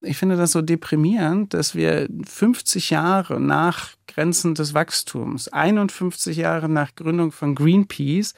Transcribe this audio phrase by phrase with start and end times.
[0.00, 6.68] Ich finde das so deprimierend, dass wir 50 Jahre nach Grenzen des Wachstums, 51 Jahre
[6.68, 8.34] nach Gründung von Greenpeace,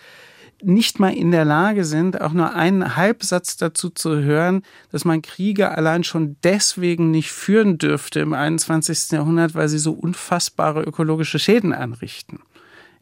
[0.62, 5.23] nicht mal in der Lage sind, auch nur einen Halbsatz dazu zu hören, dass man
[5.23, 9.13] Kriege allein schon deswegen nicht führen dürfte im 21.
[9.13, 12.40] Jahrhundert, weil sie so unfassbare ökologische Schäden anrichten.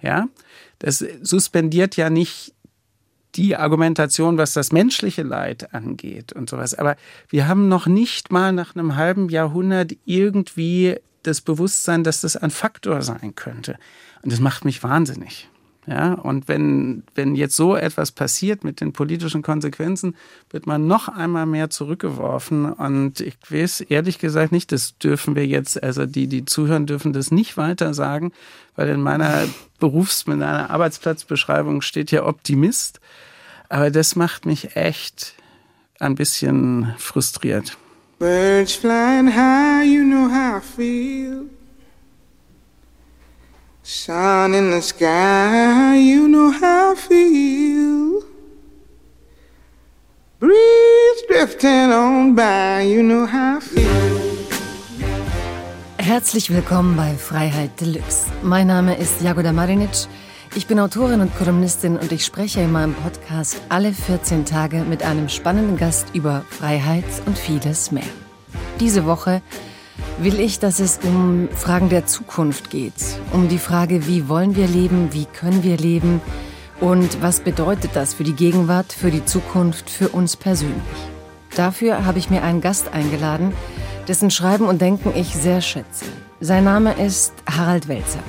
[0.01, 0.29] Ja,
[0.79, 2.55] das suspendiert ja nicht
[3.35, 6.75] die Argumentation, was das menschliche Leid angeht und sowas.
[6.75, 6.97] Aber
[7.29, 12.51] wir haben noch nicht mal nach einem halben Jahrhundert irgendwie das Bewusstsein, dass das ein
[12.51, 13.79] Faktor sein könnte.
[14.23, 15.49] Und das macht mich wahnsinnig.
[15.89, 20.17] Ja, und wenn, wenn jetzt so etwas passiert mit den politischen Konsequenzen,
[20.51, 22.71] wird man noch einmal mehr zurückgeworfen.
[22.71, 27.15] Und ich weiß ehrlich gesagt nicht, das dürfen wir jetzt, also die, die zuhören, dürfen
[27.15, 28.33] das nicht weiter sagen,
[28.77, 29.45] weil in meiner
[29.81, 33.01] Berufs-, in meiner Arbeitsplatzbeschreibung steht ja Optimist.
[33.71, 35.33] Aber das macht mich echt
[36.01, 37.79] ein bisschen frustriert.
[38.19, 41.58] Birds flying high, you know how I feel.
[43.91, 48.23] Sun in the sky, you know how I feel.
[50.39, 53.89] Breeze drifting on by, you know how I feel.
[55.97, 58.27] Herzlich willkommen bei Freiheit Deluxe.
[58.43, 60.07] Mein Name ist Jagoda Marinic.
[60.55, 65.03] Ich bin Autorin und Kolumnistin und ich spreche in meinem Podcast alle 14 Tage mit
[65.03, 68.05] einem spannenden Gast über Freiheit und vieles mehr.
[68.81, 69.41] Diese Woche
[70.19, 72.95] will ich, dass es um Fragen der Zukunft geht.
[73.33, 76.21] Um die Frage, wie wollen wir leben, wie können wir leben
[76.81, 80.83] und was bedeutet das für die Gegenwart, für die Zukunft, für uns persönlich.
[81.57, 83.53] Dafür habe ich mir einen Gast eingeladen,
[84.07, 86.07] dessen Schreiben und Denken ich sehr schätze.
[86.41, 88.23] Sein Name ist Harald Welzer.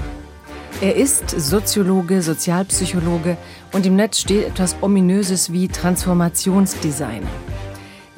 [0.82, 3.38] Er ist Soziologe, Sozialpsychologe
[3.74, 7.28] und im Netz steht etwas Ominöses wie Transformationsdesigner.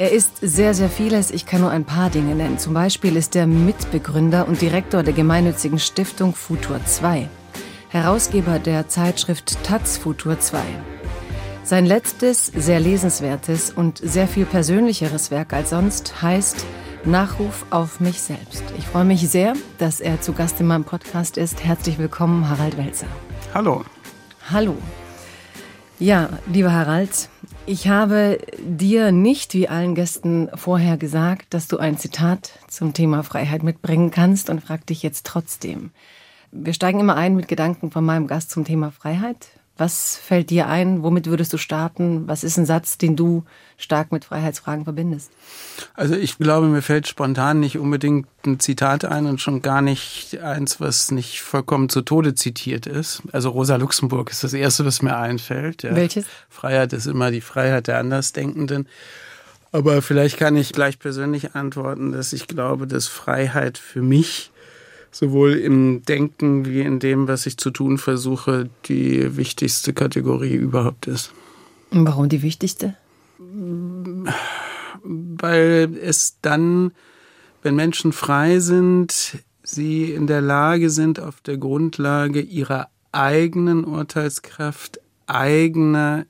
[0.02, 1.30] Er ist sehr, sehr vieles.
[1.30, 2.58] Ich kann nur ein paar Dinge nennen.
[2.58, 7.30] Zum Beispiel ist er Mitbegründer und Direktor der gemeinnützigen Stiftung Futur 2,
[7.90, 10.60] Herausgeber der Zeitschrift Taz Futur 2.
[11.64, 16.66] Sein letztes, sehr lesenswertes und sehr viel persönlicheres Werk als sonst heißt
[17.06, 18.64] Nachruf auf mich selbst.
[18.80, 21.64] Ich freue mich sehr, dass er zu Gast in meinem Podcast ist.
[21.64, 23.06] Herzlich willkommen, Harald Welzer.
[23.54, 23.86] Hallo.
[24.50, 24.76] Hallo.
[26.00, 27.30] Ja, lieber Harald,
[27.66, 33.24] ich habe dir nicht wie allen Gästen vorher gesagt, dass du ein Zitat zum Thema
[33.24, 35.92] Freiheit mitbringen kannst und frag dich jetzt trotzdem.
[36.52, 39.48] Wir steigen immer ein mit Gedanken von meinem Gast zum Thema Freiheit.
[39.82, 41.02] Was fällt dir ein?
[41.02, 42.28] Womit würdest du starten?
[42.28, 43.46] Was ist ein Satz, den du
[43.78, 45.32] stark mit Freiheitsfragen verbindest?
[45.96, 50.38] Also ich glaube, mir fällt spontan nicht unbedingt ein Zitat ein und schon gar nicht
[50.38, 53.24] eins, was nicht vollkommen zu Tode zitiert ist.
[53.32, 55.82] Also Rosa Luxemburg ist das Erste, was mir einfällt.
[55.82, 55.96] Ja.
[55.96, 56.26] Welches?
[56.48, 58.88] Freiheit ist immer die Freiheit der Andersdenkenden.
[59.72, 64.51] Aber vielleicht kann ich gleich persönlich antworten, dass ich glaube, dass Freiheit für mich
[65.12, 71.08] sowohl im Denken wie in dem, was ich zu tun versuche, die wichtigste Kategorie überhaupt
[71.08, 71.32] ist.
[71.92, 72.96] Und warum die wichtigste?
[75.04, 76.94] Weil es dann,
[77.62, 85.02] wenn Menschen frei sind, sie in der Lage sind, auf der Grundlage ihrer eigenen Urteilskraft,
[85.28, 86.26] eigener,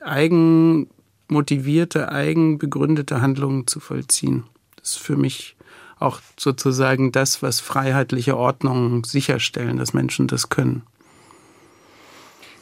[0.00, 4.44] eigenmotivierte, eigenbegründete Handlungen zu vollziehen.
[4.76, 5.56] Das ist für mich
[5.98, 10.82] auch sozusagen das, was freiheitliche Ordnungen sicherstellen, dass Menschen das können.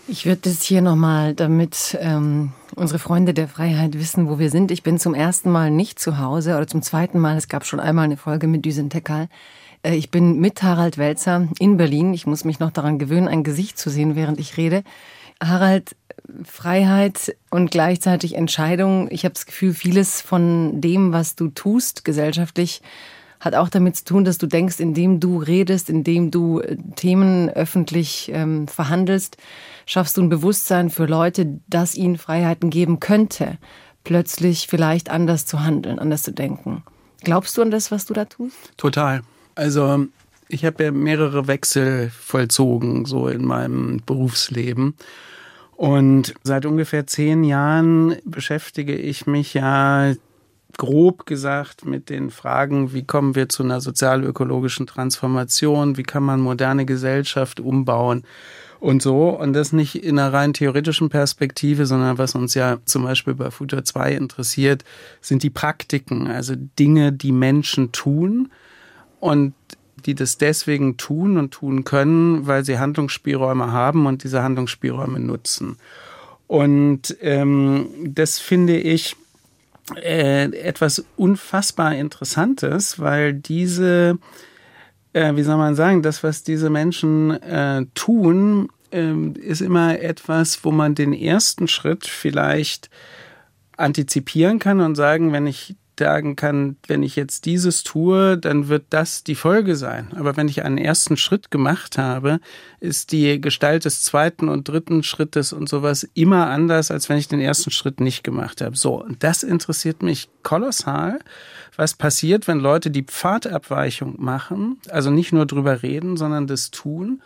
[0.09, 4.71] Ich würde das hier nochmal, damit ähm, unsere Freunde der Freiheit wissen, wo wir sind.
[4.71, 7.37] Ich bin zum ersten Mal nicht zu Hause oder zum zweiten Mal.
[7.37, 9.29] Es gab schon einmal eine Folge mit Düsen Tekal.
[9.83, 12.15] Äh, ich bin mit Harald Welzer in Berlin.
[12.15, 14.85] Ich muss mich noch daran gewöhnen, ein Gesicht zu sehen, während ich rede.
[15.43, 15.97] Harald,
[16.45, 19.09] Freiheit und gleichzeitig Entscheidung.
[19.11, 22.81] Ich habe das Gefühl, vieles von dem, was du tust gesellschaftlich,
[23.41, 27.49] hat auch damit zu tun, dass du denkst, indem du redest, indem du äh, Themen
[27.51, 29.37] öffentlich ähm, verhandelst,
[29.87, 33.59] schaffst du ein Bewusstsein für Leute, das ihnen Freiheiten geben könnte,
[34.05, 36.83] plötzlich vielleicht anders zu handeln, anders zu denken.
[37.23, 38.57] Glaubst du an das, was du da tust?
[38.77, 39.23] Total.
[39.55, 40.07] Also
[40.49, 44.95] ich habe ja mehrere Wechsel vollzogen, so in meinem Berufsleben.
[45.77, 50.15] Und seit ungefähr zehn Jahren beschäftige ich mich ja
[50.77, 56.41] grob gesagt mit den Fragen, wie kommen wir zu einer sozialökologischen Transformation, wie kann man
[56.41, 58.25] moderne Gesellschaft umbauen
[58.81, 59.31] und so.
[59.31, 63.51] Und das nicht in einer rein theoretischen Perspektive, sondern was uns ja zum Beispiel bei
[63.51, 64.85] Futur 2 interessiert,
[65.21, 68.51] sind die Praktiken, also Dinge, die Menschen tun
[69.21, 69.55] und
[70.05, 75.79] die das deswegen tun und tun können, weil sie Handlungsspielräume haben und diese Handlungsspielräume nutzen.
[76.47, 79.17] Und ähm, das finde ich
[79.95, 84.19] äh, etwas unfassbar Interessantes, weil diese,
[85.13, 90.65] äh, wie soll man sagen, das, was diese Menschen äh, tun, ähm, ist immer etwas,
[90.65, 92.91] wo man den ersten Schritt vielleicht
[93.77, 98.85] antizipieren kann und sagen, wenn ich sagen kann, wenn ich jetzt dieses tue, dann wird
[98.91, 100.09] das die Folge sein.
[100.17, 102.41] Aber wenn ich einen ersten Schritt gemacht habe,
[102.81, 107.29] ist die Gestalt des zweiten und dritten Schrittes und sowas immer anders, als wenn ich
[107.29, 108.77] den ersten Schritt nicht gemacht habe.
[108.77, 111.19] So, und das interessiert mich kolossal.
[111.77, 117.23] Was passiert, wenn Leute die Pfadabweichung machen, also nicht nur drüber reden, sondern das tun?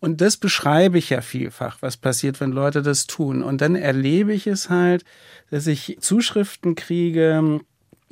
[0.00, 3.40] Und das beschreibe ich ja vielfach, was passiert, wenn Leute das tun.
[3.40, 5.04] Und dann erlebe ich es halt,
[5.52, 7.60] dass ich Zuschriften kriege,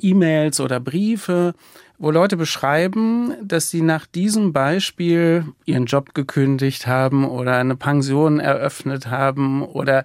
[0.01, 1.53] E-Mails oder Briefe,
[1.97, 8.39] wo Leute beschreiben, dass sie nach diesem Beispiel ihren Job gekündigt haben oder eine Pension
[8.39, 10.03] eröffnet haben oder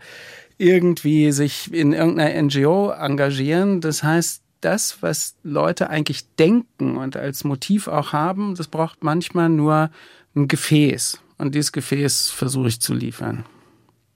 [0.59, 3.81] irgendwie sich in irgendeiner NGO engagieren.
[3.81, 9.49] Das heißt, das, was Leute eigentlich denken und als Motiv auch haben, das braucht manchmal
[9.49, 9.91] nur
[10.35, 11.21] ein Gefäß.
[11.39, 13.45] Und dieses Gefäß versuche ich zu liefern.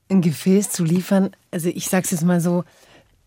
[0.08, 2.64] Ein Gefäß zu liefern, also ich sage es jetzt mal so,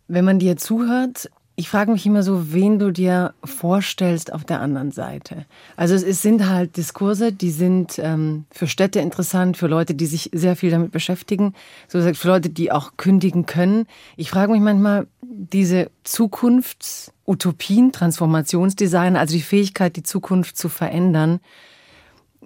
[0.07, 4.59] wenn man dir zuhört, ich frage mich immer so, wen du dir vorstellst auf der
[4.59, 5.45] anderen Seite.
[5.75, 10.31] Also es sind halt Diskurse, die sind ähm, für Städte interessant, für Leute, die sich
[10.33, 11.53] sehr viel damit beschäftigen,
[11.87, 13.85] so gesagt für Leute, die auch kündigen können.
[14.17, 21.39] Ich frage mich manchmal, diese Zukunftsutopien, Transformationsdesign, also die Fähigkeit, die Zukunft zu verändern,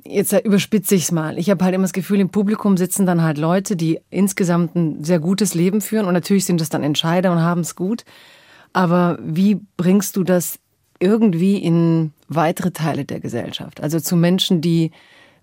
[0.03, 1.37] jetzt überspitze ich es mal.
[1.37, 5.03] Ich habe halt immer das Gefühl, im Publikum sitzen dann halt Leute, die insgesamt ein
[5.05, 8.03] sehr gutes Leben führen und natürlich sind das dann Entscheider und haben es gut.
[8.77, 10.59] Aber wie bringst du das
[10.99, 13.81] irgendwie in weitere Teile der Gesellschaft?
[13.81, 14.91] Also zu Menschen, die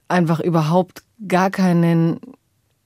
[0.06, 2.20] einfach überhaupt gar keinen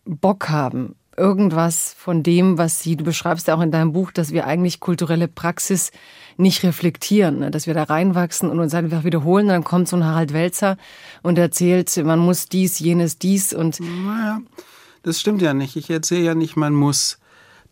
[0.06, 4.32] Bock haben, irgendwas von dem, was sie, du beschreibst ja auch in deinem Buch, dass
[4.32, 5.90] wir eigentlich kulturelle Praxis
[6.38, 7.50] nicht reflektieren, ne?
[7.50, 9.48] dass wir da reinwachsen und uns einfach wiederholen.
[9.48, 10.78] Dann kommt so ein Harald Welzer
[11.22, 13.80] und erzählt, man muss dies, jenes, dies und.
[13.80, 14.40] Naja,
[15.02, 15.76] das stimmt ja nicht.
[15.76, 17.18] Ich erzähle ja nicht, man muss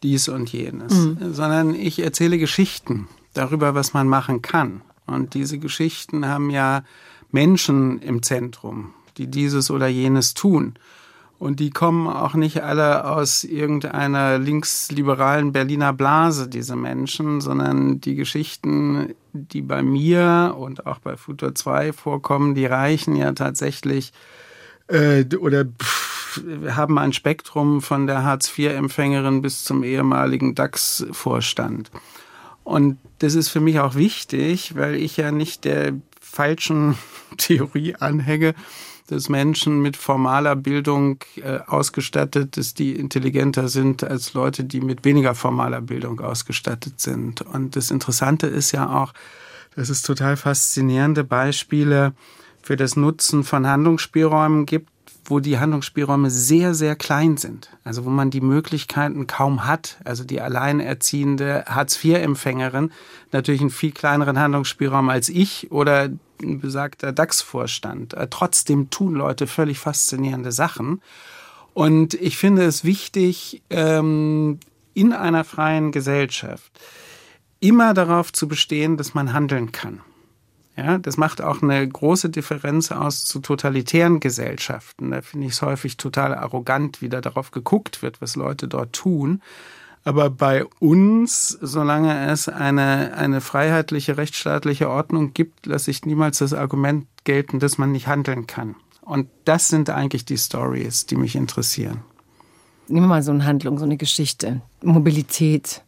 [0.07, 1.35] dies und jenes, mhm.
[1.35, 4.83] sondern ich erzähle Geschichten darüber, was man machen kann.
[5.05, 6.85] Und diese Geschichten haben ja
[7.33, 10.75] Menschen im Zentrum, die dieses oder jenes tun.
[11.41, 18.15] Und die kommen auch nicht alle aus irgendeiner linksliberalen Berliner Blase, diese Menschen, sondern die
[18.15, 24.13] Geschichten, die bei mir und auch bei Futur 2 vorkommen, die reichen ja tatsächlich
[24.89, 31.91] äh, oder pff, haben ein Spektrum von der Hartz-IV-Empfängerin bis zum ehemaligen DAX-Vorstand.
[32.65, 36.97] Und das ist für mich auch wichtig, weil ich ja nicht der falschen
[37.39, 38.55] Theorie anhänge,
[39.07, 45.05] dass Menschen mit formaler Bildung äh, ausgestattet, dass die intelligenter sind als Leute, die mit
[45.05, 47.43] weniger formaler Bildung ausgestattet sind.
[47.43, 49.13] Und das Interessante ist ja auch,
[49.77, 52.15] dass es total faszinierende Beispiele
[52.67, 54.91] für das Nutzen von Handlungsspielräumen gibt,
[55.27, 57.71] wo die Handlungsspielräume sehr, sehr klein sind.
[57.85, 59.99] Also wo man die Möglichkeiten kaum hat.
[60.03, 62.91] Also die alleinerziehende Hartz-IV-Empfängerin
[63.31, 66.09] natürlich einen viel kleineren Handlungsspielraum als ich oder
[66.43, 68.15] ein besagter DAX-Vorstand.
[68.15, 71.01] Äh, trotzdem tun Leute völlig faszinierende Sachen.
[71.73, 74.59] Und ich finde es wichtig, ähm,
[74.93, 76.73] in einer freien Gesellschaft
[77.61, 80.01] immer darauf zu bestehen, dass man handeln kann.
[80.77, 85.11] Ja, das macht auch eine große Differenz aus zu totalitären Gesellschaften.
[85.11, 88.93] Da finde ich es häufig total arrogant, wie da darauf geguckt wird, was Leute dort
[88.93, 89.41] tun.
[90.05, 96.53] Aber bei uns, solange es eine, eine freiheitliche, rechtsstaatliche Ordnung gibt, lasse ich niemals das
[96.53, 98.77] Argument gelten, dass man nicht handeln kann.
[99.01, 102.03] Und das sind eigentlich die Stories, die mich interessieren.
[102.89, 104.61] Nehmen wir mal so eine Handlung, so eine Geschichte.
[104.83, 105.83] Mobilität.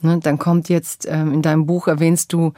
[0.00, 2.52] Ne, dann kommt jetzt ähm, in deinem Buch erwähnst du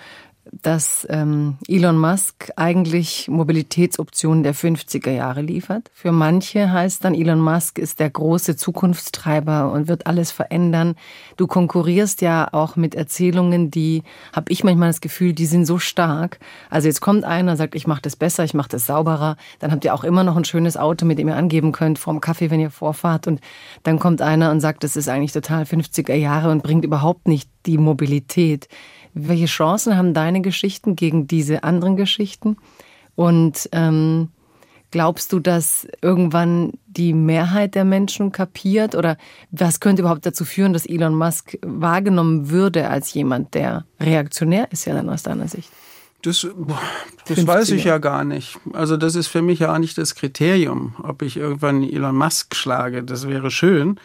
[0.53, 5.91] dass ähm, Elon Musk eigentlich Mobilitätsoptionen der 50er Jahre liefert.
[5.95, 10.95] Für manche heißt dann, Elon Musk ist der große Zukunftstreiber und wird alles verändern.
[11.37, 14.03] Du konkurrierst ja auch mit Erzählungen, die,
[14.33, 16.39] habe ich manchmal das Gefühl, die sind so stark.
[16.71, 19.37] Also jetzt kommt einer, sagt, ich mache das besser, ich mache das sauberer.
[19.59, 22.21] Dann habt ihr auch immer noch ein schönes Auto, mit dem ihr angeben könnt vorm
[22.21, 23.27] Kaffee, wenn ihr vorfahrt.
[23.27, 23.41] Und
[23.83, 27.49] dann kommt einer und sagt, das ist eigentlich total 50er Jahre und bringt überhaupt nicht
[27.67, 28.69] die Mobilität.
[29.27, 32.57] Welche Chancen haben deine Geschichten gegen diese anderen Geschichten?
[33.15, 34.29] Und ähm,
[34.91, 38.95] glaubst du, dass irgendwann die Mehrheit der Menschen kapiert?
[38.95, 39.17] Oder
[39.51, 44.85] was könnte überhaupt dazu führen, dass Elon Musk wahrgenommen würde als jemand, der reaktionär ist,
[44.85, 45.71] ja dann aus deiner Sicht?
[46.23, 46.47] Das,
[47.27, 48.59] das weiß ich ja gar nicht.
[48.73, 52.57] Also das ist für mich ja auch nicht das Kriterium, ob ich irgendwann Elon Musk
[52.57, 53.05] schlage.
[53.05, 54.01] Das wäre schön.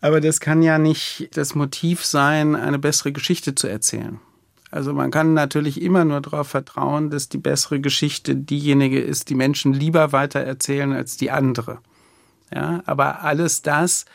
[0.00, 4.20] Aber das kann ja nicht das Motiv sein, eine bessere Geschichte zu erzählen.
[4.70, 9.34] Also man kann natürlich immer nur darauf vertrauen, dass die bessere Geschichte diejenige ist, die
[9.34, 11.78] Menschen lieber weiter erzählen als die andere.
[12.52, 14.06] Ja, aber alles das,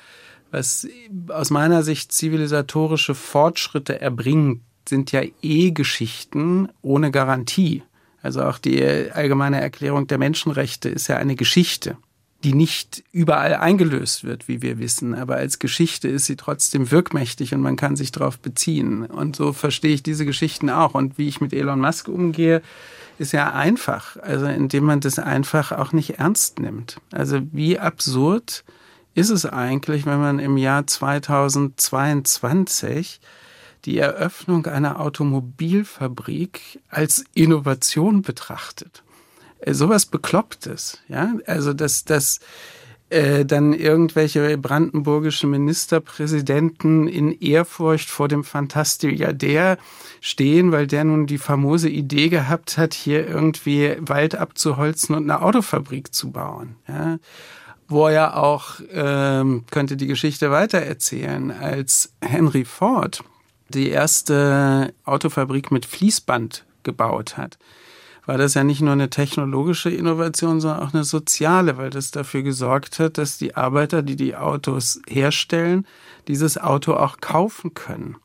[0.51, 0.87] was
[1.29, 7.83] aus meiner Sicht zivilisatorische Fortschritte erbringt, sind ja eh Geschichten ohne Garantie.
[8.21, 11.97] Also auch die allgemeine Erklärung der Menschenrechte ist ja eine Geschichte
[12.43, 15.13] die nicht überall eingelöst wird, wie wir wissen.
[15.13, 19.05] Aber als Geschichte ist sie trotzdem wirkmächtig und man kann sich darauf beziehen.
[19.05, 20.95] Und so verstehe ich diese Geschichten auch.
[20.95, 22.61] Und wie ich mit Elon Musk umgehe,
[23.19, 24.17] ist ja einfach.
[24.17, 26.97] Also indem man das einfach auch nicht ernst nimmt.
[27.11, 28.63] Also wie absurd
[29.13, 33.19] ist es eigentlich, wenn man im Jahr 2022
[33.85, 39.03] die Eröffnung einer Automobilfabrik als Innovation betrachtet?
[39.61, 41.33] Äh, sowas Beklopptes, ja.
[41.45, 42.39] Also, dass, dass
[43.09, 49.77] äh, dann irgendwelche brandenburgische Ministerpräsidenten in Ehrfurcht vor dem Fantastilliardär
[50.21, 55.41] stehen, weil der nun die famose Idee gehabt hat, hier irgendwie Wald abzuholzen und eine
[55.41, 57.17] Autofabrik zu bauen, ja
[57.87, 63.21] wo er ja auch, ähm, könnte die Geschichte weitererzählen, als Henry Ford
[63.67, 67.57] die erste Autofabrik mit Fließband gebaut hat
[68.25, 72.43] war das ja nicht nur eine technologische Innovation, sondern auch eine soziale, weil das dafür
[72.43, 75.87] gesorgt hat, dass die Arbeiter, die die Autos herstellen,
[76.27, 78.17] dieses Auto auch kaufen können.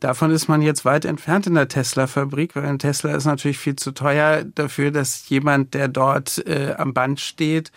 [0.00, 3.76] Davon ist man jetzt weit entfernt in der Tesla-Fabrik, weil ein Tesla ist natürlich viel
[3.76, 7.70] zu teuer dafür, dass jemand, der dort äh, am Band steht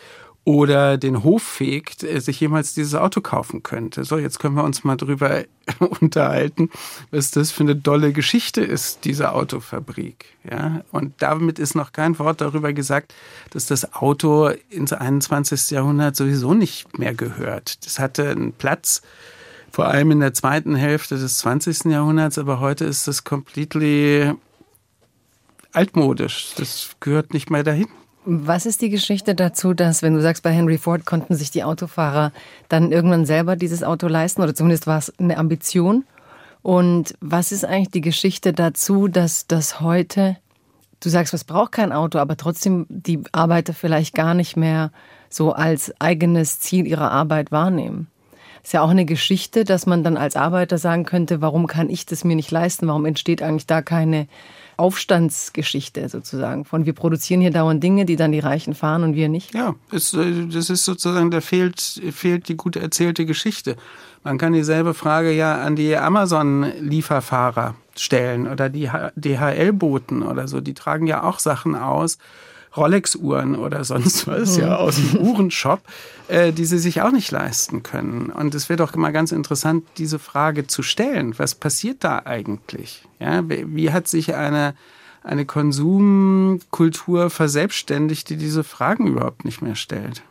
[0.45, 4.03] oder den Hof fegt, äh, sich jemals dieses Auto kaufen könnte.
[4.03, 5.43] So, jetzt können wir uns mal drüber
[6.01, 6.69] unterhalten,
[7.11, 10.25] was das für eine dolle Geschichte ist, diese Autofabrik.
[10.49, 13.13] Ja, und damit ist noch kein Wort darüber gesagt,
[13.51, 15.71] dass das Auto ins 21.
[15.71, 17.85] Jahrhundert sowieso nicht mehr gehört.
[17.85, 19.01] Das hatte einen Platz,
[19.71, 21.85] vor allem in der zweiten Hälfte des 20.
[21.85, 24.33] Jahrhunderts, aber heute ist das completely
[25.71, 26.53] altmodisch.
[26.57, 27.87] Das gehört nicht mehr dahin.
[28.25, 31.63] Was ist die Geschichte dazu, dass, wenn du sagst, bei Henry Ford konnten sich die
[31.63, 32.31] Autofahrer
[32.69, 36.05] dann irgendwann selber dieses Auto leisten oder zumindest war es eine Ambition?
[36.61, 40.37] Und was ist eigentlich die Geschichte dazu, dass das heute,
[41.01, 44.91] du sagst, es braucht kein Auto, aber trotzdem die Arbeiter vielleicht gar nicht mehr
[45.29, 48.07] so als eigenes Ziel ihrer Arbeit wahrnehmen?
[48.63, 52.05] Ist ja auch eine Geschichte, dass man dann als Arbeiter sagen könnte, warum kann ich
[52.05, 52.87] das mir nicht leisten?
[52.87, 54.27] Warum entsteht eigentlich da keine
[54.83, 59.29] Aufstandsgeschichte sozusagen von wir produzieren hier dauernd Dinge, die dann die Reichen fahren und wir
[59.29, 59.53] nicht?
[59.53, 61.79] Ja, es, äh, das ist sozusagen, da fehlt,
[62.11, 63.77] fehlt die gut erzählte Geschichte.
[64.25, 70.59] Man kann dieselbe Frage ja an die Amazon-Lieferfahrer stellen oder die DHL-Boten oder so.
[70.59, 72.17] Die tragen ja auch Sachen aus,
[72.75, 75.81] Rolex-Uhren oder sonst was, ja, aus dem Uhrenshop,
[76.27, 78.29] äh, die sie sich auch nicht leisten können.
[78.29, 81.37] Und es wird doch immer ganz interessant, diese Frage zu stellen.
[81.37, 83.03] Was passiert da eigentlich?
[83.19, 84.75] Ja, wie hat sich eine,
[85.23, 90.23] eine Konsumkultur verselbstständigt, die diese Fragen überhaupt nicht mehr stellt?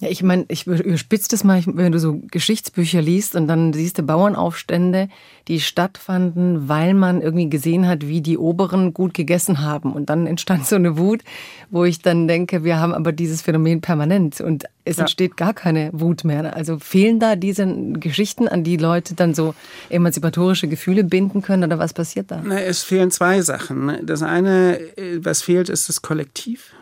[0.00, 3.98] Ja, ich meine, ich überspitze das mal, wenn du so Geschichtsbücher liest und dann siehst
[3.98, 5.10] du Bauernaufstände,
[5.46, 9.92] die stattfanden, weil man irgendwie gesehen hat, wie die Oberen gut gegessen haben.
[9.92, 11.20] Und dann entstand so eine Wut,
[11.68, 15.02] wo ich dann denke, wir haben aber dieses Phänomen permanent und es ja.
[15.02, 16.56] entsteht gar keine Wut mehr.
[16.56, 19.54] Also fehlen da diese Geschichten, an die Leute dann so
[19.90, 22.40] emanzipatorische Gefühle binden können oder was passiert da?
[22.42, 23.98] Na, es fehlen zwei Sachen.
[24.02, 26.72] Das eine, äh, was fehlt, ist das Kollektiv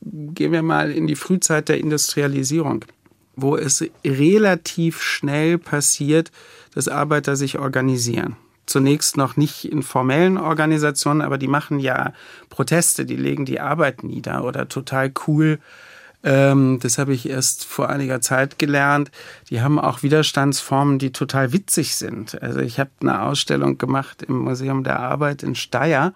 [0.00, 2.84] gehen wir mal in die Frühzeit der Industrialisierung,
[3.36, 6.30] wo es relativ schnell passiert,
[6.74, 8.36] dass Arbeiter sich organisieren.
[8.66, 12.12] Zunächst noch nicht in formellen Organisationen, aber die machen ja
[12.50, 15.58] Proteste, die legen die Arbeit nieder oder total cool.
[16.22, 19.10] Ähm, das habe ich erst vor einiger Zeit gelernt.
[19.50, 22.42] Die haben auch Widerstandsformen, die total witzig sind.
[22.42, 26.12] Also ich habe eine Ausstellung gemacht im Museum der Arbeit in Steyr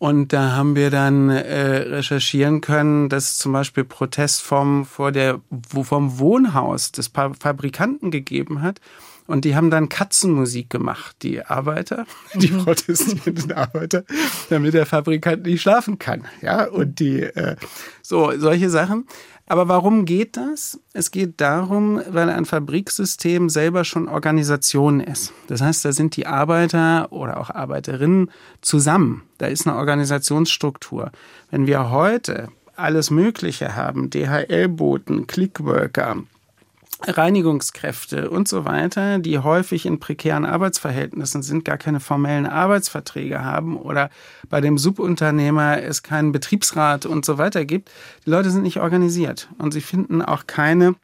[0.00, 6.18] und da haben wir dann äh, recherchieren können, dass zum Beispiel Protestformen vor der, vom
[6.18, 8.80] Wohnhaus des Fabrikanten gegeben hat.
[9.26, 12.64] Und die haben dann Katzenmusik gemacht, die Arbeiter, die mhm.
[12.64, 14.04] protestierenden Arbeiter,
[14.48, 16.24] damit der Fabrikant nicht schlafen kann.
[16.40, 17.56] Ja, und die, äh,
[18.00, 19.06] so, solche Sachen.
[19.50, 20.78] Aber warum geht das?
[20.92, 25.32] Es geht darum, weil ein Fabriksystem selber schon Organisation ist.
[25.48, 28.30] Das heißt, da sind die Arbeiter oder auch Arbeiterinnen
[28.60, 29.22] zusammen.
[29.38, 31.10] Da ist eine Organisationsstruktur.
[31.50, 36.18] Wenn wir heute alles Mögliche haben, DHL-Boten, Clickworker,
[37.06, 43.76] Reinigungskräfte und so weiter, die häufig in prekären Arbeitsverhältnissen sind, gar keine formellen Arbeitsverträge haben
[43.76, 44.10] oder
[44.48, 47.90] bei dem Subunternehmer es keinen Betriebsrat und so weiter gibt.
[48.26, 50.94] Die Leute sind nicht organisiert und sie finden auch keine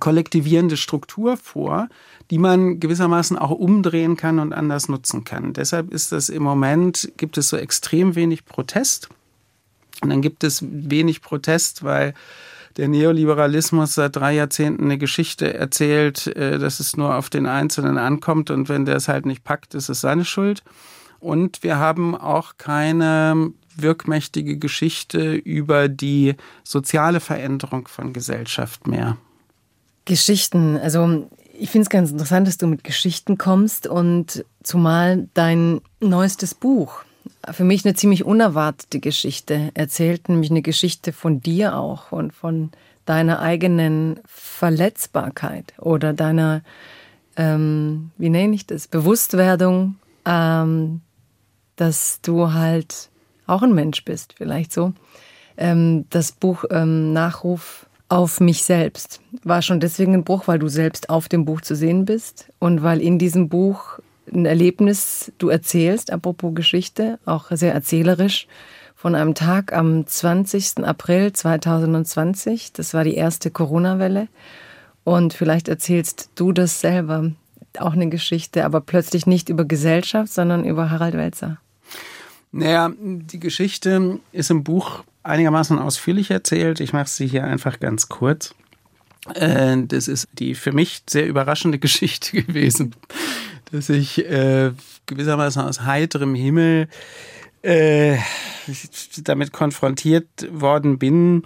[0.00, 1.88] kollektivierende Struktur vor,
[2.30, 5.52] die man gewissermaßen auch umdrehen kann und anders nutzen kann.
[5.52, 9.10] Deshalb ist das im Moment, gibt es so extrem wenig Protest.
[10.00, 12.14] Und dann gibt es wenig Protest, weil
[12.76, 17.98] der Neoliberalismus seit drei Jahrzehnten eine Geschichte erzählt, äh, dass es nur auf den Einzelnen
[17.98, 20.62] ankommt und wenn der es halt nicht packt, ist es seine Schuld.
[21.20, 29.16] Und wir haben auch keine wirkmächtige Geschichte über die soziale Veränderung von Gesellschaft mehr.
[30.04, 35.80] Geschichten, also ich finde es ganz interessant, dass du mit Geschichten kommst und zumal dein
[36.00, 37.04] neuestes Buch,
[37.50, 42.70] für mich eine ziemlich unerwartete Geschichte erzählt, nämlich eine Geschichte von dir auch und von
[43.04, 46.62] deiner eigenen Verletzbarkeit oder deiner,
[47.36, 51.00] ähm, wie nenne ich das, Bewusstwerdung, ähm,
[51.76, 53.10] dass du halt
[53.46, 54.92] auch ein Mensch bist, vielleicht so.
[55.56, 60.68] Ähm, das Buch ähm, Nachruf auf mich selbst war schon deswegen ein Bruch, weil du
[60.68, 63.98] selbst auf dem Buch zu sehen bist und weil in diesem Buch
[64.32, 68.46] ein Erlebnis du erzählst, apropos Geschichte, auch sehr erzählerisch,
[68.94, 70.84] von einem Tag am 20.
[70.84, 72.72] April 2020.
[72.72, 74.28] Das war die erste Corona-Welle.
[75.04, 77.32] Und vielleicht erzählst du das selber,
[77.78, 81.58] auch eine Geschichte, aber plötzlich nicht über Gesellschaft, sondern über Harald Welzer.
[82.52, 86.80] Naja, die Geschichte ist im Buch einigermaßen ausführlich erzählt.
[86.80, 88.54] Ich mache sie hier einfach ganz kurz.
[89.34, 92.94] Äh, das ist die für mich sehr überraschende Geschichte gewesen,
[93.72, 94.72] dass ich äh,
[95.06, 96.88] gewissermaßen aus heiterem Himmel
[97.62, 98.18] äh,
[99.24, 101.42] damit konfrontiert worden bin,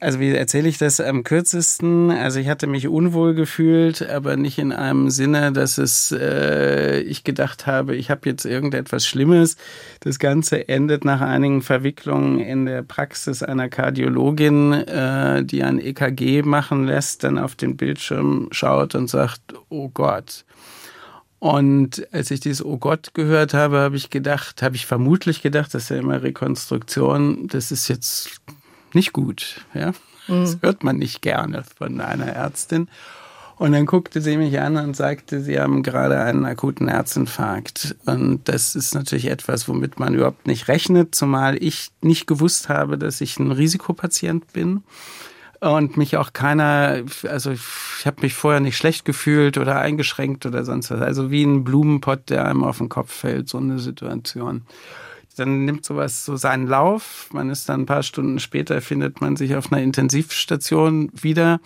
[0.00, 2.12] also wie erzähle ich das am kürzesten?
[2.12, 7.24] Also ich hatte mich unwohl gefühlt, aber nicht in einem Sinne, dass es äh, ich
[7.24, 9.56] gedacht habe, ich habe jetzt irgendetwas Schlimmes.
[10.00, 16.42] Das Ganze endet nach einigen Verwicklungen in der Praxis einer Kardiologin, äh, die ein EKG
[16.42, 20.44] machen lässt, dann auf den Bildschirm schaut und sagt, oh Gott.
[21.38, 25.72] Und als ich dieses Oh Gott gehört habe, habe ich gedacht, habe ich vermutlich gedacht,
[25.72, 28.40] das ist ja immer Rekonstruktion, das ist jetzt
[28.92, 29.64] nicht gut.
[29.72, 29.92] Ja?
[30.26, 30.58] Das mhm.
[30.62, 32.88] hört man nicht gerne von einer Ärztin.
[33.56, 37.96] Und dann guckte sie mich an und sagte, Sie haben gerade einen akuten Herzinfarkt.
[38.06, 42.98] Und das ist natürlich etwas, womit man überhaupt nicht rechnet, zumal ich nicht gewusst habe,
[42.98, 44.84] dass ich ein Risikopatient bin.
[45.60, 50.64] Und mich auch keiner, also ich habe mich vorher nicht schlecht gefühlt oder eingeschränkt oder
[50.64, 51.00] sonst was.
[51.00, 54.62] Also wie ein Blumenpott, der einem auf den Kopf fällt, so eine Situation
[55.38, 57.28] dann nimmt sowas so seinen Lauf.
[57.32, 61.60] Man ist dann ein paar Stunden später, findet man sich auf einer Intensivstation wieder.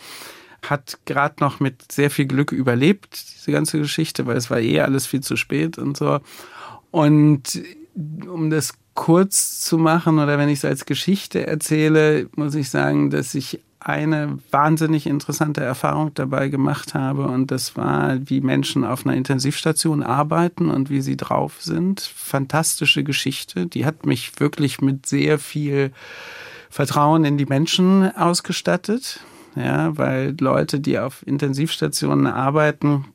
[0.63, 4.81] Hat gerade noch mit sehr viel Glück überlebt, diese ganze Geschichte, weil es war eh
[4.81, 6.21] alles viel zu spät und so.
[6.91, 7.63] Und
[8.29, 13.11] um das kurz zu machen oder wenn ich es als Geschichte erzähle, muss ich sagen,
[13.11, 19.05] dass ich eine wahnsinnig interessante Erfahrung dabei gemacht habe und das war, wie Menschen auf
[19.05, 22.01] einer Intensivstation arbeiten und wie sie drauf sind.
[22.01, 25.93] Fantastische Geschichte, die hat mich wirklich mit sehr viel
[26.71, 29.21] Vertrauen in die Menschen ausgestattet.
[29.55, 33.07] Ja, weil Leute, die auf Intensivstationen arbeiten,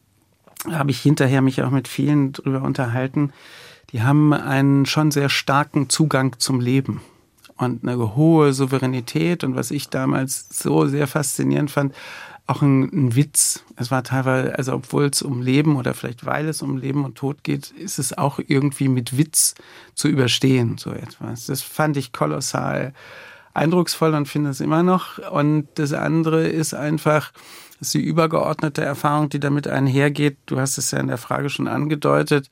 [0.69, 3.31] habe ich hinterher mich auch mit vielen drüber unterhalten,
[3.91, 7.01] die haben einen schon sehr starken Zugang zum Leben
[7.57, 11.93] und eine hohe Souveränität und was ich damals so sehr faszinierend fand,
[12.47, 13.63] auch ein, ein, Witz.
[13.75, 17.15] Es war teilweise, also obwohl es um Leben oder vielleicht weil es um Leben und
[17.15, 19.53] Tod geht, ist es auch irgendwie mit Witz
[19.95, 21.47] zu überstehen, so etwas.
[21.47, 22.93] Das fand ich kolossal
[23.53, 25.17] eindrucksvoll und finde es immer noch.
[25.31, 27.33] Und das andere ist einfach,
[27.81, 30.37] ist die übergeordnete Erfahrung, die damit einhergeht.
[30.45, 32.49] Du hast es ja in der Frage schon angedeutet.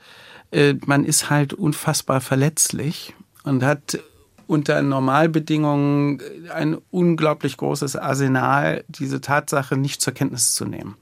[0.51, 3.99] Äh, man ist halt unfassbar verletzlich und hat
[4.47, 6.21] unter Normalbedingungen
[6.53, 10.95] ein unglaublich großes Arsenal, diese Tatsache nicht zur Kenntnis zu nehmen.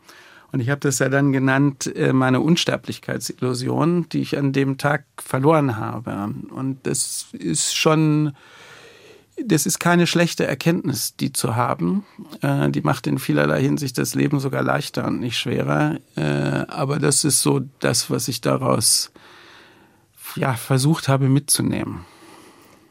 [0.53, 5.05] Und ich habe das ja dann genannt, äh, meine Unsterblichkeitsillusion, die ich an dem Tag
[5.17, 6.31] verloren habe.
[6.51, 8.33] Und das ist schon,
[9.43, 12.05] das ist keine schlechte Erkenntnis, die zu haben.
[12.41, 15.97] Äh, die macht in vielerlei Hinsicht das Leben sogar leichter und nicht schwerer.
[16.15, 16.21] Äh,
[16.67, 19.11] aber das ist so das, was ich daraus
[20.35, 22.05] ja, versucht habe mitzunehmen.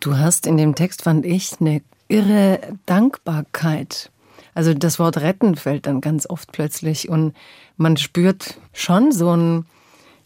[0.03, 4.11] Du hast in dem Text, fand ich, eine irre Dankbarkeit.
[4.53, 7.37] Also das Wort retten fällt dann ganz oft plötzlich und
[7.77, 9.65] man spürt schon so ein,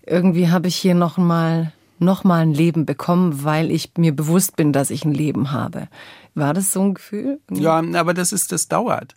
[0.06, 4.72] irgendwie habe ich hier nochmal noch mal ein Leben bekommen, weil ich mir bewusst bin,
[4.72, 5.88] dass ich ein Leben habe.
[6.34, 7.38] War das so ein Gefühl?
[7.50, 9.14] Ja, aber das ist, das dauert.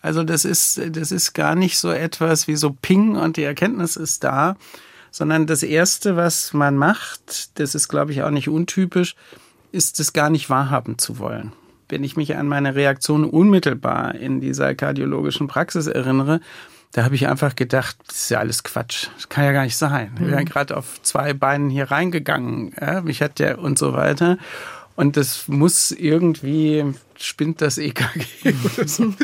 [0.00, 3.96] Also das ist, das ist gar nicht so etwas wie so Ping und die Erkenntnis
[3.96, 4.56] ist da,
[5.10, 9.14] sondern das erste, was man macht, das ist, glaube ich, auch nicht untypisch,
[9.72, 11.52] ist es gar nicht wahrhaben zu wollen.
[11.88, 16.40] wenn ich mich an meine Reaktion unmittelbar in dieser kardiologischen Praxis erinnere,
[16.92, 19.08] da habe ich einfach gedacht, das ist ja alles Quatsch.
[19.16, 20.10] Das kann ja gar nicht sein.
[20.14, 22.72] Ich bin ja gerade auf zwei Beinen hier reingegangen.
[22.80, 24.38] Ja, mich hat der und so weiter.
[24.96, 26.84] Und das muss irgendwie,
[27.16, 29.14] spinnt das EKG oder so.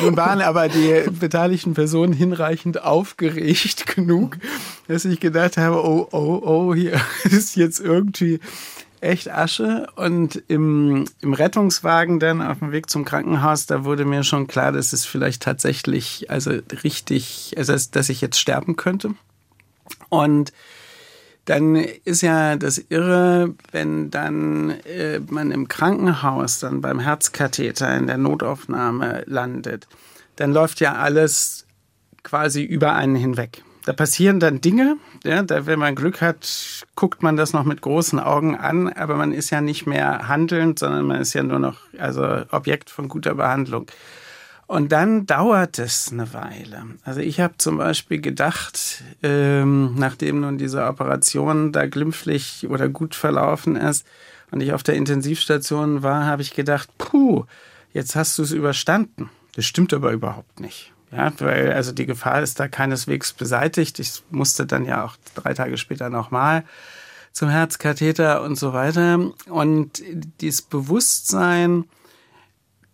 [0.00, 4.38] Nun waren aber die beteiligten Personen hinreichend aufgeregt genug,
[4.86, 8.40] dass ich gedacht habe, oh, oh, oh, hier ist jetzt irgendwie
[9.04, 9.86] echt Asche.
[9.96, 14.72] Und im, im Rettungswagen dann auf dem Weg zum Krankenhaus, da wurde mir schon klar,
[14.72, 19.14] dass es vielleicht tatsächlich, also richtig, also dass ich jetzt sterben könnte.
[20.08, 20.52] Und
[21.44, 28.06] dann ist ja das Irre, wenn dann äh, man im Krankenhaus dann beim Herzkatheter in
[28.06, 29.86] der Notaufnahme landet,
[30.36, 31.66] dann läuft ja alles
[32.22, 33.62] quasi über einen hinweg.
[33.84, 37.82] Da passieren dann Dinge, ja, da, wenn man Glück hat, guckt man das noch mit
[37.82, 41.58] großen Augen an, aber man ist ja nicht mehr handelnd, sondern man ist ja nur
[41.58, 43.86] noch also Objekt von guter Behandlung.
[44.66, 46.84] Und dann dauert es eine Weile.
[47.04, 53.14] Also ich habe zum Beispiel gedacht, ähm, nachdem nun diese Operation da glimpflich oder gut
[53.14, 54.06] verlaufen ist
[54.50, 57.44] und ich auf der Intensivstation war, habe ich gedacht, puh,
[57.92, 59.28] jetzt hast du es überstanden.
[59.54, 60.93] Das stimmt aber überhaupt nicht.
[61.14, 63.98] Ja, weil also die Gefahr ist da keineswegs beseitigt.
[64.00, 66.64] Ich musste dann ja auch drei Tage später nochmal
[67.32, 69.32] zum Herzkatheter und so weiter.
[69.48, 70.02] Und
[70.40, 71.84] dieses Bewusstsein,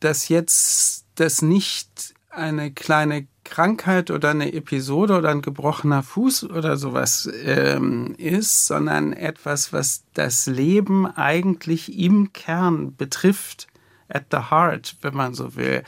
[0.00, 6.76] dass jetzt das nicht eine kleine Krankheit oder eine Episode oder ein gebrochener Fuß oder
[6.76, 13.66] sowas ähm, ist, sondern etwas, was das Leben eigentlich im Kern betrifft,
[14.08, 15.82] at the heart, wenn man so will.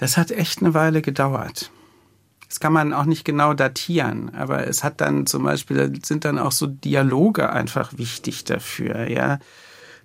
[0.00, 1.70] Das hat echt eine Weile gedauert.
[2.48, 6.38] Das kann man auch nicht genau datieren, aber es hat dann zum Beispiel, sind dann
[6.38, 9.38] auch so Dialoge einfach wichtig dafür, ja.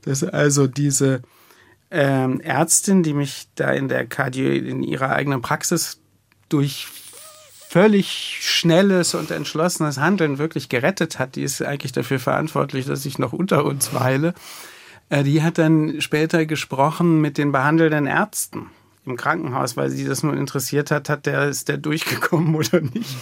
[0.01, 1.21] Dass also diese
[1.91, 6.01] ähm, Ärztin, die mich da in der Kardio, in ihrer eigenen Praxis
[6.49, 6.88] durch
[7.69, 13.17] völlig schnelles und entschlossenes Handeln wirklich gerettet hat, die ist eigentlich dafür verantwortlich, dass ich
[13.17, 14.34] noch unter uns weile.
[15.08, 18.69] Äh, die hat dann später gesprochen mit den behandelnden Ärzten
[19.05, 23.15] im Krankenhaus, weil sie das nur interessiert hat, hat der, ist der durchgekommen oder nicht.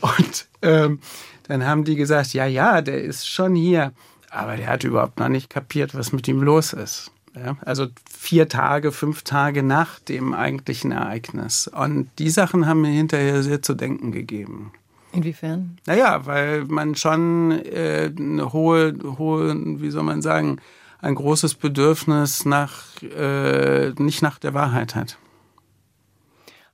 [0.00, 1.00] Und ähm,
[1.44, 3.92] dann haben die gesagt, ja, ja, der ist schon hier,
[4.30, 7.10] aber der hat überhaupt noch nicht kapiert, was mit ihm los ist.
[7.36, 11.66] Ja, also vier Tage, fünf Tage nach dem eigentlichen Ereignis.
[11.66, 14.72] Und die Sachen haben mir hinterher sehr zu denken gegeben.
[15.12, 15.78] Inwiefern?
[15.86, 20.58] Naja, weil man schon äh, eine hohe, hohe, wie soll man sagen,
[21.04, 25.18] ein großes Bedürfnis nach, äh, nicht nach der Wahrheit hat.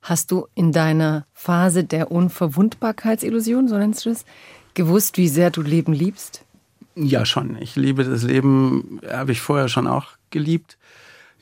[0.02, 4.24] Hast du in deiner Phase der Unverwundbarkeitsillusion, so nennst du es,
[4.74, 6.44] gewusst, wie sehr du Leben liebst?
[6.94, 7.56] Ja, schon.
[7.60, 10.78] Ich liebe das Leben, habe ich vorher schon auch geliebt.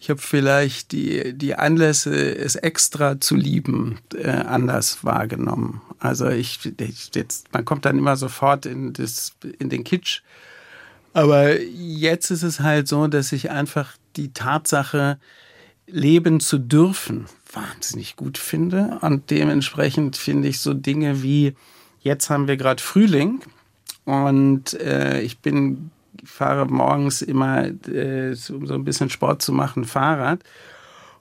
[0.00, 5.82] Ich habe vielleicht die, die Anlässe, es extra zu lieben, äh, anders wahrgenommen.
[5.98, 10.22] Also ich, ich, jetzt, man kommt dann immer sofort in, das, in den Kitsch.
[11.18, 15.18] Aber jetzt ist es halt so, dass ich einfach die Tatsache,
[15.88, 19.00] leben zu dürfen, wahnsinnig gut finde.
[19.00, 21.56] Und dementsprechend finde ich so Dinge wie,
[22.02, 23.40] jetzt haben wir gerade Frühling
[24.04, 25.90] und äh, ich bin
[26.24, 30.44] fahre morgens immer, äh, um so ein bisschen Sport zu machen, Fahrrad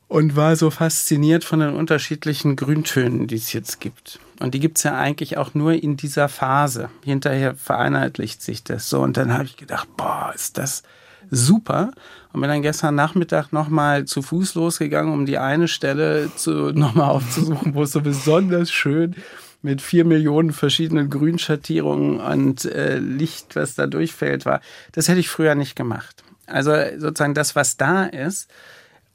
[0.07, 4.19] und war so fasziniert von den unterschiedlichen Grüntönen, die es jetzt gibt.
[4.39, 6.89] Und die gibt es ja eigentlich auch nur in dieser Phase.
[7.03, 9.01] Hinterher vereinheitlicht sich das so.
[9.01, 10.83] Und dann habe ich gedacht, boah, ist das
[11.29, 11.91] super.
[12.33, 17.73] Und bin dann gestern Nachmittag nochmal zu Fuß losgegangen, um die eine Stelle nochmal aufzusuchen,
[17.73, 19.15] wo es so besonders schön
[19.61, 24.61] mit vier Millionen verschiedenen Grünschattierungen und äh, Licht, was da durchfällt, war.
[24.91, 26.23] Das hätte ich früher nicht gemacht.
[26.45, 28.49] Also sozusagen das, was da ist,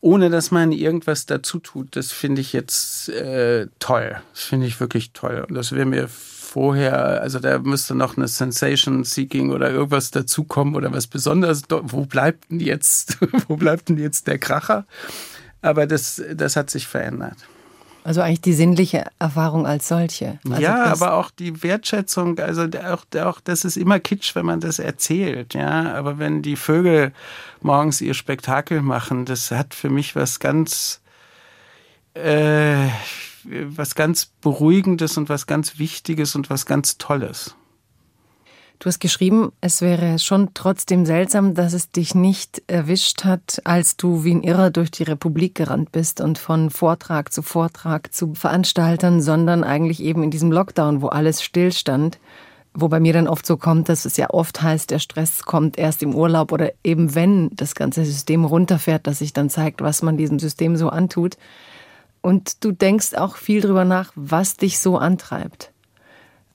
[0.03, 4.17] ohne dass man irgendwas dazu tut, das finde ich jetzt äh, toll.
[4.35, 5.47] Das finde ich wirklich toll.
[5.49, 10.75] Und das wäre mir vorher, also da müsste noch eine Sensation Seeking oder irgendwas dazukommen
[10.75, 11.62] oder was Besonderes.
[11.69, 14.87] Wo bleibt denn jetzt, wo bleibt denn jetzt der Kracher?
[15.62, 17.37] Aber das, das hat sich verändert.
[18.05, 20.41] Also eigentlich die sinnliche Erfahrung als solche.
[20.49, 24.61] Also ja, aber auch die Wertschätzung, also auch, auch, das ist immer Kitsch, wenn man
[24.61, 25.95] das erzählt, ja.
[25.95, 27.12] Aber wenn die Vögel
[27.61, 31.01] morgens ihr Spektakel machen, das hat für mich was ganz,
[32.15, 32.88] äh,
[33.45, 37.55] was ganz Beruhigendes und was ganz Wichtiges und was ganz Tolles.
[38.83, 43.97] Du hast geschrieben, es wäre schon trotzdem seltsam, dass es dich nicht erwischt hat, als
[43.97, 48.35] du wie ein Irrer durch die Republik gerannt bist und von Vortrag zu Vortrag zu
[48.35, 52.18] Veranstaltern, sondern eigentlich eben in diesem Lockdown, wo alles stillstand,
[52.75, 55.79] wo bei mir dann oft so kommt, dass es ja oft heißt, der Stress kommt
[55.79, 60.03] erst im Urlaub oder eben wenn das ganze System runterfährt, dass sich dann zeigt, was
[60.03, 61.37] man diesem System so antut.
[62.21, 65.71] Und du denkst auch viel drüber nach, was dich so antreibt.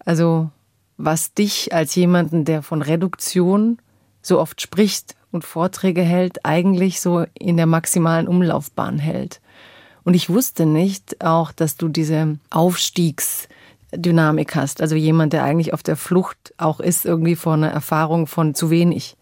[0.04, 0.50] Also
[0.98, 3.78] was dich als jemanden, der von Reduktion
[4.22, 9.40] so oft spricht und Vorträge hält, eigentlich so in der maximalen Umlaufbahn hält.
[10.04, 13.48] Und ich wusste nicht auch, dass du diese Aufstiegs
[13.94, 14.82] Dynamik hast.
[14.82, 18.70] Also jemand, der eigentlich auf der Flucht auch ist, irgendwie vor einer Erfahrung von zu
[18.70, 19.16] wenig.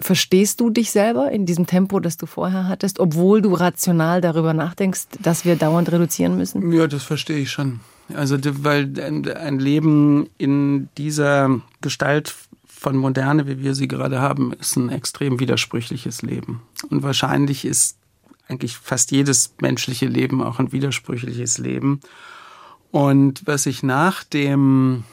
[0.00, 4.54] Verstehst du dich selber in diesem Tempo, das du vorher hattest, obwohl du rational darüber
[4.54, 6.72] nachdenkst, dass wir dauernd reduzieren müssen?
[6.72, 7.80] Ja, das verstehe ich schon.
[8.14, 12.34] Also, weil ein Leben in dieser Gestalt
[12.66, 16.62] von Moderne, wie wir sie gerade haben, ist ein extrem widersprüchliches Leben.
[16.90, 17.98] Und wahrscheinlich ist
[18.48, 22.00] eigentlich fast jedes menschliche Leben auch ein widersprüchliches Leben.
[22.90, 25.04] Und was ich nach dem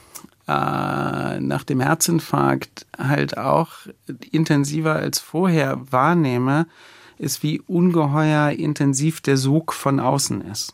[0.47, 3.71] äh, nach dem Herzinfarkt halt auch
[4.31, 6.67] intensiver als vorher wahrnehme,
[7.17, 10.73] ist, wie ungeheuer intensiv der Sog von außen ist.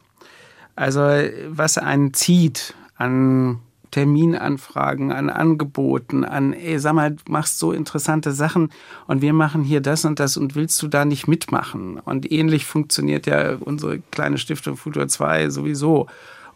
[0.76, 1.02] Also
[1.48, 3.60] was einen zieht an
[3.92, 8.72] Terminanfragen, an Angeboten, an, ey, sag mal, du machst so interessante Sachen
[9.06, 12.00] und wir machen hier das und das und willst du da nicht mitmachen?
[12.00, 16.08] Und ähnlich funktioniert ja unsere kleine Stiftung Futur 2 sowieso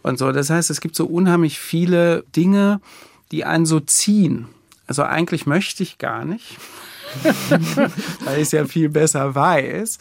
[0.02, 0.32] und so.
[0.32, 2.80] Das heißt, es gibt so unheimlich viele Dinge,
[3.32, 4.48] die einen so ziehen.
[4.88, 6.58] Also eigentlich möchte ich gar nicht,
[8.24, 9.98] weil ich es ja viel besser weiß.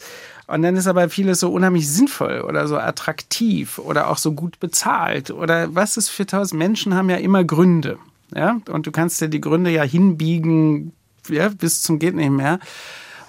[0.47, 4.59] Und dann ist aber vieles so unheimlich sinnvoll oder so attraktiv oder auch so gut
[4.59, 7.97] bezahlt oder was ist für tausend Menschen haben ja immer Gründe.
[8.35, 10.93] Ja, und du kannst dir die Gründe ja hinbiegen,
[11.29, 12.59] ja, bis zum geht nicht mehr.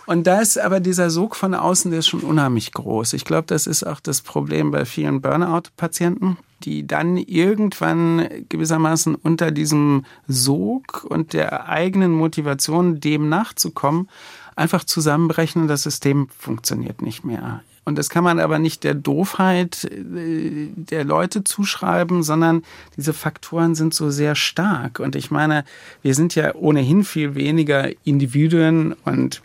[0.07, 3.13] Und da ist aber dieser Sog von außen, der ist schon unheimlich groß.
[3.13, 9.51] Ich glaube, das ist auch das Problem bei vielen Burnout-Patienten, die dann irgendwann gewissermaßen unter
[9.51, 14.09] diesem Sog und der eigenen Motivation, dem nachzukommen,
[14.57, 17.63] einfach zusammenbrechen und das System funktioniert nicht mehr.
[17.85, 22.65] Und das kann man aber nicht der Doofheit äh, der Leute zuschreiben, sondern
[22.97, 24.99] diese Faktoren sind so sehr stark.
[24.99, 25.65] Und ich meine,
[26.03, 29.41] wir sind ja ohnehin viel weniger Individuen und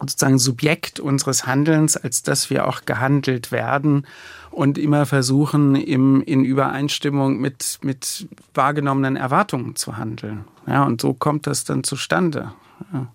[0.00, 4.08] sozusagen Subjekt unseres Handelns, als dass wir auch gehandelt werden
[4.50, 10.44] und immer versuchen, im, in Übereinstimmung mit, mit wahrgenommenen Erwartungen zu handeln.
[10.66, 12.52] Ja, und so kommt das dann zustande.
[12.92, 13.06] Ja.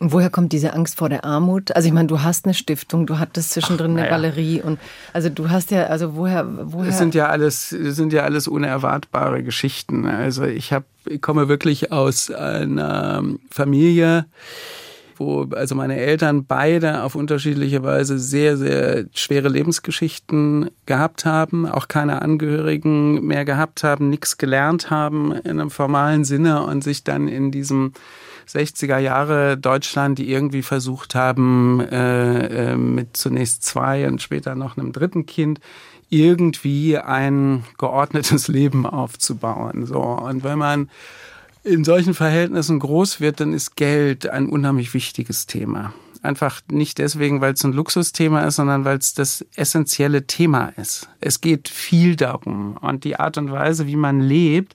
[0.00, 1.74] Und woher kommt diese Angst vor der Armut?
[1.74, 4.10] Also ich meine, du hast eine Stiftung, du hattest zwischendrin Ach, eine ja.
[4.10, 4.80] Galerie und
[5.12, 6.90] also du hast ja, also woher, woher?
[6.90, 10.06] Es sind ja alles, sind ja alles unerwartbare Geschichten.
[10.06, 14.26] Also ich habe, ich komme wirklich aus einer Familie,
[15.16, 21.86] wo also meine Eltern beide auf unterschiedliche Weise sehr, sehr schwere Lebensgeschichten gehabt haben, auch
[21.86, 27.28] keine Angehörigen mehr gehabt haben, nichts gelernt haben in einem formalen Sinne und sich dann
[27.28, 27.92] in diesem
[28.48, 34.76] 60er Jahre Deutschland, die irgendwie versucht haben, äh, äh, mit zunächst zwei und später noch
[34.76, 35.60] einem dritten Kind
[36.10, 39.86] irgendwie ein geordnetes Leben aufzubauen.
[39.86, 40.90] So und wenn man
[41.64, 45.94] in solchen Verhältnissen groß wird, dann ist Geld ein unheimlich wichtiges Thema.
[46.22, 51.08] Einfach nicht deswegen, weil es ein Luxusthema ist, sondern weil es das essentielle Thema ist.
[51.20, 52.78] Es geht viel darum.
[52.80, 54.74] Und die Art und Weise, wie man lebt,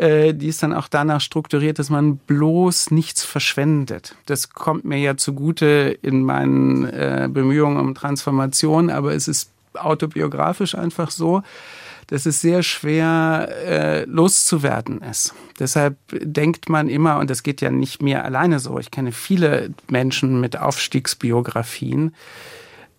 [0.00, 4.16] äh, die ist dann auch danach strukturiert, dass man bloß nichts verschwendet.
[4.24, 10.74] Das kommt mir ja zugute in meinen äh, Bemühungen um Transformation, aber es ist autobiografisch
[10.74, 11.42] einfach so,
[12.06, 15.34] dass es sehr schwer äh, loszuwerden ist.
[15.58, 19.74] Deshalb denkt man immer, und das geht ja nicht mir alleine so, ich kenne viele
[19.88, 22.14] Menschen mit Aufstiegsbiografien,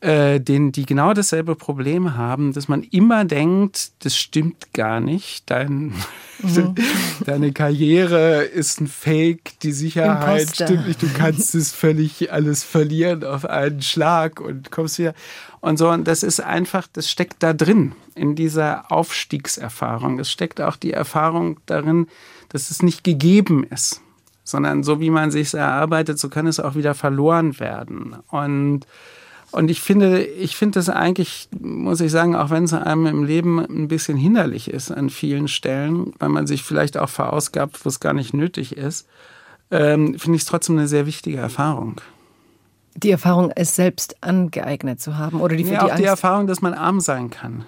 [0.01, 5.49] äh, denen, die genau dasselbe Problem haben, dass man immer denkt, das stimmt gar nicht.
[5.49, 5.93] Dein,
[6.41, 6.75] mhm.
[7.25, 10.65] Deine Karriere ist ein Fake, die Sicherheit Imposter.
[10.65, 11.01] stimmt nicht.
[11.03, 15.13] Du kannst es völlig alles verlieren auf einen Schlag und kommst wieder.
[15.59, 20.17] Und so, und das ist einfach, das steckt da drin, in dieser Aufstiegserfahrung.
[20.17, 22.07] Es steckt auch die Erfahrung darin,
[22.49, 24.01] dass es nicht gegeben ist
[24.43, 28.17] sondern so wie man sich erarbeitet, so kann es auch wieder verloren werden.
[28.31, 28.85] Und
[29.51, 33.23] und ich finde, ich finde das eigentlich, muss ich sagen, auch wenn es einem im
[33.23, 37.89] Leben ein bisschen hinderlich ist an vielen Stellen, weil man sich vielleicht auch verausgabt, wo
[37.89, 39.07] es gar nicht nötig ist,
[39.69, 41.99] ähm, finde ich es trotzdem eine sehr wichtige Erfahrung.
[42.95, 46.61] Die Erfahrung, es selbst angeeignet zu haben oder die, ja, die auch die Erfahrung, dass
[46.61, 47.65] man arm sein kann.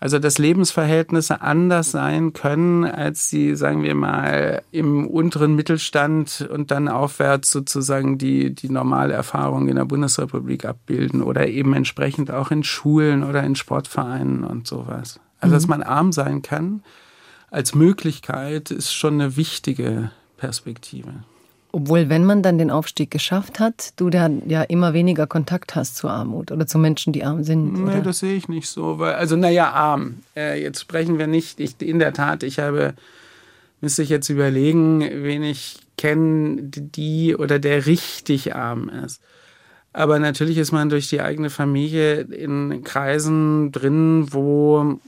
[0.00, 6.70] Also dass Lebensverhältnisse anders sein können, als sie, sagen wir mal, im unteren Mittelstand und
[6.70, 12.50] dann aufwärts sozusagen die, die normale Erfahrung in der Bundesrepublik abbilden oder eben entsprechend auch
[12.50, 15.20] in Schulen oder in Sportvereinen und sowas.
[15.40, 15.70] Also dass mhm.
[15.70, 16.82] man arm sein kann,
[17.50, 21.24] als Möglichkeit ist schon eine wichtige Perspektive.
[21.74, 25.96] Obwohl, wenn man dann den Aufstieg geschafft hat, du dann ja immer weniger Kontakt hast
[25.96, 27.72] zur Armut oder zu Menschen, die arm sind.
[27.72, 28.00] Nee, oder?
[28.00, 29.00] das sehe ich nicht so.
[29.00, 30.20] Weil, also, naja, arm.
[30.36, 31.58] Äh, jetzt sprechen wir nicht.
[31.58, 32.94] Ich, in der Tat, ich habe,
[33.80, 39.20] müsste ich jetzt überlegen, wen ich kenne, die oder der richtig arm ist.
[39.92, 45.00] Aber natürlich ist man durch die eigene Familie in Kreisen drin, wo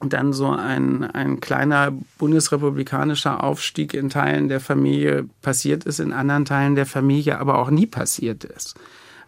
[0.00, 6.46] dann so ein, ein kleiner bundesrepublikanischer Aufstieg in Teilen der Familie passiert ist, in anderen
[6.46, 8.76] Teilen der Familie aber auch nie passiert ist.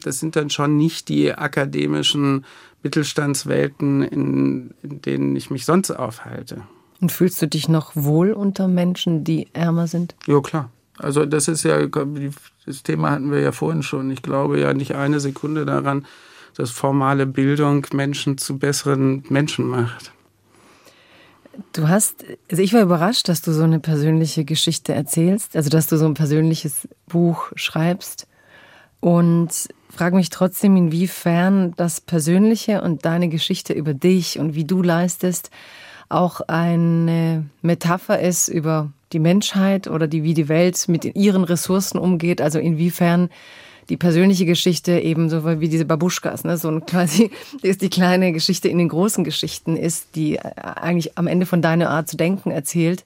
[0.02, 2.44] Das sind dann schon nicht die akademischen
[2.82, 6.62] Mittelstandswelten, in, in denen ich mich sonst aufhalte.
[7.00, 10.14] Und fühlst du dich noch wohl unter Menschen, die ärmer sind?
[10.26, 10.70] Ja, klar.
[10.98, 14.10] Also das ist ja, das Thema hatten wir ja vorhin schon.
[14.10, 16.06] Ich glaube ja nicht eine Sekunde daran,
[16.56, 20.11] dass formale Bildung Menschen zu besseren Menschen macht.
[21.72, 25.86] Du hast, also ich war überrascht, dass du so eine persönliche Geschichte erzählst, also dass
[25.86, 28.26] du so ein persönliches Buch schreibst.
[29.00, 34.82] Und frage mich trotzdem, inwiefern das Persönliche und deine Geschichte über dich und wie du
[34.82, 35.50] leistest
[36.08, 41.98] auch eine Metapher ist über die Menschheit oder die, wie die Welt mit ihren Ressourcen
[41.98, 43.30] umgeht, also inwiefern
[43.88, 47.30] die persönliche Geschichte eben so wie diese Babuschkas, ne, so ein quasi
[47.62, 51.90] ist die kleine Geschichte in den großen Geschichten ist, die eigentlich am Ende von deiner
[51.90, 53.04] Art zu denken erzählt.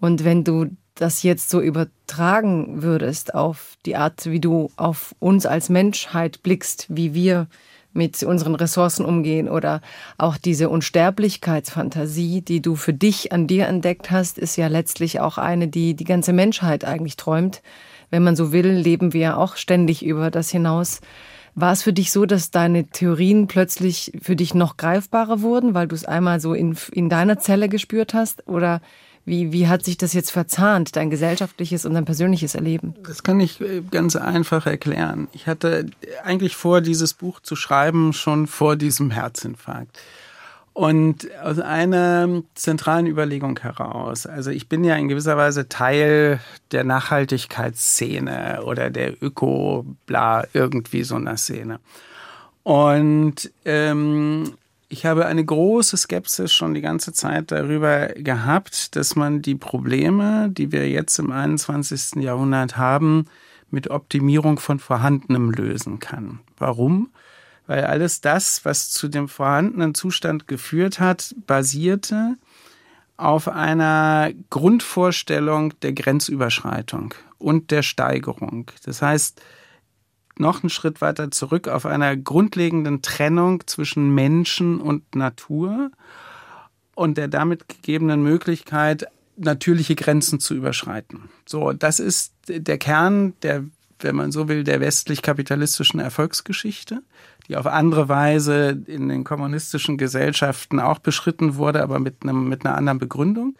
[0.00, 5.46] Und wenn du das jetzt so übertragen würdest auf die Art, wie du auf uns
[5.46, 7.48] als Menschheit blickst, wie wir
[7.92, 9.80] mit unseren Ressourcen umgehen oder
[10.18, 15.38] auch diese Unsterblichkeitsfantasie, die du für dich an dir entdeckt hast, ist ja letztlich auch
[15.38, 17.62] eine, die die ganze Menschheit eigentlich träumt
[18.10, 21.00] wenn man so will, leben wir ja auch ständig über das hinaus.
[21.54, 25.88] War es für dich so, dass deine Theorien plötzlich für dich noch greifbarer wurden, weil
[25.88, 28.46] du es einmal so in, in deiner Zelle gespürt hast?
[28.46, 28.82] Oder
[29.24, 32.94] wie, wie hat sich das jetzt verzahnt, dein gesellschaftliches und dein persönliches Erleben?
[33.02, 35.28] Das kann ich äh, ganz einfach erklären.
[35.32, 35.86] Ich hatte
[36.22, 39.98] eigentlich vor, dieses Buch zu schreiben, schon vor diesem Herzinfarkt.
[40.76, 46.38] Und aus einer zentralen Überlegung heraus, also ich bin ja in gewisser Weise Teil
[46.70, 51.80] der Nachhaltigkeitsszene oder der Öko-Bla, irgendwie so einer Szene.
[52.62, 54.52] Und ähm,
[54.90, 60.50] ich habe eine große Skepsis schon die ganze Zeit darüber gehabt, dass man die Probleme,
[60.50, 62.22] die wir jetzt im 21.
[62.22, 63.24] Jahrhundert haben,
[63.70, 66.40] mit Optimierung von Vorhandenem lösen kann.
[66.58, 67.08] Warum?
[67.66, 72.36] Weil alles das, was zu dem vorhandenen Zustand geführt hat, basierte
[73.16, 78.70] auf einer Grundvorstellung der Grenzüberschreitung und der Steigerung.
[78.84, 79.40] Das heißt,
[80.38, 85.90] noch einen Schritt weiter zurück auf einer grundlegenden Trennung zwischen Menschen und Natur
[86.94, 91.28] und der damit gegebenen Möglichkeit, natürliche Grenzen zu überschreiten.
[91.46, 93.64] So, das ist der Kern der,
[94.00, 97.02] wenn man so will, der westlich-kapitalistischen Erfolgsgeschichte
[97.48, 102.64] die auf andere Weise in den kommunistischen Gesellschaften auch beschritten wurde, aber mit, einem, mit
[102.64, 103.56] einer anderen Begründung.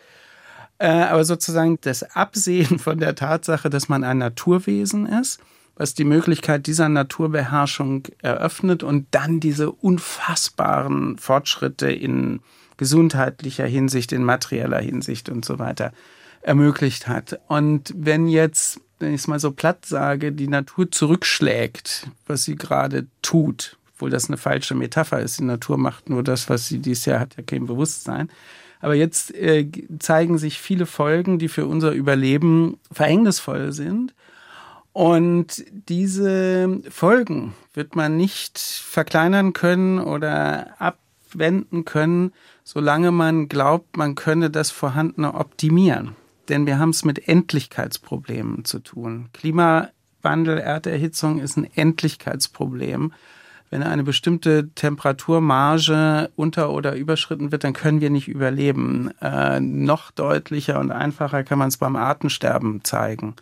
[0.79, 5.41] Äh, aber sozusagen das Absehen von der Tatsache, dass man ein Naturwesen ist,
[5.77, 12.41] was die Möglichkeit dieser Naturbeherrschung eröffnet und dann diese unfassbaren Fortschritte in
[12.79, 15.93] gesundheitlicher Hinsicht, in materieller Hinsicht und so weiter
[16.43, 17.41] ermöglicht hat.
[17.49, 22.57] Und wenn jetzt wenn ich es mal so platt sage, die Natur zurückschlägt, was sie
[22.57, 25.41] gerade tut, obwohl das eine falsche Metapher ist.
[25.41, 28.31] Die Natur macht nur das, was sie dieses Jahr hat, ja kein Bewusstsein.
[28.81, 34.15] Aber jetzt äh, zeigen sich viele Folgen, die für unser Überleben verhängnisvoll sind.
[34.93, 42.33] Und diese Folgen wird man nicht verkleinern können oder abwenden können,
[42.65, 46.17] solange man glaubt, man könne das Vorhandene optimieren
[46.49, 49.29] denn wir haben es mit Endlichkeitsproblemen zu tun.
[49.33, 53.13] Klimawandel, Erderhitzung ist ein Endlichkeitsproblem.
[53.71, 59.11] Wenn eine bestimmte Temperaturmarge unter- oder überschritten wird, dann können wir nicht überleben.
[59.21, 63.35] Äh, noch deutlicher und einfacher kann man es beim Artensterben zeigen.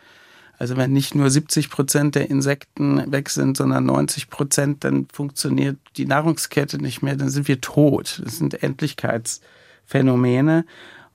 [0.59, 5.77] Also wenn nicht nur 70 Prozent der Insekten weg sind, sondern 90 Prozent, dann funktioniert
[5.97, 8.23] die Nahrungskette nicht mehr, dann sind wir tot.
[8.25, 10.65] Das sind Endlichkeitsphänomene.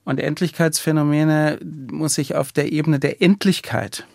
[0.04, 1.58] Und Endlichkeitsphänomene
[1.90, 4.06] muss ich auf der Ebene der Endlichkeit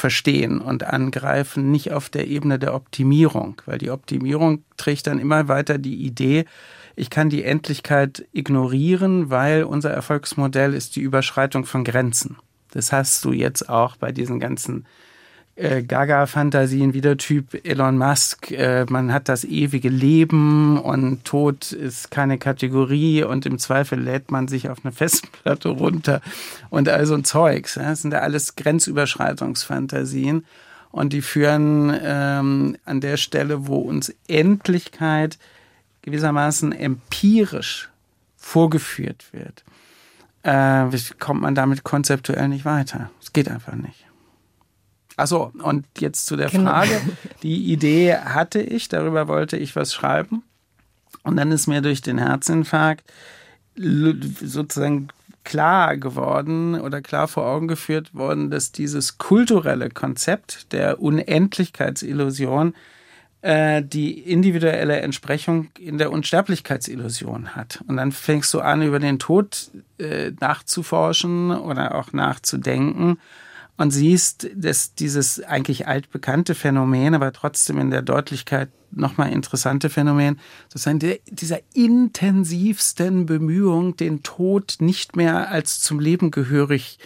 [0.00, 5.46] verstehen und angreifen, nicht auf der Ebene der Optimierung, weil die Optimierung trägt dann immer
[5.46, 6.46] weiter die Idee,
[6.96, 12.36] ich kann die Endlichkeit ignorieren, weil unser Erfolgsmodell ist die Überschreitung von Grenzen.
[12.72, 14.86] Das hast du jetzt auch bei diesen ganzen
[15.60, 18.50] äh, Gaga-Fantasien, wie der Typ Elon Musk.
[18.50, 24.30] Äh, man hat das ewige Leben und Tod ist keine Kategorie und im Zweifel lädt
[24.30, 26.22] man sich auf eine Festplatte runter
[26.70, 27.74] und all so ein Zeugs.
[27.74, 30.46] Das sind ja alles Grenzüberschreitungsfantasien
[30.90, 35.38] und die führen ähm, an der Stelle, wo uns Endlichkeit
[36.02, 37.90] gewissermaßen empirisch
[38.36, 39.64] vorgeführt wird,
[40.42, 40.86] äh,
[41.18, 43.10] kommt man damit konzeptuell nicht weiter.
[43.20, 44.09] Es geht einfach nicht.
[45.20, 46.70] Achso, und jetzt zu der genau.
[46.70, 46.98] Frage.
[47.42, 50.42] Die Idee hatte ich, darüber wollte ich was schreiben.
[51.22, 53.04] Und dann ist mir durch den Herzinfarkt
[53.76, 55.08] sozusagen
[55.44, 62.74] klar geworden oder klar vor Augen geführt worden, dass dieses kulturelle Konzept der Unendlichkeitsillusion
[63.42, 67.82] äh, die individuelle Entsprechung in der Unsterblichkeitsillusion hat.
[67.86, 73.18] Und dann fängst du an, über den Tod äh, nachzuforschen oder auch nachzudenken
[73.80, 80.38] und siehst, dass dieses eigentlich altbekannte Phänomen, aber trotzdem in der Deutlichkeit nochmal interessante Phänomen,
[80.68, 86.98] sozusagen der, dieser intensivsten Bemühung, den Tod nicht mehr als zum Leben gehörig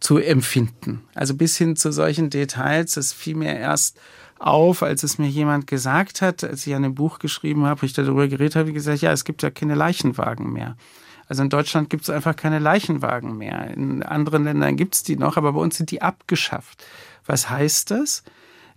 [0.00, 1.04] zu empfinden.
[1.14, 3.96] Also bis hin zu solchen Details, das fiel mir erst
[4.40, 7.92] auf, als es mir jemand gesagt hat, als ich an dem Buch geschrieben habe, ich
[7.92, 10.76] darüber geredet habe, gesagt, ja, es gibt ja keine Leichenwagen mehr.
[11.28, 13.70] Also in Deutschland gibt es einfach keine Leichenwagen mehr.
[13.70, 16.84] In anderen Ländern gibt es die noch, aber bei uns sind die abgeschafft.
[17.26, 18.22] Was heißt das?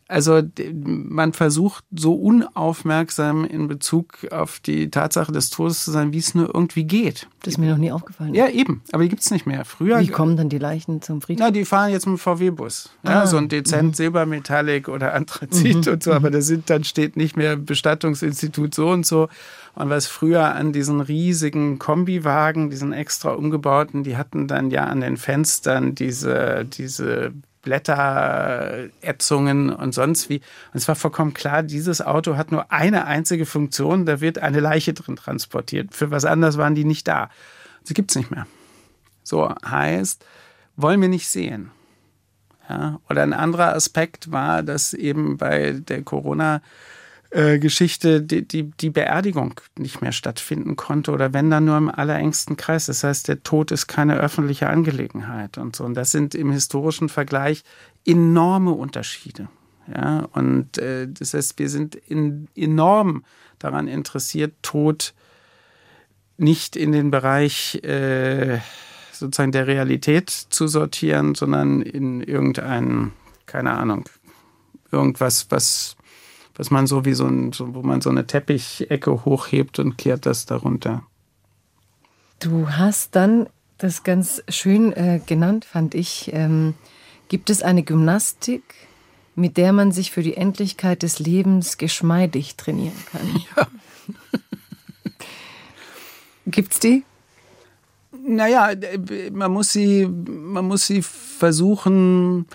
[0.09, 0.41] Also
[0.73, 6.33] man versucht so unaufmerksam in Bezug auf die Tatsache des Todes zu sein, wie es
[6.33, 7.27] nur irgendwie geht.
[7.43, 8.33] Das ist mir noch nie aufgefallen.
[8.33, 8.81] Ja, eben.
[8.91, 9.65] Aber die gibt es nicht mehr.
[9.65, 9.99] Früher.
[9.99, 11.45] Wie kommen dann die Leichen zum Friedhof?
[11.45, 12.89] Na, die fahren jetzt mit dem VW-Bus.
[13.03, 13.27] Ja, ah.
[13.27, 13.93] so ein dezent mhm.
[13.93, 15.93] Silbermetallic oder Anthrazit mhm.
[15.93, 16.11] und so.
[16.11, 19.29] Aber da sind, dann steht nicht mehr Bestattungsinstitut so und so.
[19.75, 25.01] Und was früher an diesen riesigen Kombiwagen, diesen extra umgebauten, die hatten dann ja an
[25.01, 30.37] den Fenstern diese, diese Blätterätzungen und sonst wie.
[30.37, 34.59] Und es war vollkommen klar, dieses Auto hat nur eine einzige Funktion, da wird eine
[34.59, 35.93] Leiche drin transportiert.
[35.93, 37.29] Für was anderes waren die nicht da.
[37.83, 38.47] Sie gibt es nicht mehr.
[39.23, 40.25] So heißt,
[40.77, 41.71] wollen wir nicht sehen.
[42.69, 42.99] Ja?
[43.09, 46.61] Oder ein anderer Aspekt war, dass eben bei der Corona-
[47.31, 51.89] äh, Geschichte die, die, die Beerdigung nicht mehr stattfinden konnte oder wenn dann nur im
[51.89, 52.87] allerengsten Kreis.
[52.87, 55.83] Das heißt, der Tod ist keine öffentliche Angelegenheit und so.
[55.83, 57.63] Und das sind im historischen Vergleich
[58.05, 59.47] enorme Unterschiede.
[59.93, 63.23] Ja, und äh, das heißt, wir sind in, enorm
[63.59, 65.13] daran interessiert, Tod
[66.37, 68.59] nicht in den Bereich äh,
[69.11, 73.11] sozusagen der Realität zu sortieren, sondern in irgendein,
[73.45, 74.05] keine Ahnung,
[74.91, 75.95] irgendwas, was
[76.59, 80.25] dass man so wie so ein, so, wo man so eine Teppichecke hochhebt und kehrt
[80.25, 81.03] das darunter.
[82.39, 83.47] Du hast dann
[83.77, 86.31] das ganz schön äh, genannt, fand ich.
[86.33, 86.73] Ähm,
[87.29, 88.63] gibt es eine Gymnastik,
[89.35, 93.41] mit der man sich für die Endlichkeit des Lebens geschmeidig trainieren kann?
[93.55, 93.67] Ja.
[96.45, 97.03] Gibt's die?
[98.11, 98.71] Naja,
[99.31, 102.47] man muss sie, man muss sie versuchen,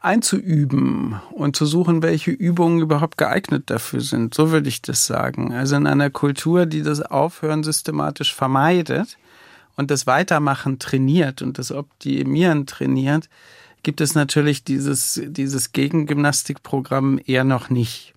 [0.00, 4.34] einzuüben und zu suchen, welche Übungen überhaupt geeignet dafür sind.
[4.34, 5.52] So würde ich das sagen.
[5.52, 9.18] Also in einer Kultur, die das Aufhören systematisch vermeidet
[9.76, 13.28] und das Weitermachen trainiert und das Optimieren trainiert,
[13.82, 18.14] gibt es natürlich dieses, dieses Gegengymnastikprogramm eher noch nicht.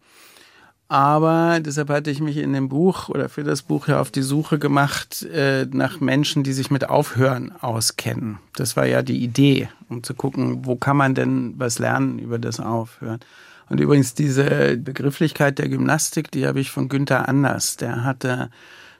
[0.87, 4.21] Aber deshalb hatte ich mich in dem Buch oder für das Buch ja auf die
[4.21, 8.37] Suche gemacht äh, nach Menschen, die sich mit Aufhören auskennen.
[8.55, 12.37] Das war ja die Idee, um zu gucken, wo kann man denn was lernen über
[12.37, 13.21] das Aufhören.
[13.69, 17.77] Und übrigens diese Begrifflichkeit der Gymnastik, die habe ich von Günther Anders.
[17.77, 18.49] Der hatte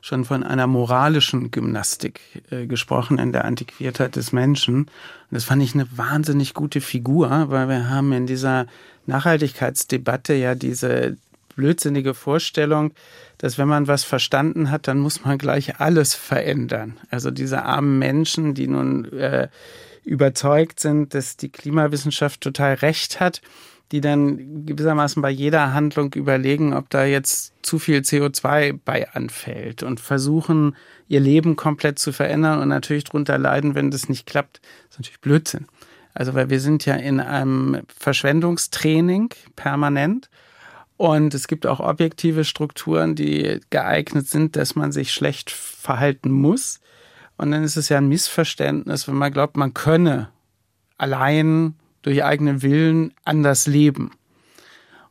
[0.01, 4.75] schon von einer moralischen Gymnastik äh, gesprochen in der Antiquiertheit des Menschen.
[4.75, 4.89] Und
[5.29, 8.67] das fand ich eine wahnsinnig gute Figur, weil wir haben in dieser
[9.05, 11.17] Nachhaltigkeitsdebatte ja diese
[11.56, 12.93] blödsinnige Vorstellung,
[13.38, 16.99] dass wenn man was verstanden hat, dann muss man gleich alles verändern.
[17.10, 19.47] Also diese armen Menschen, die nun äh,
[20.04, 23.41] überzeugt sind, dass die Klimawissenschaft total recht hat,
[23.91, 29.84] die dann gewissermaßen bei jeder Handlung überlegen, ob da jetzt zu viel CO2 bei anfällt
[29.84, 30.76] und versuchen,
[31.08, 34.62] ihr Leben komplett zu verändern und natürlich darunter leiden, wenn das nicht klappt.
[34.62, 35.68] Das ist natürlich Blödsinn.
[36.16, 40.30] Also, weil wir sind ja in einem Verschwendungstraining permanent
[40.98, 46.80] und es gibt auch objektive Strukturen, die geeignet sind, dass man sich schlecht verhalten muss.
[47.38, 50.30] Und dann ist es ja ein Missverständnis, wenn man glaubt, man könne
[50.98, 54.12] allein durch eigenen Willen anders leben.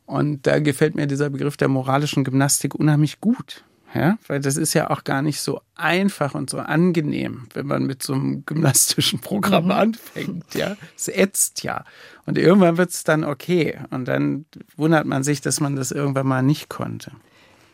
[0.05, 3.63] Und da gefällt mir dieser Begriff der moralischen Gymnastik unheimlich gut.
[3.93, 7.83] Ja, weil das ist ja auch gar nicht so einfach und so angenehm, wenn man
[7.83, 9.71] mit so einem gymnastischen Programm mhm.
[9.71, 10.55] anfängt.
[10.55, 11.85] Ja, es ätzt ja.
[12.25, 13.77] Und irgendwann wird es dann okay.
[13.91, 14.45] Und dann
[14.77, 17.11] wundert man sich, dass man das irgendwann mal nicht konnte.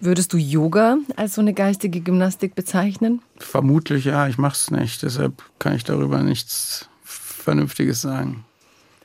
[0.02, 3.22] Würdest du Yoga als so eine geistige Gymnastik bezeichnen?
[3.38, 5.04] Vermutlich ja, ich mache es nicht.
[5.04, 8.46] Deshalb kann ich darüber nichts Vernünftiges sagen.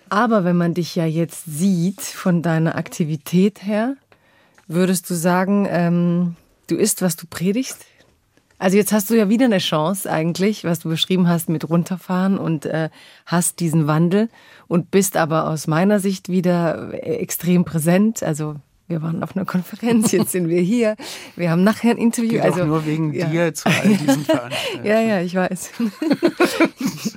[0.09, 3.97] Aber wenn man dich ja jetzt sieht von deiner Aktivität her,
[4.69, 6.37] würdest du sagen, ähm,
[6.67, 7.87] du isst, was du predigst?
[8.59, 12.39] Also jetzt hast du ja wieder eine Chance eigentlich, was du beschrieben hast mit runterfahren
[12.39, 12.89] und äh,
[13.27, 14.29] hast diesen Wandel
[14.69, 18.23] und bist aber aus meiner Sicht wieder äh, extrem präsent.
[18.23, 18.57] Also
[18.87, 20.97] wir waren auf einer Konferenz, jetzt sind wir hier.
[21.37, 22.33] Wir haben nachher ein Interview.
[22.33, 23.27] Geht also nur wegen ja.
[23.27, 24.85] dir zu all diesen Veranstaltungen.
[24.85, 25.71] ja, ja, ich weiß.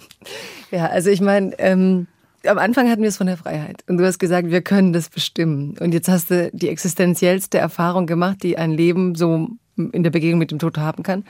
[0.72, 2.08] ja, also ich meine, ähm,
[2.46, 5.10] am Anfang hatten wir es von der Freiheit und du hast gesagt, wir können das
[5.10, 5.78] bestimmen.
[5.80, 10.40] Und jetzt hast du die existenziellste Erfahrung gemacht, die ein Leben so in der Begegnung
[10.40, 11.26] mit dem Tod haben kann.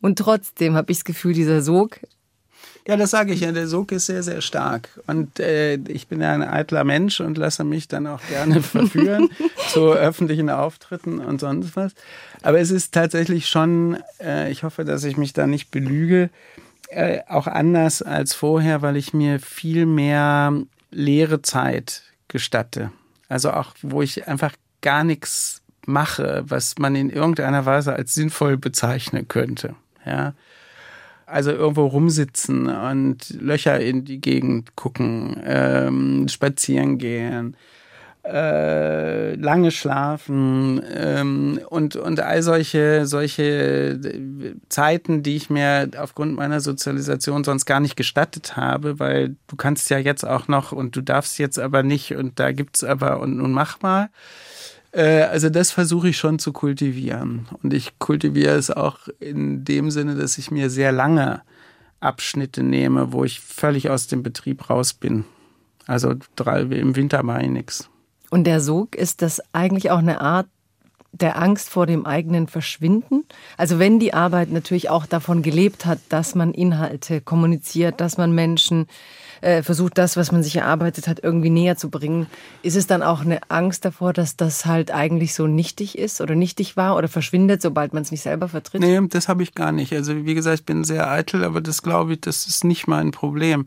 [0.00, 2.00] Und trotzdem habe ich das Gefühl, dieser Sog.
[2.86, 3.50] Ja, das sage ich ja.
[3.50, 5.00] Der Sog ist sehr, sehr stark.
[5.08, 9.30] Und äh, ich bin ja ein eitler Mensch und lasse mich dann auch gerne verführen
[9.72, 11.92] zu öffentlichen Auftritten und sonst was.
[12.42, 16.30] Aber es ist tatsächlich schon, äh, ich hoffe, dass ich mich da nicht belüge,
[16.88, 20.52] äh, auch anders als vorher, weil ich mir viel mehr
[20.90, 22.92] leere Zeit gestatte.
[23.28, 28.56] Also auch, wo ich einfach gar nichts mache, was man in irgendeiner Weise als sinnvoll
[28.56, 29.74] bezeichnen könnte.
[30.04, 30.34] Ja.
[31.26, 37.56] Also irgendwo rumsitzen und Löcher in die Gegend gucken, ähm, spazieren gehen,
[38.26, 44.00] äh, lange schlafen ähm, und, und all solche, solche
[44.68, 49.90] Zeiten, die ich mir aufgrund meiner Sozialisation sonst gar nicht gestattet habe, weil du kannst
[49.90, 53.36] ja jetzt auch noch und du darfst jetzt aber nicht und da gibt's aber und
[53.36, 54.08] nun mach mal.
[54.92, 57.46] Äh, also das versuche ich schon zu kultivieren.
[57.62, 61.42] Und ich kultiviere es auch in dem Sinne, dass ich mir sehr lange
[62.00, 65.24] Abschnitte nehme, wo ich völlig aus dem Betrieb raus bin.
[65.86, 67.88] Also drei, im Winter mache ich nichts.
[68.30, 70.46] Und der Sog, ist das eigentlich auch eine Art
[71.12, 73.24] der Angst vor dem eigenen Verschwinden?
[73.56, 78.32] Also wenn die Arbeit natürlich auch davon gelebt hat, dass man Inhalte kommuniziert, dass man
[78.32, 78.86] Menschen
[79.40, 82.26] äh, versucht, das, was man sich erarbeitet hat, irgendwie näher zu bringen,
[82.62, 86.34] ist es dann auch eine Angst davor, dass das halt eigentlich so nichtig ist oder
[86.34, 88.80] nichtig war oder verschwindet, sobald man es nicht selber vertritt?
[88.80, 89.92] Nee, das habe ich gar nicht.
[89.92, 93.10] Also wie gesagt, ich bin sehr eitel, aber das glaube ich, das ist nicht mein
[93.10, 93.66] Problem.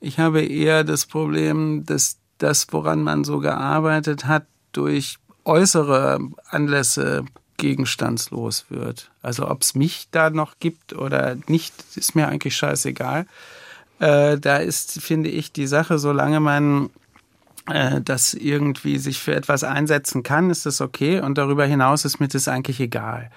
[0.00, 6.18] Ich habe eher das Problem, dass das, woran man so gearbeitet hat, durch äußere
[6.50, 7.24] Anlässe
[7.56, 9.10] gegenstandslos wird.
[9.22, 13.26] Also ob es mich da noch gibt oder nicht, ist mir eigentlich scheißegal.
[13.98, 16.90] Äh, da ist, finde ich, die Sache, solange man
[17.66, 21.20] äh, das irgendwie sich für etwas einsetzen kann, ist das okay.
[21.20, 23.30] Und darüber hinaus ist mir das eigentlich egal.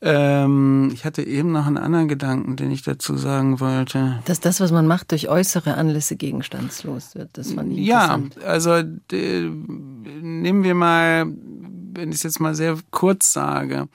[0.00, 4.20] Ähm, ich hatte eben noch einen anderen Gedanken, den ich dazu sagen wollte.
[4.26, 7.30] Dass das, was man macht, durch äußere Anlässe gegenstandslos wird.
[7.32, 12.76] Das fand ich Ja, also de, nehmen wir mal, wenn ich es jetzt mal sehr
[12.92, 13.88] kurz sage,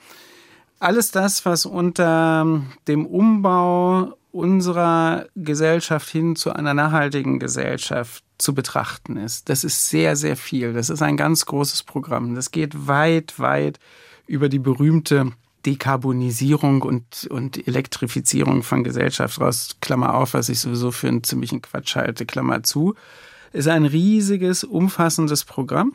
[0.78, 9.16] alles das, was unter dem Umbau unserer Gesellschaft hin zu einer nachhaltigen Gesellschaft zu betrachten
[9.16, 10.74] ist, das ist sehr, sehr viel.
[10.74, 12.34] Das ist ein ganz großes Programm.
[12.34, 13.78] Das geht weit, weit
[14.26, 15.32] über die berühmte
[15.66, 21.62] Dekarbonisierung und, und Elektrifizierung von Gesellschaft raus, Klammer auf, was ich sowieso für einen ziemlichen
[21.62, 22.94] Quatsch halte, Klammer zu,
[23.52, 25.94] ist ein riesiges, umfassendes Programm,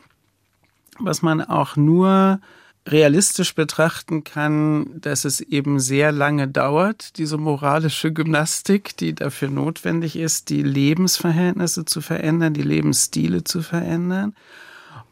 [0.98, 2.40] was man auch nur
[2.88, 10.16] realistisch betrachten kann, dass es eben sehr lange dauert, diese moralische Gymnastik, die dafür notwendig
[10.16, 14.34] ist, die Lebensverhältnisse zu verändern, die Lebensstile zu verändern.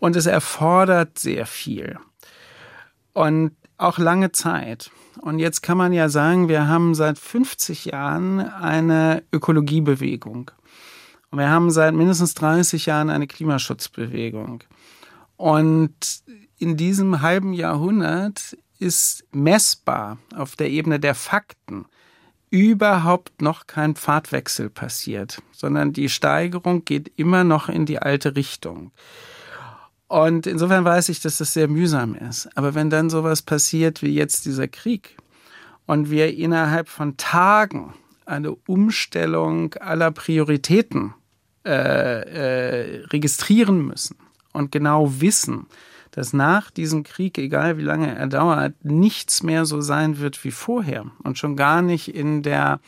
[0.01, 1.99] Und es erfordert sehr viel.
[3.13, 4.91] Und auch lange Zeit.
[5.21, 10.51] Und jetzt kann man ja sagen, wir haben seit 50 Jahren eine Ökologiebewegung.
[11.31, 14.65] Und wir haben seit mindestens 30 Jahren eine Klimaschutzbewegung.
[15.37, 16.23] Und
[16.59, 21.87] in diesem halben Jahrhundert ist messbar auf der Ebene der Fakten
[22.51, 28.91] überhaupt noch kein Pfadwechsel passiert, sondern die Steigerung geht immer noch in die alte Richtung.
[30.09, 32.49] Und insofern weiß ich, dass das sehr mühsam ist.
[32.57, 35.17] Aber wenn dann sowas passiert wie jetzt dieser Krieg
[35.87, 37.95] und wir innerhalb von Tagen
[38.25, 41.15] eine Umstellung aller Prioritäten
[41.67, 44.17] äh, äh, registrieren müssen
[44.53, 45.67] und genau wissen,
[46.11, 50.51] dass nach diesem Krieg, egal wie lange er dauert, nichts mehr so sein wird wie
[50.51, 52.81] vorher und schon gar nicht in der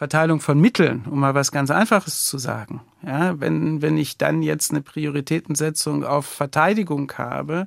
[0.00, 2.80] Verteilung von Mitteln, um mal was ganz Einfaches zu sagen.
[3.06, 7.66] Ja, wenn, wenn ich dann jetzt eine Prioritätensetzung auf Verteidigung habe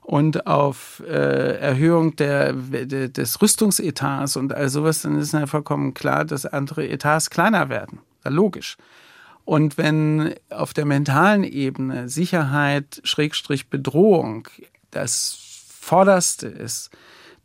[0.00, 5.92] und auf äh, Erhöhung der, de, des Rüstungsetats und all sowas, dann ist ja vollkommen
[5.92, 7.98] klar, dass andere Etats kleiner werden.
[8.24, 8.78] Ja, logisch.
[9.44, 14.48] Und wenn auf der mentalen Ebene Sicherheit, Schrägstrich Bedrohung
[14.92, 16.90] das Vorderste ist,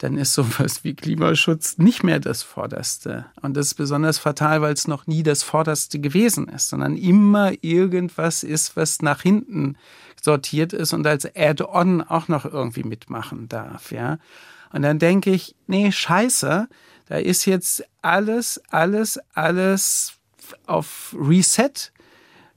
[0.02, 3.28] dann ist sowas wie Klimaschutz nicht mehr das Vorderste.
[3.42, 7.52] Und das ist besonders fatal, weil es noch nie das Vorderste gewesen ist, sondern immer
[7.62, 9.78] irgendwas ist, was nach hinten
[10.20, 14.18] sortiert ist und als Add-on auch noch irgendwie mitmachen darf, ja.
[14.72, 16.68] Und dann denke ich, nee, scheiße,
[17.08, 20.14] da ist jetzt alles, alles, alles
[20.66, 21.92] auf Reset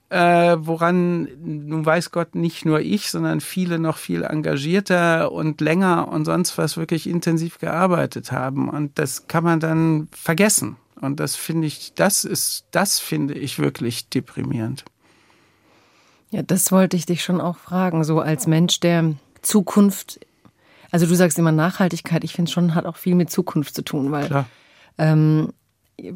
[0.09, 6.07] äh, woran nun weiß Gott nicht nur ich, sondern viele noch viel engagierter und länger
[6.09, 8.69] und sonst was wirklich intensiv gearbeitet haben.
[8.69, 10.77] Und das kann man dann vergessen.
[11.01, 14.85] Und das finde ich, das ist, das finde ich wirklich deprimierend.
[16.31, 20.19] Ja, das wollte ich dich schon auch fragen, so als Mensch, der Zukunft,
[20.91, 24.11] also du sagst immer Nachhaltigkeit, ich finde schon, hat auch viel mit Zukunft zu tun,
[24.11, 24.45] weil
[24.97, 25.53] ähm,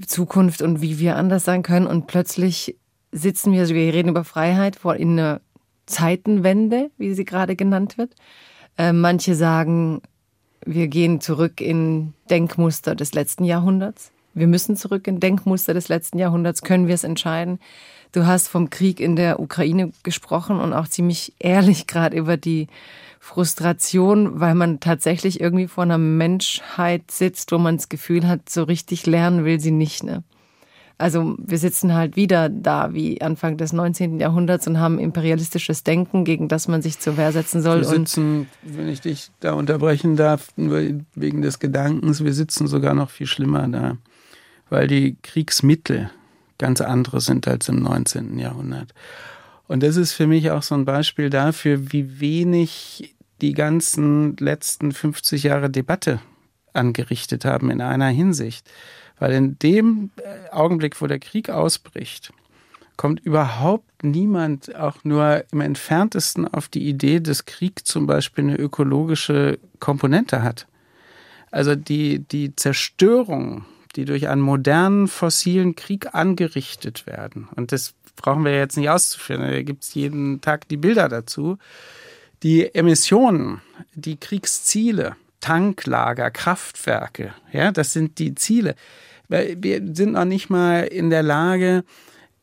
[0.05, 2.77] Zukunft und wie wir anders sein können und plötzlich
[3.12, 5.41] sitzen wir, also wir reden über Freiheit vor in einer
[5.86, 8.14] Zeitenwende, wie sie gerade genannt wird.
[8.78, 10.01] Äh, manche sagen,
[10.66, 14.12] wir gehen zurück in Denkmuster des letzten Jahrhunderts.
[14.34, 16.62] Wir müssen zurück in Denkmuster des letzten Jahrhunderts.
[16.62, 17.60] Können wir es entscheiden?
[18.12, 22.68] Du hast vom Krieg in der Ukraine gesprochen und auch ziemlich ehrlich gerade über die
[23.20, 28.64] Frustration, weil man tatsächlich irgendwie vor einer Menschheit sitzt, wo man das Gefühl hat, so
[28.64, 30.03] richtig lernen will sie nicht.
[30.03, 30.24] Ne?
[30.99, 34.19] Also wir sitzen halt wieder da wie Anfang des 19.
[34.19, 37.79] Jahrhunderts und haben imperialistisches Denken, gegen das man sich zur Wehr setzen soll.
[37.79, 43.09] Wir sitzen, wenn ich dich da unterbrechen darf, wegen des Gedankens, wir sitzen sogar noch
[43.11, 43.95] viel schlimmer da,
[44.69, 46.11] weil die Kriegsmittel
[46.57, 48.37] ganz andere sind als im 19.
[48.37, 48.93] Jahrhundert.
[49.67, 54.91] Und das ist für mich auch so ein Beispiel dafür, wie wenig die ganzen letzten
[54.91, 56.19] 50 Jahre Debatte
[56.73, 58.69] angerichtet haben in einer Hinsicht.
[59.20, 62.32] Weil in dem äh, Augenblick, wo der Krieg ausbricht,
[62.99, 68.57] kommt überhaupt niemand auch nur im entferntesten auf die Idee, dass Krieg zum Beispiel eine
[68.57, 70.67] ökologische Komponente hat.
[71.49, 73.65] Also die, die Zerstörung,
[73.95, 79.41] die durch einen modernen fossilen Krieg angerichtet werden, und das brauchen wir jetzt nicht auszuführen,
[79.41, 81.57] da gibt es jeden Tag die Bilder dazu,
[82.43, 83.61] die Emissionen,
[83.93, 88.76] die Kriegsziele, Tanklager, Kraftwerke, ja, das sind die Ziele.
[89.30, 91.84] Wir sind noch nicht mal in der Lage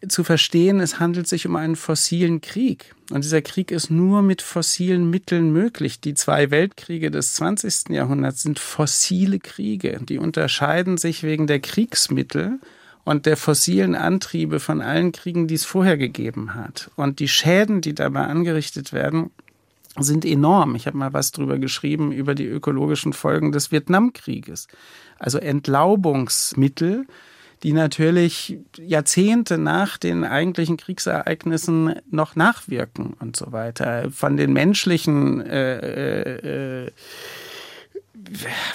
[0.09, 2.95] zu verstehen, es handelt sich um einen fossilen Krieg.
[3.11, 6.01] Und dieser Krieg ist nur mit fossilen Mitteln möglich.
[6.01, 7.91] Die zwei Weltkriege des 20.
[7.91, 9.99] Jahrhunderts sind fossile Kriege.
[10.03, 12.61] Die unterscheiden sich wegen der Kriegsmittel
[13.05, 16.91] und der fossilen Antriebe von allen Kriegen, die es vorher gegeben hat.
[16.97, 19.31] Und die Schäden, die dabei angerichtet werden,
[19.99, 20.75] sind enorm.
[20.75, 24.69] Ich habe mal was drüber geschrieben über die ökologischen Folgen des Vietnamkrieges.
[25.19, 27.07] Also Entlaubungsmittel,
[27.63, 34.11] die natürlich Jahrzehnte nach den eigentlichen Kriegsereignissen noch nachwirken und so weiter.
[34.11, 36.91] Von den menschlichen äh, äh,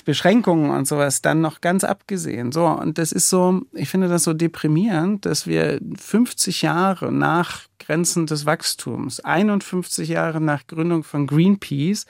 [0.06, 2.52] Beschränkungen und sowas dann noch ganz abgesehen.
[2.52, 7.64] So, und das ist so, ich finde das so deprimierend, dass wir 50 Jahre nach
[7.80, 12.06] Grenzen des Wachstums, 51 Jahre nach Gründung von Greenpeace,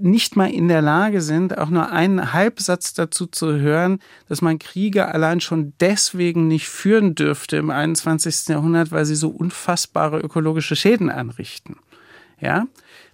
[0.00, 4.58] nicht mal in der Lage sind, auch nur einen Halbsatz dazu zu hören, dass man
[4.58, 8.48] Kriege allein schon deswegen nicht führen dürfte im 21.
[8.48, 11.76] Jahrhundert, weil sie so unfassbare ökologische Schäden anrichten.
[12.40, 12.66] Ja,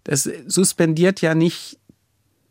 [0.05, 1.79] das suspendiert ja nicht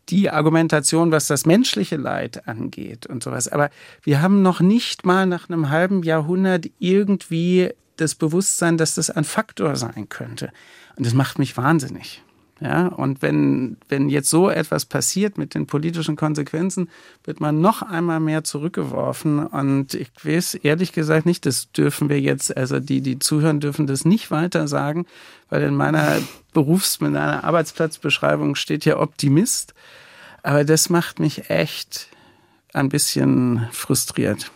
[0.10, 3.48] die Argumentation, was das menschliche Leid angeht und sowas.
[3.48, 3.70] Aber
[4.02, 9.24] wir haben noch nicht mal nach einem halben Jahrhundert irgendwie das Bewusstsein, dass das ein
[9.24, 10.52] Faktor sein könnte.
[10.98, 12.24] Und das macht mich wahnsinnig.
[12.64, 16.90] Ja, und wenn, wenn jetzt so etwas passiert mit den politischen Konsequenzen,
[17.26, 19.46] wird man noch einmal mehr zurückgeworfen.
[19.46, 23.86] Und ich weiß ehrlich gesagt nicht, das dürfen wir jetzt, also die, die zuhören, dürfen
[23.86, 25.06] das nicht weiter sagen,
[25.50, 26.20] weil in meiner
[26.54, 29.74] Berufs-, in meiner Arbeitsplatzbeschreibung steht ja Optimist.
[30.42, 32.08] Aber das macht mich echt
[32.72, 34.52] ein bisschen frustriert.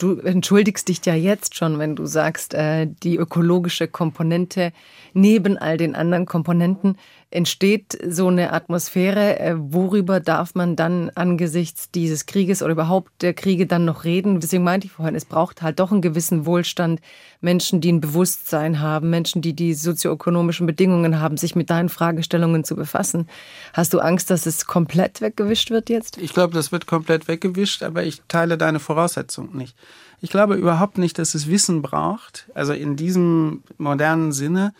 [0.00, 4.72] Du entschuldigst dich ja jetzt schon, wenn du sagst, äh, die ökologische Komponente
[5.12, 6.96] neben all den anderen Komponenten
[7.30, 9.38] entsteht so eine Atmosphäre.
[9.38, 14.40] Äh, worüber darf man dann angesichts dieses Krieges oder überhaupt der Kriege dann noch reden?
[14.40, 17.00] Deswegen meinte ich vorhin, es braucht halt doch einen gewissen Wohlstand.
[17.40, 22.64] Menschen, die ein Bewusstsein haben, Menschen, die die sozioökonomischen Bedingungen haben, sich mit deinen Fragestellungen
[22.64, 23.28] zu befassen.
[23.72, 26.18] Hast du Angst, dass es komplett weggewischt wird jetzt?
[26.18, 29.76] Ich glaube, das wird komplett weggewischt, aber ich teile deine Voraussetzung nicht.
[30.20, 34.74] Ich glaube überhaupt nicht, dass es Wissen braucht, also in diesem modernen Sinne,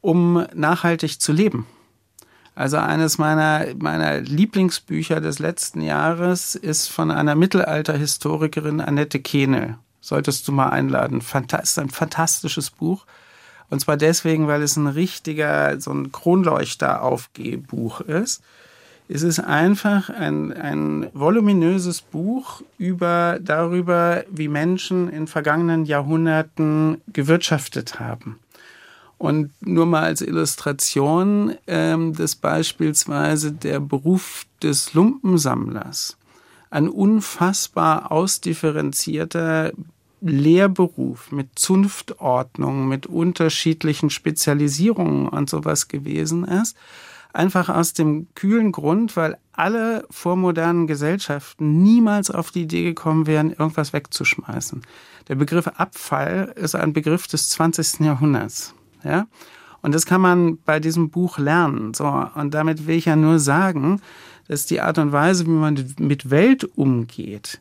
[0.00, 1.66] um nachhaltig zu leben.
[2.54, 9.76] Also eines meiner, meiner Lieblingsbücher des letzten Jahres ist von einer Mittelalterhistorikerin Annette Kehnel.
[10.00, 11.22] Solltest du mal einladen.
[11.62, 13.06] ist ein fantastisches Buch.
[13.70, 18.42] Und zwar deswegen, weil es ein richtiger, so ein Kronleuchter-Aufgehbuch ist.
[19.08, 27.98] Es ist einfach ein, ein voluminöses Buch über, darüber, wie Menschen in vergangenen Jahrhunderten gewirtschaftet
[27.98, 28.38] haben.
[29.22, 36.16] Und nur mal als Illustration ähm, des beispielsweise der Beruf des Lumpensammlers.
[36.70, 39.74] Ein unfassbar ausdifferenzierter
[40.22, 46.76] Lehrberuf mit Zunftordnung, mit unterschiedlichen Spezialisierungen und sowas gewesen ist.
[47.32, 53.50] Einfach aus dem kühlen Grund, weil alle vormodernen Gesellschaften niemals auf die Idee gekommen wären,
[53.52, 54.82] irgendwas wegzuschmeißen.
[55.28, 58.00] Der Begriff Abfall ist ein Begriff des 20.
[58.00, 58.74] Jahrhunderts.
[59.04, 59.26] Ja?
[59.82, 61.92] Und das kann man bei diesem Buch lernen.
[61.92, 64.00] So, und damit will ich ja nur sagen,
[64.48, 67.60] dass die Art und Weise, wie man mit Welt umgeht,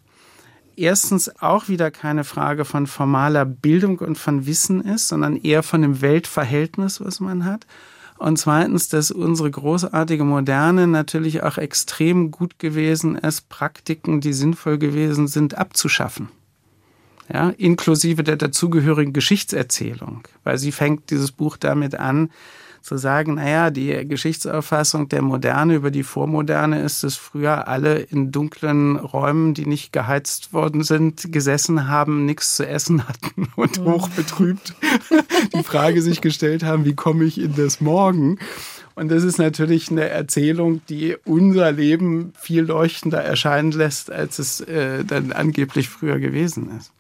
[0.76, 5.82] erstens auch wieder keine Frage von formaler Bildung und von Wissen ist, sondern eher von
[5.82, 7.66] dem Weltverhältnis, was man hat.
[8.18, 14.78] Und zweitens, dass unsere großartige Moderne natürlich auch extrem gut gewesen ist, Praktiken, die sinnvoll
[14.78, 16.30] gewesen sind, abzuschaffen
[17.32, 22.30] ja, inklusive der dazugehörigen Geschichtserzählung, weil sie fängt dieses Buch damit an,
[22.82, 28.32] zu sagen, naja, die Geschichtsauffassung der Moderne über die Vormoderne ist, dass früher alle in
[28.32, 33.86] dunklen Räumen, die nicht geheizt worden sind, gesessen haben, nichts zu essen hatten und mhm.
[33.86, 34.74] hochbetrübt
[35.56, 38.40] die Frage sich gestellt haben, wie komme ich in das Morgen?
[38.96, 44.60] Und das ist natürlich eine Erzählung, die unser Leben viel leuchtender erscheinen lässt, als es
[44.62, 46.92] äh, dann angeblich früher gewesen ist.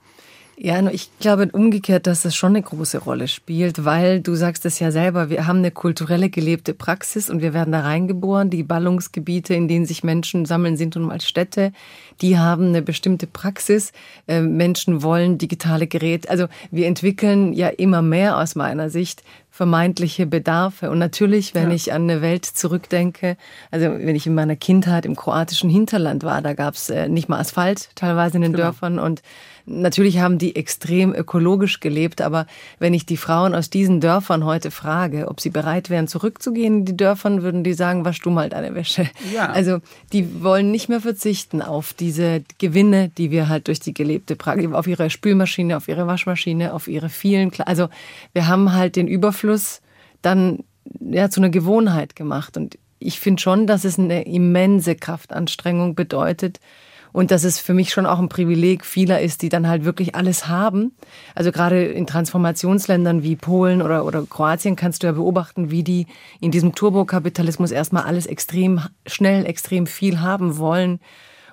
[0.64, 4.78] Ja, ich glaube umgekehrt, dass das schon eine große Rolle spielt, weil du sagst es
[4.78, 8.52] ja selber, wir haben eine kulturelle gelebte Praxis und wir werden da reingeboren.
[8.52, 11.74] Die Ballungsgebiete, in denen sich Menschen sammeln, sind nun mal Städte.
[12.22, 13.92] Die haben eine bestimmte Praxis.
[14.28, 16.30] Äh, Menschen wollen digitale Geräte.
[16.30, 20.92] Also wir entwickeln ja immer mehr aus meiner Sicht vermeintliche Bedarfe.
[20.92, 21.76] Und natürlich, wenn ja.
[21.76, 23.36] ich an eine Welt zurückdenke,
[23.72, 27.30] also wenn ich in meiner Kindheit im kroatischen Hinterland war, da gab es äh, nicht
[27.30, 28.66] mal Asphalt teilweise in den genau.
[28.66, 29.24] Dörfern und
[29.66, 32.48] Natürlich haben die extrem ökologisch gelebt, aber
[32.80, 36.86] wenn ich die Frauen aus diesen Dörfern heute frage, ob sie bereit wären, zurückzugehen in
[36.86, 39.10] die Dörfern, würden die sagen, wasch du mal deine Wäsche.
[39.34, 39.50] Ja.
[39.50, 39.80] Also
[40.14, 44.72] die wollen nicht mehr verzichten auf diese Gewinne, die wir halt durch die gelebte Praxis,
[44.72, 47.90] auf ihre Spülmaschine, auf ihre Waschmaschine, auf ihre vielen, also
[48.34, 49.82] wir haben halt den Überfluss
[50.22, 50.64] dann
[51.00, 56.60] ja zu einer Gewohnheit gemacht und ich finde schon, dass es eine immense Kraftanstrengung bedeutet,
[57.14, 60.16] und dass es für mich schon auch ein Privileg vieler ist, die dann halt wirklich
[60.16, 60.94] alles haben.
[61.36, 66.08] Also gerade in Transformationsländern wie Polen oder, oder Kroatien kannst du ja beobachten, wie die
[66.40, 71.00] in diesem Turbokapitalismus erstmal alles extrem schnell, extrem viel haben wollen.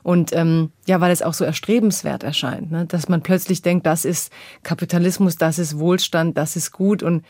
[0.02, 2.86] Und ähm, ja, weil es auch so erstrebenswert erscheint, ne?
[2.86, 4.32] dass man plötzlich denkt, das ist
[4.62, 7.02] Kapitalismus, das ist Wohlstand, das ist gut.
[7.02, 7.24] Und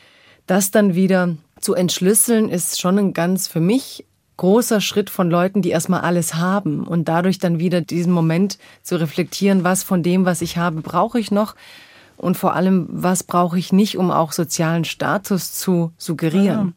[0.47, 4.05] das dann wieder zu entschlüsseln, ist schon ein ganz für mich
[4.39, 8.99] großer Schritt von Leuten, die erstmal alles haben und dadurch dann wieder diesen Moment zu
[8.99, 11.55] reflektieren, was von dem, was ich habe, brauche ich noch
[12.17, 16.75] und vor allem, was brauche ich nicht, um auch sozialen Status zu suggerieren.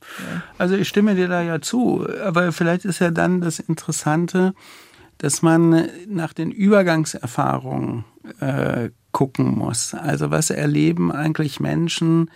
[0.57, 4.53] Also ich stimme dir da ja zu, aber vielleicht ist ja dann das Interessante,
[5.18, 8.05] dass man nach den Übergangserfahrungen
[8.39, 9.93] äh, gucken muss.
[9.93, 12.32] Also was erleben eigentlich Menschen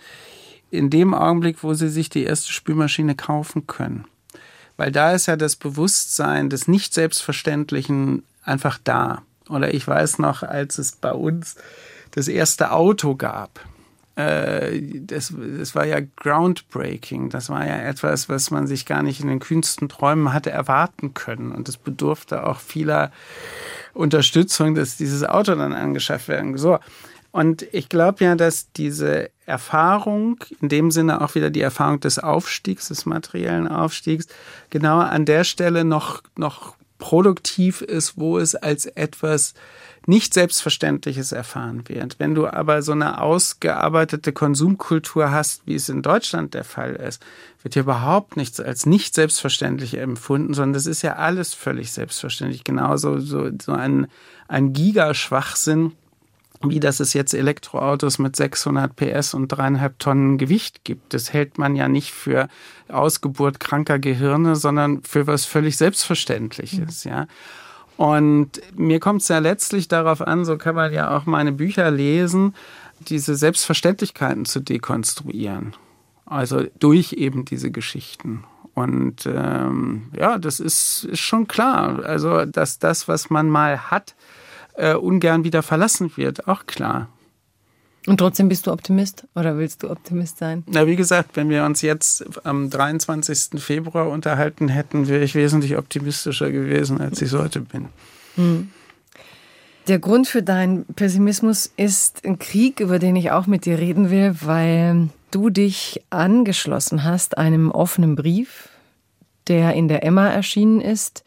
[0.70, 4.04] in dem Augenblick, wo sie sich die erste Spülmaschine kaufen können?
[4.76, 9.22] Weil da ist ja das Bewusstsein des Nicht-Selbstverständlichen einfach da.
[9.48, 11.56] Oder ich weiß noch, als es bei uns
[12.10, 13.60] das erste Auto gab,
[14.16, 17.30] äh, das, das war ja groundbreaking.
[17.30, 21.14] Das war ja etwas, was man sich gar nicht in den kühnsten Träumen hatte erwarten
[21.14, 21.52] können.
[21.52, 23.12] Und es bedurfte auch vieler
[23.92, 26.56] Unterstützung, dass dieses Auto dann angeschafft werden.
[26.56, 26.78] So.
[27.36, 32.18] Und ich glaube ja, dass diese Erfahrung, in dem Sinne auch wieder die Erfahrung des
[32.18, 34.26] Aufstiegs, des materiellen Aufstiegs,
[34.70, 39.52] genau an der Stelle noch, noch produktiv ist, wo es als etwas
[40.06, 42.18] nicht Selbstverständliches erfahren wird.
[42.18, 47.22] Wenn du aber so eine ausgearbeitete Konsumkultur hast, wie es in Deutschland der Fall ist,
[47.62, 52.64] wird hier überhaupt nichts als nicht selbstverständlich empfunden, sondern das ist ja alles völlig selbstverständlich.
[52.64, 54.06] Genauso so, so ein,
[54.48, 55.92] ein Gigaschwachsinn
[56.70, 61.14] wie dass es jetzt Elektroautos mit 600 PS und dreieinhalb Tonnen Gewicht gibt.
[61.14, 62.48] Das hält man ja nicht für
[62.88, 67.10] Ausgeburt kranker Gehirne, sondern für was völlig Selbstverständliches, mhm.
[67.10, 67.26] ja.
[67.96, 71.90] Und mir kommt es ja letztlich darauf an, so kann man ja auch meine Bücher
[71.90, 72.54] lesen,
[73.00, 75.74] diese Selbstverständlichkeiten zu dekonstruieren.
[76.26, 78.44] Also durch eben diese Geschichten.
[78.74, 82.04] Und ähm, ja, das ist, ist schon klar.
[82.04, 84.14] Also, dass das, was man mal hat,
[84.76, 87.08] äh, ungern wieder verlassen wird, auch klar.
[88.06, 90.62] Und trotzdem bist du Optimist oder willst du Optimist sein?
[90.68, 93.60] Na, wie gesagt, wenn wir uns jetzt am 23.
[93.60, 97.88] Februar unterhalten hätten, wäre ich wesentlich optimistischer gewesen, als ich heute bin.
[98.36, 98.70] Hm.
[99.88, 104.10] Der Grund für deinen Pessimismus ist ein Krieg, über den ich auch mit dir reden
[104.10, 108.68] will, weil du dich angeschlossen hast einem offenen Brief,
[109.48, 111.24] der in der Emma erschienen ist,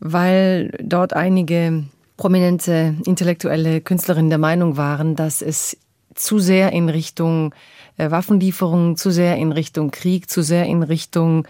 [0.00, 1.84] weil dort einige
[2.22, 5.76] prominente intellektuelle Künstlerinnen der Meinung waren, dass es
[6.14, 7.52] zu sehr in Richtung
[7.96, 11.48] äh, Waffenlieferungen, zu sehr in Richtung Krieg, zu sehr in Richtung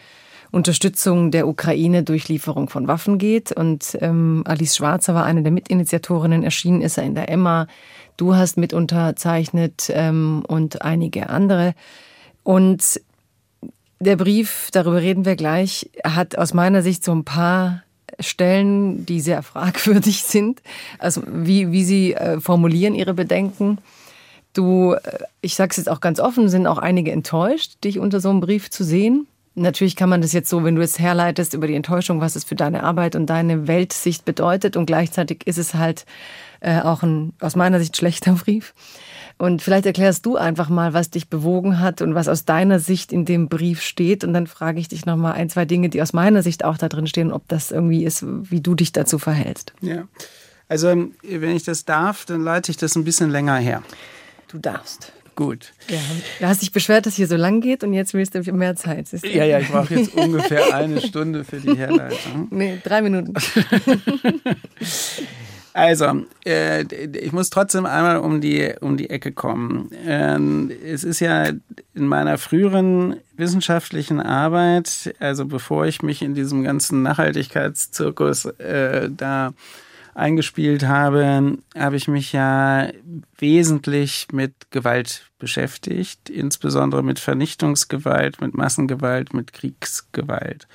[0.50, 3.52] Unterstützung der Ukraine durch Lieferung von Waffen geht.
[3.52, 7.66] Und ähm, Alice Schwarzer war eine der Mitinitiatorinnen, erschienen ist er in der Emma.
[8.16, 11.74] Du hast mit unterzeichnet ähm, und einige andere.
[12.44, 12.98] Und
[14.00, 17.82] der Brief, darüber reden wir gleich, hat aus meiner Sicht so ein paar
[18.20, 20.62] Stellen, die sehr fragwürdig sind.
[20.98, 23.78] Also wie, wie sie äh, formulieren ihre Bedenken.
[24.52, 28.20] Du, äh, ich sage es jetzt auch ganz offen, sind auch einige enttäuscht, dich unter
[28.20, 29.26] so einem Brief zu sehen.
[29.54, 32.44] Natürlich kann man das jetzt so, wenn du es herleitest über die Enttäuschung, was es
[32.44, 34.76] für deine Arbeit und deine Weltsicht bedeutet.
[34.76, 36.06] Und gleichzeitig ist es halt
[36.60, 38.74] äh, auch ein aus meiner Sicht schlechter Brief.
[39.38, 43.12] Und vielleicht erklärst du einfach mal, was dich bewogen hat und was aus deiner Sicht
[43.12, 44.24] in dem Brief steht.
[44.24, 46.88] Und dann frage ich dich nochmal ein, zwei Dinge, die aus meiner Sicht auch da
[46.88, 49.72] drin stehen, ob das irgendwie ist, wie du dich dazu verhältst.
[49.80, 50.06] Ja.
[50.68, 50.88] Also,
[51.22, 53.82] wenn ich das darf, dann leite ich das ein bisschen länger her.
[54.48, 55.12] Du darfst.
[55.34, 55.72] Gut.
[55.88, 55.98] Ja,
[56.40, 59.08] du hast dich beschwert, dass hier so lang geht und jetzt willst du mehr Zeit.
[59.22, 62.48] Ja, ja, ich brauche jetzt ungefähr eine Stunde für die Herleitung.
[62.50, 63.32] Nee, drei Minuten.
[65.74, 66.82] Also, äh,
[67.16, 69.90] ich muss trotzdem einmal um die, um die Ecke kommen.
[70.04, 71.46] Ähm, es ist ja
[71.94, 79.54] in meiner früheren wissenschaftlichen Arbeit, also bevor ich mich in diesem ganzen Nachhaltigkeitszirkus äh, da
[80.14, 82.88] eingespielt habe, habe ich mich ja
[83.38, 90.68] wesentlich mit Gewalt beschäftigt, insbesondere mit Vernichtungsgewalt, mit Massengewalt, mit Kriegsgewalt.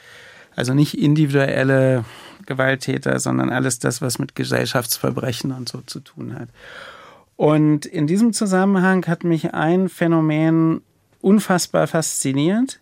[0.55, 2.03] Also nicht individuelle
[2.47, 6.49] Gewalttäter, sondern alles das, was mit Gesellschaftsverbrechen und so zu tun hat.
[7.35, 10.81] Und in diesem Zusammenhang hat mich ein Phänomen
[11.21, 12.79] unfassbar fasziniert,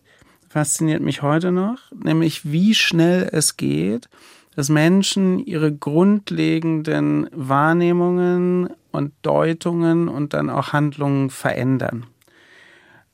[0.48, 4.08] fasziniert mich heute noch, nämlich wie schnell es geht,
[4.56, 12.06] dass Menschen ihre grundlegenden Wahrnehmungen und Deutungen und dann auch Handlungen verändern.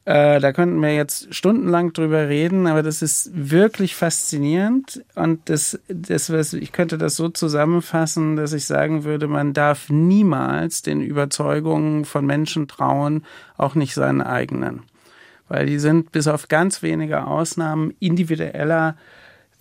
[0.06, 5.04] Äh, da könnten wir jetzt stundenlang drüber reden, aber das ist wirklich faszinierend.
[5.14, 10.82] Und das, das, ich könnte das so zusammenfassen, dass ich sagen würde, man darf niemals
[10.82, 13.26] den Überzeugungen von Menschen trauen,
[13.58, 14.84] auch nicht seinen eigenen.
[15.48, 18.96] Weil die sind bis auf ganz wenige Ausnahmen individueller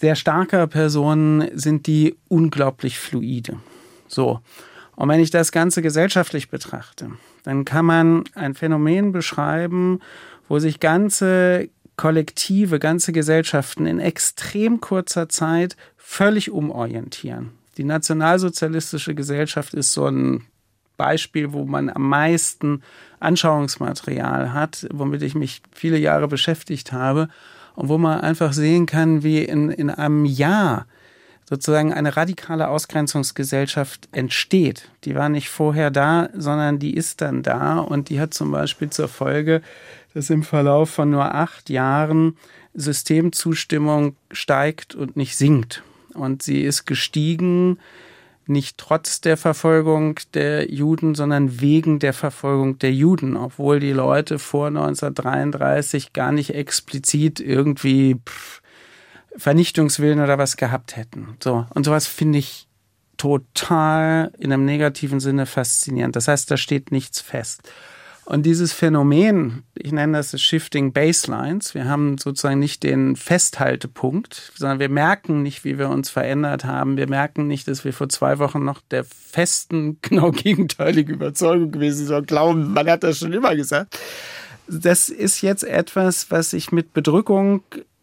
[0.00, 3.58] sehr starker Personen sind die unglaublich fluide.
[4.08, 4.40] So.
[4.96, 7.10] Und wenn ich das Ganze gesellschaftlich betrachte,
[7.44, 10.00] dann kann man ein Phänomen beschreiben,
[10.50, 17.52] wo sich ganze Kollektive, ganze Gesellschaften in extrem kurzer Zeit völlig umorientieren.
[17.76, 20.44] Die nationalsozialistische Gesellschaft ist so ein
[20.96, 22.82] Beispiel, wo man am meisten
[23.20, 27.28] Anschauungsmaterial hat, womit ich mich viele Jahre beschäftigt habe
[27.76, 30.86] und wo man einfach sehen kann, wie in, in einem Jahr
[31.50, 34.88] sozusagen eine radikale Ausgrenzungsgesellschaft entsteht.
[35.04, 38.90] Die war nicht vorher da, sondern die ist dann da und die hat zum Beispiel
[38.90, 39.60] zur Folge,
[40.14, 42.36] dass im Verlauf von nur acht Jahren
[42.74, 45.82] Systemzustimmung steigt und nicht sinkt.
[46.14, 47.78] Und sie ist gestiegen
[48.46, 54.38] nicht trotz der Verfolgung der Juden, sondern wegen der Verfolgung der Juden, obwohl die Leute
[54.38, 58.60] vor 1933 gar nicht explizit irgendwie pff,
[59.36, 61.36] Vernichtungswillen oder was gehabt hätten.
[61.42, 62.66] So und sowas finde ich
[63.16, 66.16] total in einem negativen Sinne faszinierend.
[66.16, 67.70] Das heißt, da steht nichts fest.
[68.24, 74.78] Und dieses Phänomen, ich nenne das Shifting Baselines, wir haben sozusagen nicht den Festhaltepunkt, sondern
[74.78, 76.96] wir merken nicht, wie wir uns verändert haben.
[76.96, 82.06] Wir merken nicht, dass wir vor zwei Wochen noch der festen, genau gegenteiligen Überzeugung gewesen
[82.06, 83.98] sind, glauben, man hat das schon immer gesagt.
[84.68, 87.62] Das ist jetzt etwas, was ich mit Bedrückung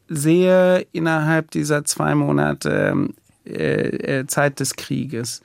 [0.10, 3.10] sehe innerhalb dieser zwei Monate
[3.46, 5.42] äh, äh Zeit des Krieges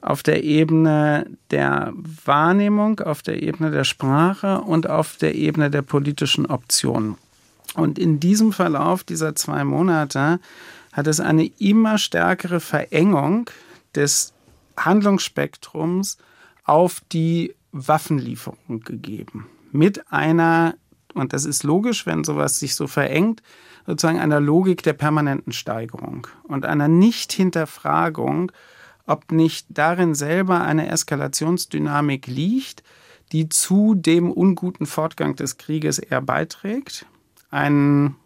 [0.00, 1.92] auf der Ebene der
[2.24, 7.16] Wahrnehmung, auf der Ebene der Sprache und auf der Ebene der politischen Optionen.
[7.74, 10.40] Und in diesem Verlauf dieser zwei Monate
[10.92, 13.50] hat es eine immer stärkere Verengung
[13.94, 14.32] des
[14.76, 16.18] Handlungsspektrums
[16.64, 19.46] auf die Waffenlieferung gegeben.
[19.72, 20.74] Mit einer
[21.16, 23.42] und das ist logisch, wenn sowas sich so verengt,
[23.86, 28.52] sozusagen einer Logik der permanenten Steigerung und einer Nicht-Hinterfragung,
[29.06, 32.82] ob nicht darin selber eine Eskalationsdynamik liegt,
[33.32, 37.06] die zu dem unguten Fortgang des Krieges eher beiträgt.
[37.50, 38.16] Ein,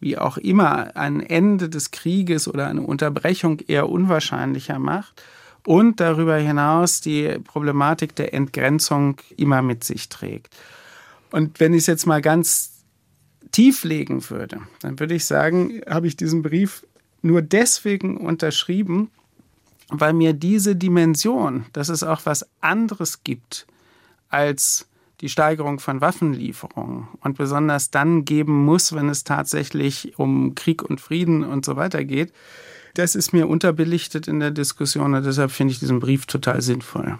[0.00, 5.22] wie auch immer, ein Ende des Krieges oder eine Unterbrechung eher unwahrscheinlicher macht
[5.66, 10.56] und darüber hinaus die Problematik der Entgrenzung immer mit sich trägt.
[11.30, 12.82] Und wenn ich es jetzt mal ganz
[13.52, 16.86] tief legen würde, dann würde ich sagen, habe ich diesen Brief
[17.22, 19.10] nur deswegen unterschrieben,
[19.90, 23.66] weil mir diese Dimension, dass es auch was anderes gibt
[24.28, 24.86] als
[25.20, 31.00] die Steigerung von Waffenlieferungen und besonders dann geben muss, wenn es tatsächlich um Krieg und
[31.00, 32.32] Frieden und so weiter geht,
[32.94, 37.18] das ist mir unterbelichtet in der Diskussion und deshalb finde ich diesen Brief total sinnvoll.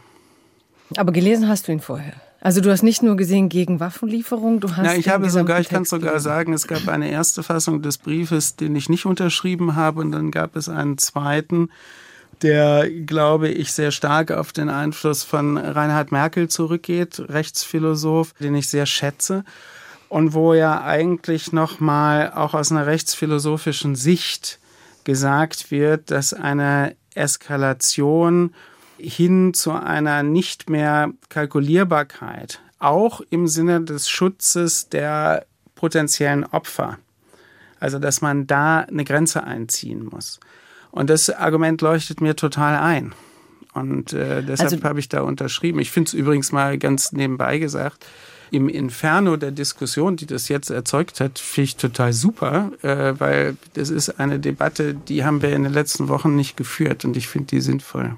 [0.97, 2.15] Aber gelesen hast du ihn vorher?
[2.41, 4.87] Also du hast nicht nur gesehen gegen Waffenlieferung, du hast.
[4.87, 8.57] Ja, ich habe sogar, ich kann sogar sagen, es gab eine erste Fassung des Briefes,
[8.57, 11.69] den ich nicht unterschrieben habe, und dann gab es einen zweiten,
[12.43, 18.69] der, glaube ich, sehr stark auf den Einfluss von Reinhard Merkel zurückgeht, Rechtsphilosoph, den ich
[18.69, 19.45] sehr schätze.
[20.09, 24.59] Und wo ja eigentlich nochmal auch aus einer rechtsphilosophischen Sicht
[25.05, 28.55] gesagt wird, dass eine Eskalation
[28.99, 36.99] hin zu einer nicht mehr Kalkulierbarkeit, auch im Sinne des Schutzes der potenziellen Opfer,
[37.79, 40.41] also dass man da eine Grenze einziehen muss.
[40.91, 43.13] Und das Argument leuchtet mir total ein.
[43.73, 45.79] Und äh, deshalb also, habe ich da unterschrieben.
[45.79, 48.05] Ich finde es übrigens mal ganz nebenbei gesagt,
[48.51, 53.57] im Inferno der Diskussion, die das jetzt erzeugt hat, finde ich total super, äh, weil
[53.75, 57.29] das ist eine Debatte, die haben wir in den letzten Wochen nicht geführt und ich
[57.29, 58.17] finde die sinnvoll.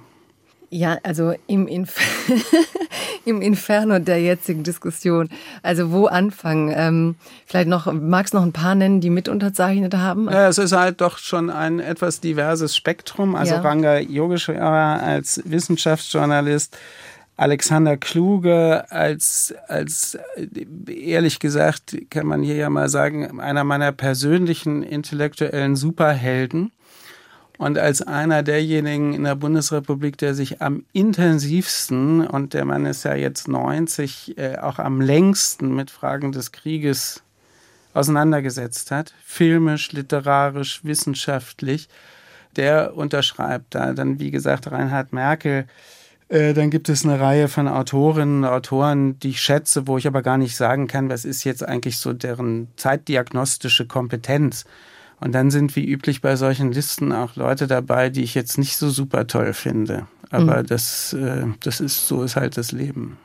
[0.74, 1.98] Ja, also im, Inf
[3.26, 5.28] im Inferno der jetzigen Diskussion.
[5.62, 6.72] Also wo anfangen?
[6.74, 7.14] Ähm,
[7.44, 10.30] vielleicht noch, magst noch ein paar nennen, die mitunterzeichnet haben?
[10.30, 13.34] Ja, es ist halt doch schon ein etwas diverses Spektrum.
[13.34, 13.60] Also ja.
[13.60, 16.78] Ranga Yogeshwara als Wissenschaftsjournalist,
[17.36, 20.16] Alexander Kluge als, als,
[20.86, 26.72] ehrlich gesagt, kann man hier ja mal sagen, einer meiner persönlichen intellektuellen Superhelden
[27.62, 33.04] und als einer derjenigen in der Bundesrepublik, der sich am intensivsten, und der Mann ist
[33.04, 37.22] ja jetzt 90, äh, auch am längsten mit Fragen des Krieges
[37.94, 41.88] auseinandergesetzt hat, filmisch, literarisch, wissenschaftlich,
[42.56, 45.66] der unterschreibt da dann, wie gesagt, Reinhard Merkel.
[46.30, 50.08] Äh, dann gibt es eine Reihe von Autorinnen und Autoren, die ich schätze, wo ich
[50.08, 54.64] aber gar nicht sagen kann, was ist jetzt eigentlich so deren zeitdiagnostische Kompetenz.
[55.22, 58.76] Und dann sind wie üblich bei solchen Listen auch Leute dabei, die ich jetzt nicht
[58.76, 60.06] so super toll finde.
[60.30, 60.66] Aber mhm.
[60.66, 63.18] das, äh, das ist, so ist halt das Leben.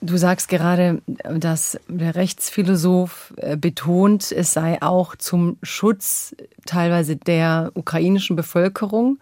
[0.00, 7.70] Du sagst gerade, dass der Rechtsphilosoph äh, betont, es sei auch zum Schutz teilweise der
[7.74, 9.18] ukrainischen Bevölkerung.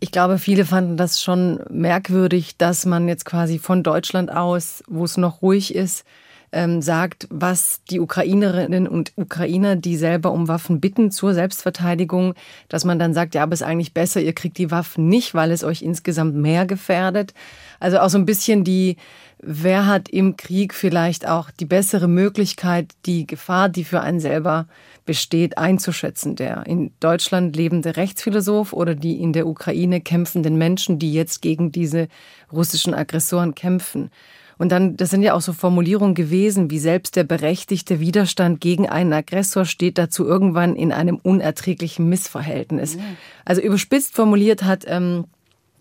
[0.00, 5.04] Ich glaube, viele fanden das schon merkwürdig, dass man jetzt quasi von Deutschland aus, wo
[5.04, 6.06] es noch ruhig ist,
[6.52, 12.34] ähm, sagt, was die Ukrainerinnen und Ukrainer, die selber um Waffen bitten zur Selbstverteidigung,
[12.68, 15.34] dass man dann sagt, ja, aber es ist eigentlich besser, ihr kriegt die Waffen nicht,
[15.34, 17.34] weil es euch insgesamt mehr gefährdet.
[17.80, 18.96] Also auch so ein bisschen die,
[19.38, 24.66] wer hat im Krieg vielleicht auch die bessere Möglichkeit, die Gefahr, die für einen selber
[25.04, 26.36] besteht, einzuschätzen.
[26.36, 31.70] Der in Deutschland lebende Rechtsphilosoph oder die in der Ukraine kämpfenden Menschen, die jetzt gegen
[31.70, 32.08] diese
[32.52, 34.10] russischen Aggressoren kämpfen.
[34.58, 38.88] Und dann, das sind ja auch so Formulierungen gewesen, wie selbst der berechtigte Widerstand gegen
[38.88, 42.96] einen Aggressor steht dazu irgendwann in einem unerträglichen Missverhältnis.
[43.44, 45.24] Also überspitzt formuliert hat, ähm,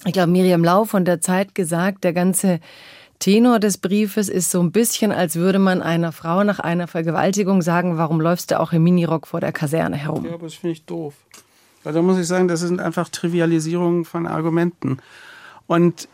[0.03, 2.59] ich glaube, Miriam Lau von der Zeit gesagt, der ganze
[3.19, 7.61] Tenor des Briefes ist so ein bisschen, als würde man einer Frau nach einer Vergewaltigung
[7.61, 10.25] sagen, warum läufst du auch im Minirock vor der Kaserne herum?
[10.25, 11.13] Ja, aber das finde ich doof.
[11.83, 14.97] Weil da muss ich sagen, das sind einfach Trivialisierungen von Argumenten.
[15.65, 16.09] Und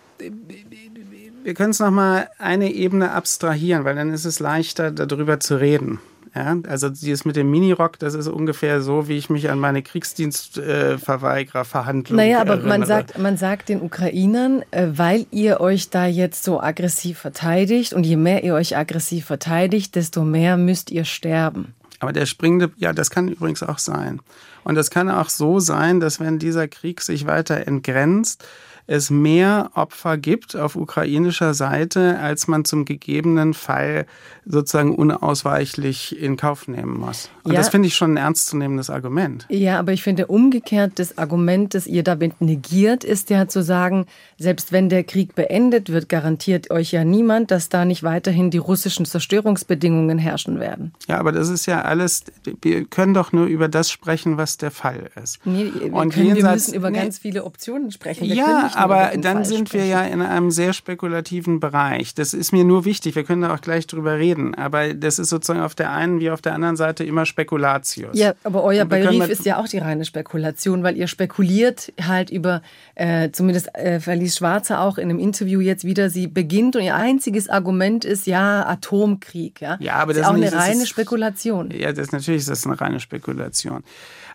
[1.43, 5.55] wir können es noch mal eine Ebene abstrahieren, weil dann ist es leichter, darüber zu
[5.55, 5.99] reden.
[6.33, 9.83] Ja, also dieses mit dem Minirock, das ist ungefähr so, wie ich mich an meine
[9.83, 12.69] Kriegsdienstverweigererverhandlung äh, Naja, aber erinnere.
[12.69, 17.91] man sagt, man sagt den Ukrainern, äh, weil ihr euch da jetzt so aggressiv verteidigt
[17.91, 21.73] und je mehr ihr euch aggressiv verteidigt, desto mehr müsst ihr sterben.
[21.99, 24.21] Aber der springende, ja, das kann übrigens auch sein.
[24.63, 28.45] Und es kann auch so sein, dass wenn dieser Krieg sich weiter entgrenzt,
[28.91, 34.05] es mehr Opfer gibt auf ukrainischer Seite, als man zum gegebenen Fall
[34.45, 37.29] sozusagen unausweichlich in Kauf nehmen muss.
[37.43, 37.59] Und ja.
[37.59, 39.45] das finde ich schon ein ernstzunehmendes Argument.
[39.47, 44.07] Ja, aber ich finde umgekehrt das Argument, das ihr damit negiert, ist ja zu sagen,
[44.37, 48.57] selbst wenn der Krieg beendet wird, garantiert euch ja niemand, dass da nicht weiterhin die
[48.57, 50.91] russischen Zerstörungsbedingungen herrschen werden.
[51.07, 52.25] Ja, aber das ist ja alles,
[52.61, 55.39] wir können doch nur über das sprechen, was der Fall ist.
[55.45, 58.27] Nee, wir, Und können, wir müssen über nee, ganz viele Optionen sprechen.
[58.27, 59.85] Wir ja, aber dann sind sprechen.
[59.85, 62.13] wir ja in einem sehr spekulativen Bereich.
[62.13, 64.55] Das ist mir nur wichtig, wir können da auch gleich drüber reden.
[64.55, 68.17] Aber das ist sozusagen auf der einen wie auf der anderen Seite immer Spekulatius.
[68.17, 72.61] Ja, aber euer Brief ist ja auch die reine Spekulation, weil ihr spekuliert halt über,
[72.95, 76.95] äh, zumindest äh, verließ Schwarze auch in einem Interview jetzt wieder, sie beginnt und ihr
[76.95, 79.61] einziges Argument ist ja Atomkrieg.
[79.61, 81.71] Ja, ja aber das, ist auch nicht, eine reine ist, Spekulation.
[81.71, 83.83] Ja, das natürlich ist das eine reine Spekulation.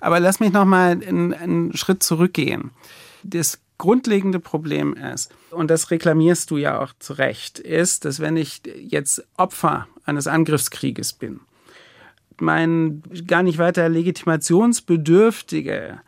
[0.00, 2.70] Aber lass mich noch mal einen, einen Schritt zurückgehen.
[3.22, 8.36] Das grundlegende Problem ist, und das reklamierst du ja auch zu Recht, ist, dass wenn
[8.36, 11.40] ich jetzt Opfer eines Angriffskrieges bin,
[12.38, 16.00] mein gar nicht weiter legitimationsbedürftige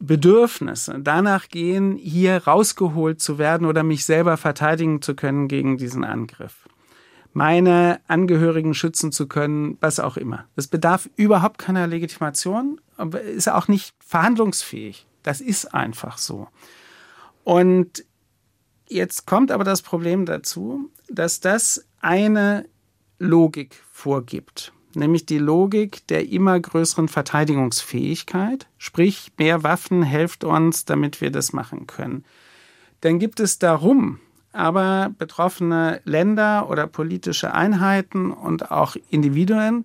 [0.00, 6.04] Bedürfnisse danach gehen, hier rausgeholt zu werden oder mich selber verteidigen zu können gegen diesen
[6.04, 6.68] Angriff.
[7.32, 10.46] Meine Angehörigen schützen zu können, was auch immer.
[10.56, 12.80] Das bedarf überhaupt keiner Legitimation,
[13.34, 15.07] ist auch nicht verhandlungsfähig.
[15.28, 16.48] Das ist einfach so.
[17.44, 18.02] Und
[18.88, 22.64] jetzt kommt aber das Problem dazu, dass das eine
[23.18, 31.20] Logik vorgibt, nämlich die Logik der immer größeren Verteidigungsfähigkeit, sprich mehr Waffen helft uns, damit
[31.20, 32.24] wir das machen können.
[33.02, 34.20] Dann gibt es darum
[34.54, 39.84] aber betroffene Länder oder politische Einheiten und auch Individuen,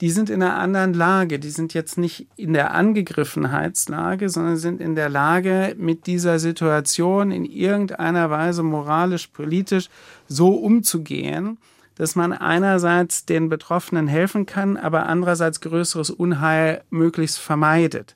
[0.00, 1.38] die sind in einer anderen Lage.
[1.38, 7.32] Die sind jetzt nicht in der Angegriffenheitslage, sondern sind in der Lage, mit dieser Situation
[7.32, 9.88] in irgendeiner Weise moralisch, politisch
[10.28, 11.58] so umzugehen,
[11.96, 18.14] dass man einerseits den Betroffenen helfen kann, aber andererseits größeres Unheil möglichst vermeidet.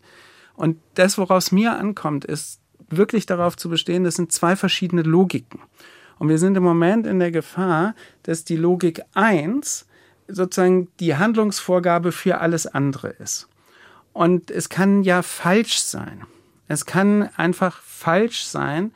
[0.55, 5.03] Und das, worauf es mir ankommt, ist wirklich darauf zu bestehen, das sind zwei verschiedene
[5.03, 5.61] Logiken.
[6.19, 9.87] Und wir sind im Moment in der Gefahr, dass die Logik 1
[10.35, 13.49] sozusagen die Handlungsvorgabe für alles andere ist.
[14.13, 16.23] Und es kann ja falsch sein.
[16.69, 18.93] Es kann einfach falsch sein,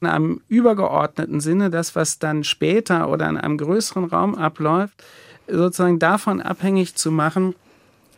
[0.00, 5.02] in einem übergeordneten Sinne, das, was dann später oder in einem größeren Raum abläuft,
[5.48, 7.54] sozusagen davon abhängig zu machen,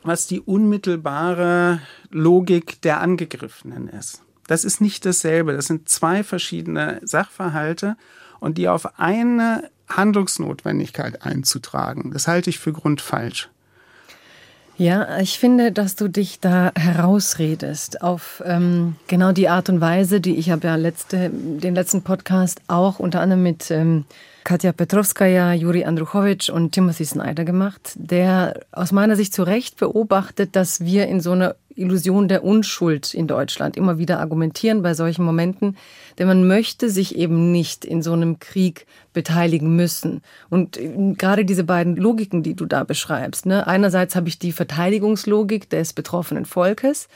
[0.02, 4.22] was die unmittelbare Logik der Angegriffenen ist.
[4.46, 5.52] Das ist nicht dasselbe.
[5.52, 7.96] Das sind zwei verschiedene Sachverhalte
[8.40, 12.10] und die auf eine Handlungsnotwendigkeit einzutragen.
[12.12, 13.48] Das halte ich für grundfalsch.
[14.78, 20.20] Ja, ich finde, dass du dich da herausredest auf ähm, genau die Art und Weise,
[20.20, 24.04] die ich habe ja letzte, den letzten Podcast auch unter anderem mit ähm,
[24.44, 30.54] Katja Petrovskaya, Juri Andruchowitsch und Timothy Snyder gemacht, der aus meiner Sicht zu Recht beobachtet,
[30.54, 35.24] dass wir in so einer Illusion der Unschuld in Deutschland immer wieder argumentieren bei solchen
[35.24, 35.76] Momenten,
[36.18, 40.22] denn man möchte sich eben nicht in so einem Krieg beteiligen müssen.
[40.50, 40.78] Und
[41.16, 43.66] gerade diese beiden Logiken, die du da beschreibst, ne?
[43.66, 47.08] einerseits habe ich die Verteidigungslogik des betroffenen Volkes,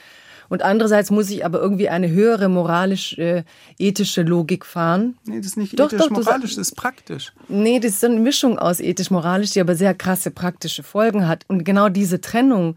[0.53, 5.17] und andererseits muss ich aber irgendwie eine höhere moralisch-ethische äh, Logik fahren.
[5.25, 7.33] Nee, das ist nicht ethisch-moralisch, das ist praktisch.
[7.49, 11.47] Nee, das ist eine Mischung aus ethisch-moralisch, die aber sehr krasse praktische Folgen hat.
[11.49, 12.77] Und genau diese Trennung,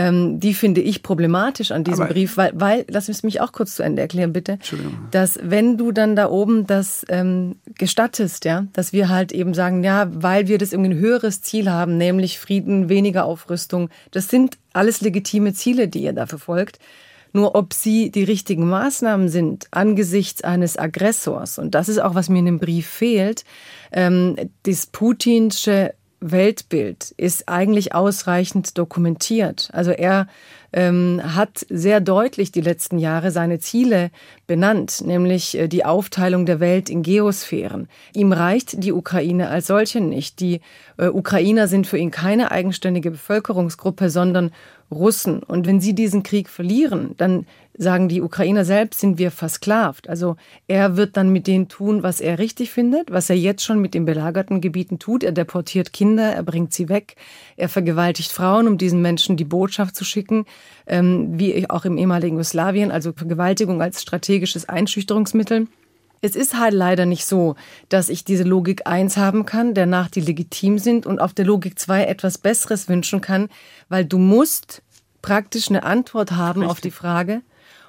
[0.00, 3.76] ähm, die finde ich problematisch an diesem aber Brief, weil, weil, lass mich auch kurz
[3.76, 4.58] zu Ende erklären, bitte,
[5.10, 9.84] dass wenn du dann da oben das ähm, gestattest, ja, dass wir halt eben sagen,
[9.84, 14.56] ja, weil wir das irgendwie ein höheres Ziel haben, nämlich Frieden, weniger Aufrüstung, das sind
[14.72, 16.78] alles legitime Ziele, die ihr da verfolgt.
[17.32, 22.28] Nur ob sie die richtigen Maßnahmen sind angesichts eines Aggressors, und das ist auch, was
[22.28, 23.44] mir in dem Brief fehlt,
[23.92, 24.34] ähm,
[24.64, 29.70] das putinsche Weltbild ist eigentlich ausreichend dokumentiert.
[29.72, 30.26] Also er
[30.72, 34.10] ähm, hat sehr deutlich die letzten Jahre seine Ziele
[34.46, 37.88] benannt, nämlich äh, die Aufteilung der Welt in Geosphären.
[38.14, 40.40] Ihm reicht die Ukraine als solche nicht.
[40.40, 40.60] Die
[40.96, 44.52] äh, Ukrainer sind für ihn keine eigenständige Bevölkerungsgruppe, sondern
[44.90, 45.42] Russen.
[45.42, 50.08] Und wenn sie diesen Krieg verlieren, dann sagen die Ukrainer selbst, sind wir versklavt.
[50.08, 50.36] Also
[50.68, 53.94] er wird dann mit denen tun, was er richtig findet, was er jetzt schon mit
[53.94, 55.22] den belagerten Gebieten tut.
[55.24, 57.16] Er deportiert Kinder, er bringt sie weg,
[57.56, 60.44] er vergewaltigt Frauen, um diesen Menschen die Botschaft zu schicken,
[60.86, 65.66] ähm, wie auch im ehemaligen Jugoslawien, also Vergewaltigung als strategisches Einschüchterungsmittel.
[66.22, 67.56] Es ist halt leider nicht so,
[67.88, 71.46] dass ich diese Logik 1 haben kann, der nach die legitim sind und auf der
[71.46, 73.48] Logik 2 etwas Besseres wünschen kann,
[73.88, 74.82] weil du musst
[75.22, 76.70] praktisch eine Antwort haben Richtig.
[76.70, 77.42] auf die Frage,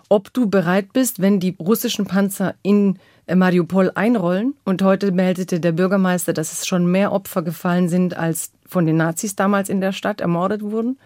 [0.09, 4.55] ob du bereit bist, wenn die russischen Panzer in äh, Mariupol einrollen.
[4.65, 8.97] Und heute meldete der Bürgermeister, dass es schon mehr Opfer gefallen sind, als von den
[8.97, 10.99] Nazis damals in der Stadt ermordet wurden.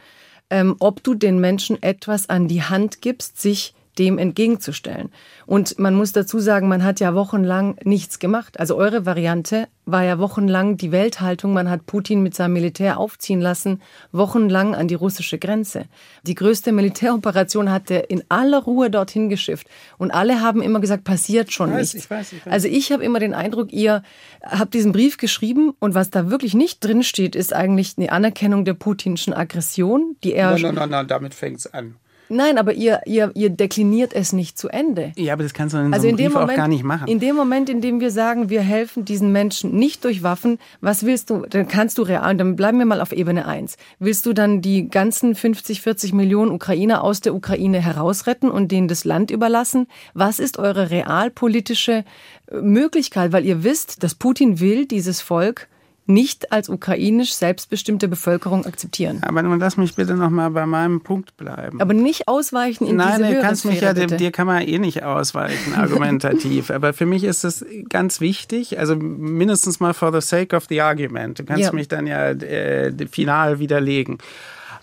[0.50, 5.10] Ähm, ob du den Menschen etwas an die Hand gibst, sich dem entgegenzustellen.
[5.46, 8.60] Und man muss dazu sagen, man hat ja wochenlang nichts gemacht.
[8.60, 11.54] Also eure Variante war ja wochenlang die Welthaltung.
[11.54, 13.82] Man hat Putin mit seinem Militär aufziehen lassen,
[14.12, 15.86] wochenlang an die russische Grenze.
[16.24, 19.68] Die größte Militäroperation hat er in aller Ruhe dorthin geschifft.
[19.98, 22.06] Und alle haben immer gesagt, passiert schon ich weiß, nichts.
[22.06, 22.54] Ich weiß, ich weiß.
[22.54, 24.04] Also ich habe immer den Eindruck, ihr
[24.44, 28.74] habt diesen Brief geschrieben und was da wirklich nicht drinsteht, ist eigentlich eine Anerkennung der
[28.74, 30.52] putinschen Aggression, die er...
[30.52, 31.96] Nein, nein, nein, nein damit fängt es an.
[32.30, 35.12] Nein, aber ihr, ihr, ihr dekliniert es nicht zu Ende.
[35.16, 36.84] Ja, aber das kannst du in also so einem in Brief Moment, auch gar nicht
[36.84, 37.08] machen.
[37.08, 41.06] In dem Moment, in dem wir sagen, wir helfen diesen Menschen nicht durch Waffen, was
[41.06, 43.78] willst du, dann kannst du real, dann bleiben wir mal auf Ebene 1.
[44.00, 48.88] Willst du dann die ganzen 50, 40 Millionen Ukrainer aus der Ukraine herausretten und denen
[48.88, 49.88] das Land überlassen?
[50.14, 52.04] Was ist eure realpolitische
[52.48, 53.32] äh, Möglichkeit?
[53.32, 55.68] Weil ihr wisst, dass Putin will dieses Volk
[56.08, 59.22] nicht als ukrainisch selbstbestimmte Bevölkerung akzeptieren.
[59.24, 61.82] Aber nun lass mich bitte noch mal bei meinem Punkt bleiben.
[61.82, 64.18] Aber nicht ausweichen in Nein, diese Nein, kannst mich ja, bitte.
[64.18, 66.70] dir kann man eh nicht ausweichen, argumentativ.
[66.70, 70.82] Aber für mich ist es ganz wichtig, also mindestens mal for the sake of the
[70.82, 71.40] argument.
[71.40, 71.72] Du kannst ja.
[71.72, 74.20] mich dann ja äh, final widerlegen.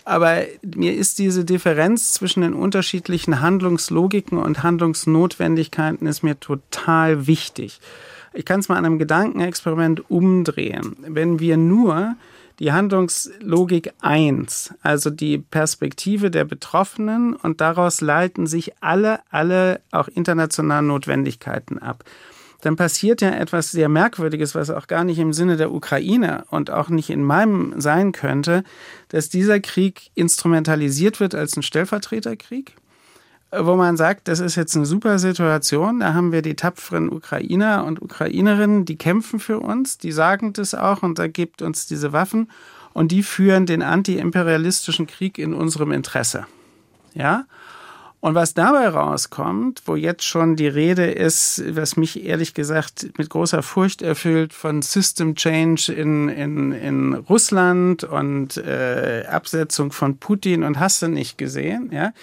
[0.05, 7.79] Aber mir ist diese Differenz zwischen den unterschiedlichen Handlungslogiken und Handlungsnotwendigkeiten ist mir total wichtig.
[8.33, 10.95] Ich kann es mal an einem Gedankenexperiment umdrehen.
[11.07, 12.15] Wenn wir nur
[12.59, 20.07] die Handlungslogik 1, also die Perspektive der Betroffenen und daraus leiten sich alle, alle auch
[20.07, 22.03] internationalen Notwendigkeiten ab.
[22.61, 26.71] Dann passiert ja etwas sehr Merkwürdiges, was auch gar nicht im Sinne der Ukraine und
[26.71, 28.63] auch nicht in meinem sein könnte,
[29.09, 32.75] dass dieser Krieg instrumentalisiert wird als ein Stellvertreterkrieg
[33.59, 35.99] wo man sagt, das ist jetzt eine super Situation.
[35.99, 40.73] Da haben wir die tapferen Ukrainer und Ukrainerinnen, die kämpfen für uns, die sagen das
[40.73, 42.49] auch und da gibt uns diese Waffen
[42.93, 46.45] und die führen den antiimperialistischen Krieg in unserem Interesse.
[47.13, 47.45] Ja?
[48.23, 53.29] Und was dabei rauskommt, wo jetzt schon die Rede ist, was mich ehrlich gesagt mit
[53.29, 60.63] großer Furcht erfüllt, von System Change in, in, in Russland und äh, Absetzung von Putin
[60.63, 62.13] und hast du nicht gesehen, ja,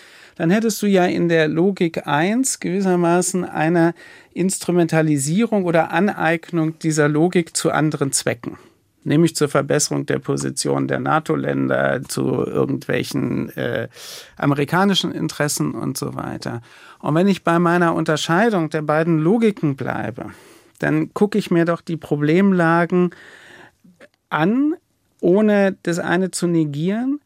[0.41, 3.93] dann hättest du ja in der Logik 1 gewissermaßen eine
[4.33, 8.57] Instrumentalisierung oder Aneignung dieser Logik zu anderen Zwecken
[9.05, 13.89] nämlich zur Verbesserung der Position der NATO-Länder, zu irgendwelchen äh,
[14.37, 16.63] amerikanischen Interessen und so weiter.
[17.01, 20.27] Und wenn ich bei meiner Unterscheidung der beiden Logiken bleibe,
[20.79, 23.11] dann gucke ich mir doch die Problemlagen
[24.29, 24.75] an,
[25.21, 27.21] ohne das eine zu negieren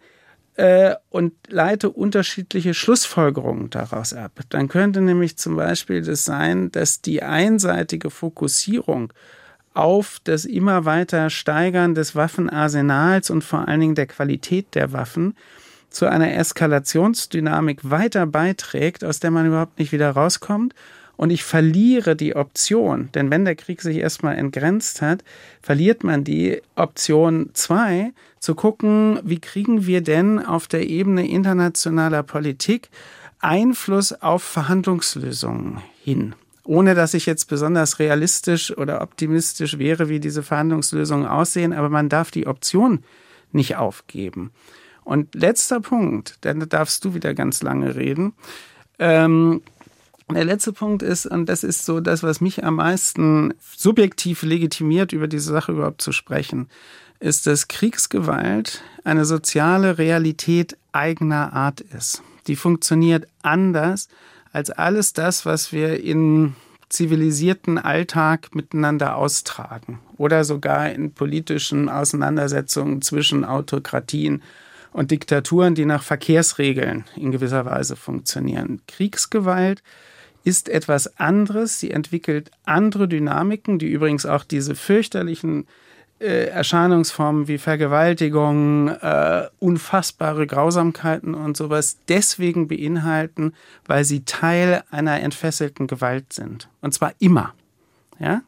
[0.57, 4.41] äh, und leite unterschiedliche Schlussfolgerungen daraus ab.
[4.51, 9.13] Dann könnte nämlich zum Beispiel das sein, dass die einseitige Fokussierung
[9.73, 15.37] auf das immer weiter Steigern des Waffenarsenals und vor allen Dingen der Qualität der Waffen
[15.91, 20.75] zu einer Eskalationsdynamik weiter beiträgt, aus der man überhaupt nicht wieder rauskommt
[21.17, 25.23] und ich verliere die Option, denn wenn der Krieg sich erstmal entgrenzt hat,
[25.63, 28.13] verliert man die Option 2,
[28.45, 32.91] zu gucken, wie kriegen wir denn auf der Ebene internationaler Politik
[33.41, 36.35] Einfluss auf Verhandlungslösungen hin.
[36.63, 42.11] Ohne dass ich jetzt besonders realistisch oder optimistisch wäre, wie diese Verhandlungslösungen aussehen, aber man
[42.11, 43.03] darf die Option
[43.53, 44.51] nicht aufgeben.
[45.05, 48.35] Und letzter Punkt, denn da darfst du wieder ganz lange reden.
[48.99, 49.63] Ähm,
[50.31, 55.13] der letzte Punkt ist, und das ist so das, was mich am meisten subjektiv legitimiert,
[55.13, 56.69] über diese Sache überhaupt zu sprechen,
[57.21, 62.23] ist, dass Kriegsgewalt eine soziale Realität eigener Art ist.
[62.47, 64.09] Die funktioniert anders
[64.53, 66.55] als alles das, was wir in
[66.89, 74.43] zivilisierten Alltag miteinander austragen oder sogar in politischen Auseinandersetzungen zwischen Autokratien
[74.93, 78.81] und Diktaturen, die nach Verkehrsregeln in gewisser Weise funktionieren.
[78.87, 79.83] Kriegsgewalt
[80.45, 81.81] ist etwas anderes.
[81.81, 85.67] Sie entwickelt andere Dynamiken, die übrigens auch diese fürchterlichen
[86.21, 93.53] äh, Erscheinungsformen wie Vergewaltigung, äh, unfassbare Grausamkeiten und sowas deswegen beinhalten,
[93.87, 96.69] weil sie Teil einer entfesselten Gewalt sind.
[96.81, 97.55] Und zwar immer.
[98.19, 98.43] Ja?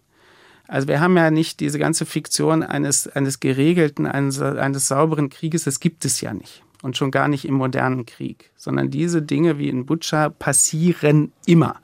[0.69, 5.65] Also wir haben ja nicht diese ganze Fiktion eines, eines geregelten, eines, eines sauberen Krieges,
[5.65, 9.59] das gibt es ja nicht und schon gar nicht im modernen Krieg, sondern diese Dinge
[9.59, 11.81] wie in Butscha passieren immer.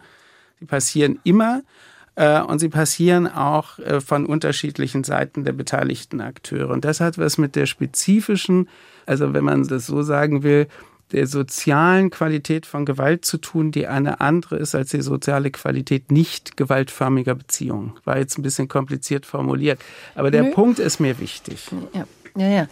[0.60, 1.62] Sie passieren immer
[2.43, 6.70] und sie passieren auch äh, von unterschiedlichen Seiten der beteiligten Akteure.
[6.70, 8.68] Und das hat was mit der spezifischen,
[9.06, 10.66] also wenn man das so sagen will,
[11.12, 16.10] der sozialen Qualität von Gewalt zu tun, die eine andere ist als die soziale Qualität
[16.10, 17.93] nicht gewaltförmiger Beziehungen.
[18.05, 19.78] War jetzt ein bisschen kompliziert formuliert,
[20.14, 20.51] aber der Nö.
[20.52, 21.66] Punkt ist mir wichtig.
[21.93, 22.06] Ja,
[22.36, 22.68] ja, ja.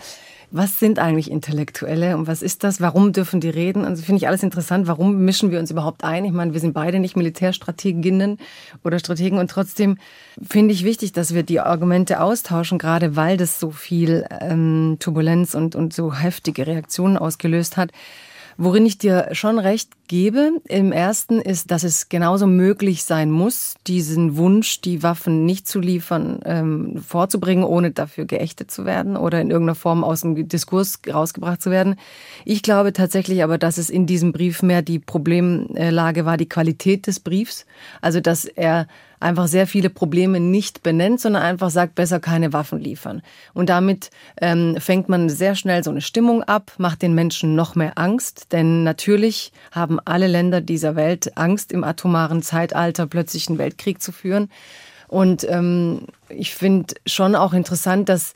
[0.53, 2.81] Was sind eigentlich Intellektuelle und was ist das?
[2.81, 3.85] Warum dürfen die reden?
[3.85, 4.89] Also finde ich alles interessant.
[4.89, 6.25] Warum mischen wir uns überhaupt ein?
[6.25, 8.39] Ich meine, wir sind beide nicht Militärstrateginnen
[8.83, 9.99] oder Strategen und trotzdem
[10.43, 15.55] finde ich wichtig, dass wir die Argumente austauschen, gerade weil das so viel ähm, Turbulenz
[15.55, 17.93] und, und so heftige Reaktionen ausgelöst hat.
[18.63, 23.77] Worin ich dir schon recht gebe, im ersten ist, dass es genauso möglich sein muss,
[23.87, 29.41] diesen Wunsch, die Waffen nicht zu liefern, ähm, vorzubringen, ohne dafür geächtet zu werden oder
[29.41, 31.97] in irgendeiner Form aus dem Diskurs rausgebracht zu werden.
[32.45, 37.07] Ich glaube tatsächlich aber, dass es in diesem Brief mehr die Problemlage war, die Qualität
[37.07, 37.65] des Briefs.
[38.03, 38.89] Also, dass er
[39.21, 43.23] einfach sehr viele Probleme nicht benennt, sondern einfach sagt, besser keine Waffen liefern.
[43.53, 44.11] Und damit
[44.41, 48.53] ähm, fängt man sehr schnell so eine Stimmung ab, macht den Menschen noch mehr Angst,
[48.53, 54.11] denn natürlich haben alle Länder dieser Welt Angst, im atomaren Zeitalter plötzlich einen Weltkrieg zu
[54.11, 54.51] führen.
[55.07, 58.33] Und ähm, ich finde schon auch interessant, dass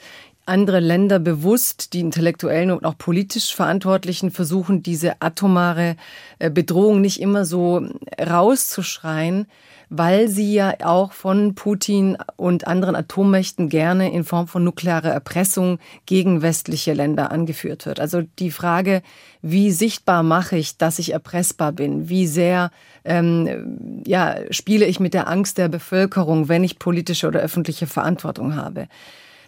[0.46, 5.96] andere Länder bewusst, die intellektuellen und auch politisch Verantwortlichen versuchen, diese atomare
[6.38, 7.86] äh, Bedrohung nicht immer so
[8.20, 9.46] rauszuschreien,
[9.88, 15.78] weil sie ja auch von Putin und anderen Atommächten gerne in Form von nuklearer Erpressung
[16.06, 18.00] gegen westliche Länder angeführt wird.
[18.00, 19.02] Also die Frage,
[19.42, 22.08] wie sichtbar mache ich, dass ich erpressbar bin?
[22.08, 22.70] Wie sehr
[23.04, 28.56] ähm, ja, spiele ich mit der Angst der Bevölkerung, wenn ich politische oder öffentliche Verantwortung
[28.56, 28.88] habe?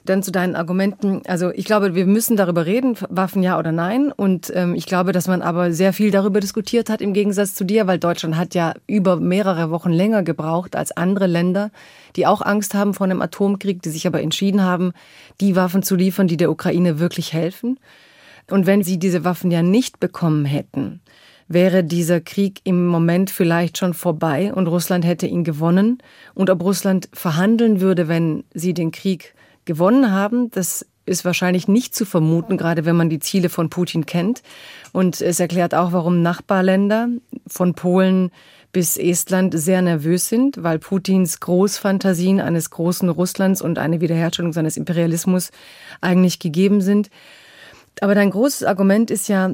[0.07, 1.23] Dann zu deinen Argumenten.
[1.27, 4.13] Also ich glaube, wir müssen darüber reden, Waffen ja oder nein.
[4.13, 7.65] Und ähm, ich glaube, dass man aber sehr viel darüber diskutiert hat im Gegensatz zu
[7.65, 11.71] dir, weil Deutschland hat ja über mehrere Wochen länger gebraucht als andere Länder,
[12.15, 14.93] die auch Angst haben vor einem Atomkrieg, die sich aber entschieden haben,
[15.41, 17.79] die Waffen zu liefern, die der Ukraine wirklich helfen.
[18.51, 21.01] Und wenn sie diese Waffen ja nicht bekommen hätten,
[21.49, 25.99] wäre dieser Krieg im Moment vielleicht schon vorbei und Russland hätte ihn gewonnen.
[26.35, 29.35] Und ob Russland verhandeln würde, wenn sie den Krieg
[29.67, 30.51] gewonnen haben.
[30.51, 34.43] Das ist wahrscheinlich nicht zu vermuten, gerade wenn man die Ziele von Putin kennt.
[34.93, 37.09] Und es erklärt auch, warum Nachbarländer
[37.47, 38.31] von Polen
[38.73, 44.77] bis Estland sehr nervös sind, weil Putins Großfantasien eines großen Russlands und eine Wiederherstellung seines
[44.77, 45.51] Imperialismus
[46.01, 47.09] eigentlich gegeben sind.
[48.01, 49.53] Aber dein großes Argument ist ja,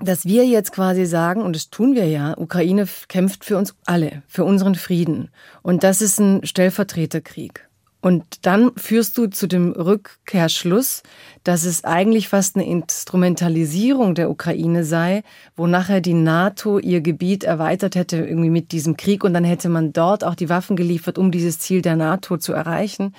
[0.00, 4.22] dass wir jetzt quasi sagen, und das tun wir ja, Ukraine kämpft für uns alle,
[4.26, 5.30] für unseren Frieden.
[5.62, 7.68] Und das ist ein Stellvertreterkrieg.
[8.02, 11.04] Und dann führst du zu dem Rückkehrschluss,
[11.44, 15.22] dass es eigentlich fast eine Instrumentalisierung der Ukraine sei,
[15.54, 19.68] wo nachher die NATO ihr Gebiet erweitert hätte irgendwie mit diesem Krieg und dann hätte
[19.68, 23.14] man dort auch die Waffen geliefert, um dieses Ziel der NATO zu erreichen.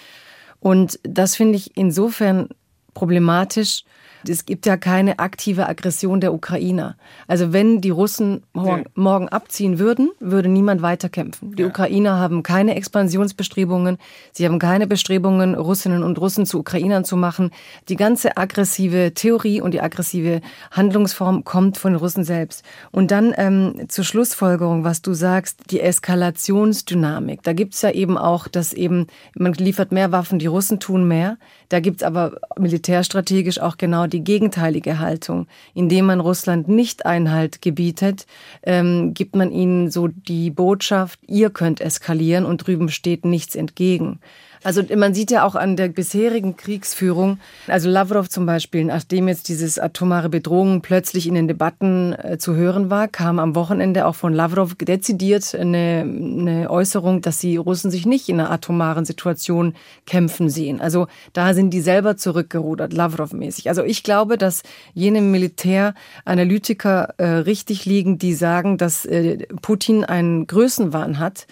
[0.60, 2.50] Und das finde ich insofern
[2.94, 3.86] problematisch,
[4.28, 6.96] es gibt ja keine aktive Aggression der Ukrainer.
[7.28, 11.56] Also wenn die Russen morgen, morgen abziehen würden, würde niemand weiter kämpfen.
[11.56, 11.68] Die ja.
[11.68, 13.98] Ukrainer haben keine Expansionsbestrebungen.
[14.32, 17.52] Sie haben keine Bestrebungen, Russinnen und Russen zu Ukrainern zu machen.
[17.90, 20.42] Die ganze aggressive Theorie und die aggressive
[20.72, 22.64] Handlungsform kommt von den Russen selbst.
[22.92, 27.44] Und dann ähm, zur Schlussfolgerung, was du sagst, die Eskalationsdynamik.
[27.44, 31.38] Da gibt's ja eben auch, dass eben, man liefert mehr Waffen, die Russen tun mehr.
[31.70, 35.48] Da gibt's aber militärstrategisch auch genau die gegenteilige Haltung.
[35.74, 38.26] Indem man Russland nicht Einhalt gebietet,
[38.64, 44.20] ähm, gibt man ihnen so die Botschaft, ihr könnt eskalieren und drüben steht nichts entgegen.
[44.64, 49.50] Also man sieht ja auch an der bisherigen Kriegsführung, also Lavrov zum Beispiel, nachdem jetzt
[49.50, 54.16] dieses atomare Bedrohung plötzlich in den Debatten äh, zu hören war, kam am Wochenende auch
[54.16, 59.76] von Lavrov dezidiert eine, eine Äußerung, dass die Russen sich nicht in einer atomaren Situation
[60.06, 60.82] kämpfen sehen.
[60.82, 63.70] Also da sind die selber zurückgerudert, Lavrov-mäßig.
[63.70, 64.64] Also ich glaube, dass
[64.94, 71.48] jene Militäranalytiker äh, richtig liegen, die sagen, dass äh, Putin einen Größenwahn hat,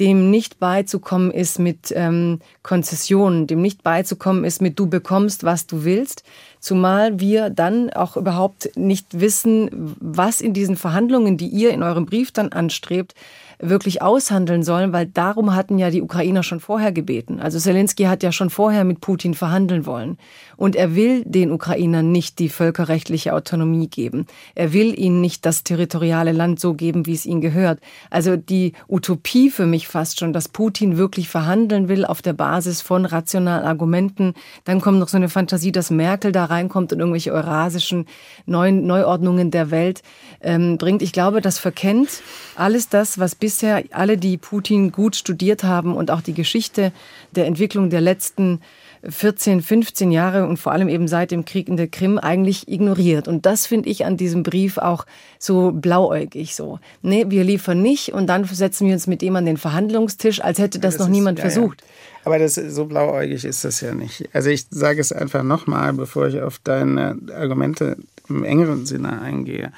[0.00, 5.66] dem nicht beizukommen ist mit ähm, Konzessionen, dem nicht beizukommen ist mit du bekommst, was
[5.66, 6.22] du willst,
[6.60, 12.06] zumal wir dann auch überhaupt nicht wissen, was in diesen Verhandlungen, die ihr in eurem
[12.06, 13.14] Brief dann anstrebt,
[13.58, 17.40] wirklich aushandeln sollen, weil darum hatten ja die Ukrainer schon vorher gebeten.
[17.40, 20.18] Also Zelensky hat ja schon vorher mit Putin verhandeln wollen.
[20.56, 24.26] Und er will den Ukrainern nicht die völkerrechtliche Autonomie geben.
[24.54, 27.80] Er will ihnen nicht das territoriale Land so geben, wie es ihnen gehört.
[28.10, 32.80] Also die Utopie für mich fast schon, dass Putin wirklich verhandeln will auf der Basis
[32.82, 34.34] von rationalen Argumenten.
[34.64, 38.06] Dann kommt noch so eine Fantasie, dass Merkel da reinkommt und irgendwelche eurasischen
[38.46, 40.02] neuen Neuordnungen der Welt
[40.40, 41.02] ähm, bringt.
[41.02, 42.22] Ich glaube, das verkennt
[42.56, 46.90] alles das, was bisher alle, die Putin gut studiert haben und auch die Geschichte
[47.30, 48.60] der Entwicklung der letzten
[49.08, 53.28] 14, 15 Jahre und vor allem eben seit dem Krieg in der Krim eigentlich ignoriert.
[53.28, 55.06] Und das finde ich an diesem Brief auch
[55.38, 56.80] so blauäugig so.
[57.02, 60.58] Nee, wir liefern nicht und dann setzen wir uns mit ihm an den Verhandlungstisch, als
[60.58, 61.82] hätte das, das noch ist, niemand ja, versucht.
[61.82, 61.86] Ja.
[62.24, 64.28] Aber das, so blauäugig ist das ja nicht.
[64.32, 67.96] Also ich sage es einfach nochmal, bevor ich auf deine Argumente
[68.28, 69.70] im engeren Sinne eingehe.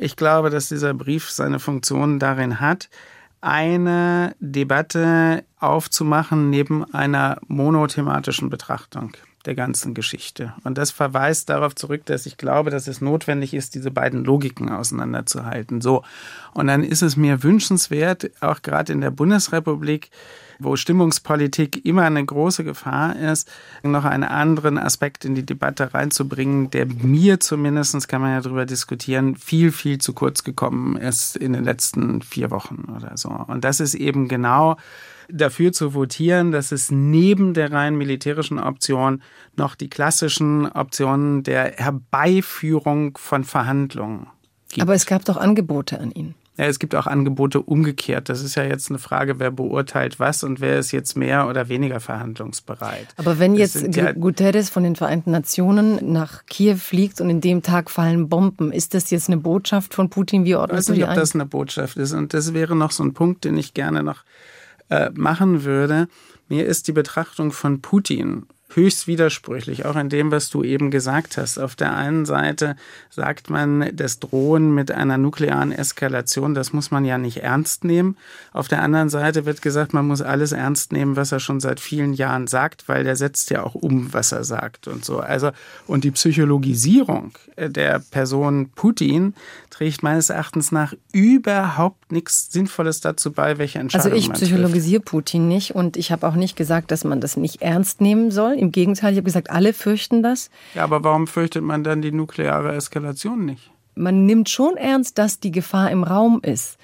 [0.00, 2.88] Ich glaube, dass dieser Brief seine Funktion darin hat,
[3.40, 9.12] eine Debatte aufzumachen neben einer monothematischen Betrachtung
[9.44, 10.54] der ganzen Geschichte.
[10.64, 14.68] Und das verweist darauf zurück, dass ich glaube, dass es notwendig ist, diese beiden Logiken
[14.68, 15.80] auseinanderzuhalten.
[15.80, 16.02] So.
[16.52, 20.10] Und dann ist es mir wünschenswert, auch gerade in der Bundesrepublik,
[20.58, 23.50] wo Stimmungspolitik immer eine große Gefahr ist,
[23.82, 28.66] noch einen anderen Aspekt in die Debatte reinzubringen, der mir zumindest, kann man ja darüber
[28.66, 33.28] diskutieren, viel, viel zu kurz gekommen ist in den letzten vier Wochen oder so.
[33.30, 34.76] Und das ist eben genau
[35.30, 39.22] dafür zu votieren, dass es neben der rein militärischen Option
[39.56, 44.26] noch die klassischen Optionen der Herbeiführung von Verhandlungen
[44.70, 44.82] gibt.
[44.82, 46.34] Aber es gab doch Angebote an ihn.
[46.58, 48.28] Ja, es gibt auch Angebote umgekehrt.
[48.28, 51.68] Das ist ja jetzt eine Frage, wer beurteilt was und wer ist jetzt mehr oder
[51.68, 53.06] weniger verhandlungsbereit.
[53.16, 57.62] Aber wenn jetzt ja Guterres von den Vereinten Nationen nach Kiew fliegt und in dem
[57.62, 60.42] Tag fallen Bomben, ist das jetzt eine Botschaft von Putin?
[60.42, 62.12] Wie die Ich weiß nicht, ob das eine Botschaft ist.
[62.12, 64.24] Und das wäre noch so ein Punkt, den ich gerne noch
[64.90, 66.08] äh, machen würde.
[66.48, 71.36] Mir ist die Betrachtung von Putin höchst widersprüchlich, auch in dem, was du eben gesagt
[71.38, 71.58] hast.
[71.58, 72.76] Auf der einen Seite
[73.08, 78.16] sagt man, das Drohen mit einer nuklearen Eskalation, das muss man ja nicht ernst nehmen.
[78.52, 81.80] Auf der anderen Seite wird gesagt, man muss alles ernst nehmen, was er schon seit
[81.80, 85.18] vielen Jahren sagt, weil der setzt ja auch um, was er sagt und so.
[85.18, 85.50] Also,
[85.86, 89.34] und die Psychologisierung der Person Putin
[89.70, 95.48] trägt meines Erachtens nach überhaupt nichts Sinnvolles dazu bei, welche Entscheidungen Also ich psychologisiere Putin
[95.48, 98.57] nicht und ich habe auch nicht gesagt, dass man das nicht ernst nehmen soll.
[98.58, 100.50] Im Gegenteil, ich habe gesagt, alle fürchten das.
[100.74, 103.70] Ja, aber warum fürchtet man dann die nukleare Eskalation nicht?
[103.94, 106.78] Man nimmt schon ernst, dass die Gefahr im Raum ist.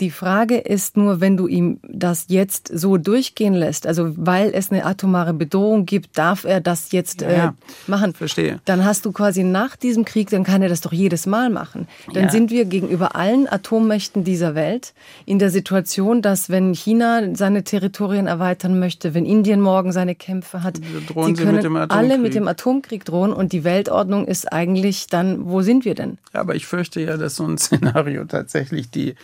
[0.00, 4.70] Die Frage ist nur, wenn du ihm das jetzt so durchgehen lässt, also weil es
[4.70, 7.52] eine atomare Bedrohung gibt, darf er das jetzt ja, äh,
[7.86, 8.12] machen.
[8.12, 8.60] Verstehe.
[8.66, 11.88] Dann hast du quasi nach diesem Krieg, dann kann er das doch jedes Mal machen.
[12.12, 12.30] Dann ja.
[12.30, 14.92] sind wir gegenüber allen Atommächten dieser Welt
[15.24, 20.62] in der Situation, dass wenn China seine Territorien erweitern möchte, wenn Indien morgen seine Kämpfe
[20.62, 20.78] hat,
[21.08, 25.46] drohen sie können mit alle mit dem Atomkrieg drohen und die Weltordnung ist eigentlich dann,
[25.46, 26.18] wo sind wir denn?
[26.34, 29.14] Ja, aber ich fürchte ja, dass so ein Szenario tatsächlich die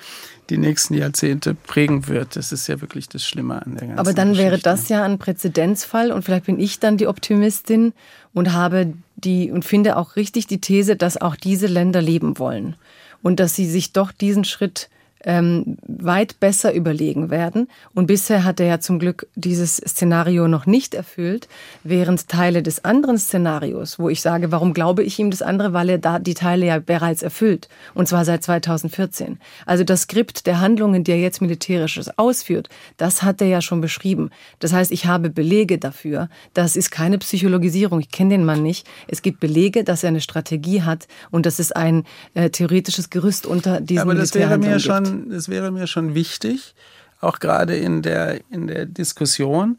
[0.53, 2.37] die nächsten Jahrzehnte prägen wird.
[2.37, 4.51] Das ist ja wirklich das Schlimme an der ganzen Aber dann Geschichte.
[4.51, 7.95] wäre das ja ein Präzedenzfall und vielleicht bin ich dann die Optimistin
[8.35, 12.77] und habe die und finde auch richtig die These, dass auch diese Länder leben wollen
[13.23, 14.91] und dass sie sich doch diesen Schritt
[15.25, 17.69] ähm, weit besser überlegen werden.
[17.95, 21.49] Und bisher hat er ja zum Glück dieses Szenario noch nicht erfüllt,
[21.85, 25.89] während Teile des anderen Szenarios, wo ich sage, warum glaube ich ihm das andere, weil
[25.89, 29.39] er da die Teile ja bereits erfüllt, und zwar seit 2014.
[29.67, 33.81] Also das Skript der Handlungen, die er jetzt militärisches ausführt, das hat er ja schon
[33.81, 34.31] beschrieben.
[34.59, 36.29] Das heißt, ich habe Belege dafür.
[36.55, 38.01] Das ist keine Psychologisierung.
[38.01, 38.87] Ich kenne den Mann nicht.
[39.09, 42.05] Es gibt Belege, dass er eine Strategie hat und dass es ein
[42.35, 46.75] äh, theoretisches Gerüst unter diesen Aber das wäre mir schon es wäre mir schon wichtig,
[47.21, 49.79] auch gerade in der, in der Diskussion,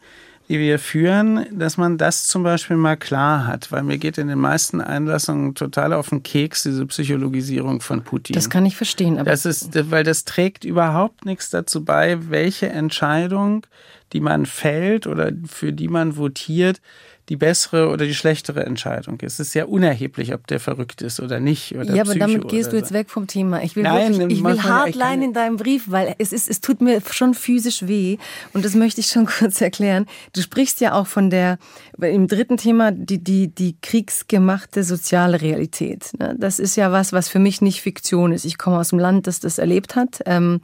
[0.49, 4.27] die wir führen, dass man das zum Beispiel mal klar hat, weil mir geht in
[4.27, 8.33] den meisten Einlassungen total auf den Keks diese Psychologisierung von Putin.
[8.33, 12.69] Das kann ich verstehen, aber das ist, weil das trägt überhaupt nichts dazu bei, welche
[12.69, 13.65] Entscheidung,
[14.11, 16.81] die man fällt oder für die man votiert,
[17.29, 19.39] die bessere oder die schlechtere Entscheidung ist.
[19.39, 21.73] Es ist ja unerheblich, ob der verrückt ist oder nicht.
[21.73, 23.63] Oder ja, aber damit gehst du jetzt weg vom Thema.
[23.63, 26.81] Ich will, Nein, wirklich, ich will Hardline in deinem Brief, weil es ist, es tut
[26.81, 28.17] mir schon physisch weh.
[28.51, 30.05] Und das möchte ich schon kurz erklären.
[30.33, 31.59] Du sprichst ja auch von der,
[32.01, 36.11] im dritten Thema, die, die, die kriegsgemachte soziale Realität.
[36.19, 36.35] Ne?
[36.37, 38.43] Das ist ja was, was für mich nicht Fiktion ist.
[38.43, 40.21] Ich komme aus einem Land, das das erlebt hat.
[40.25, 40.59] Ähm,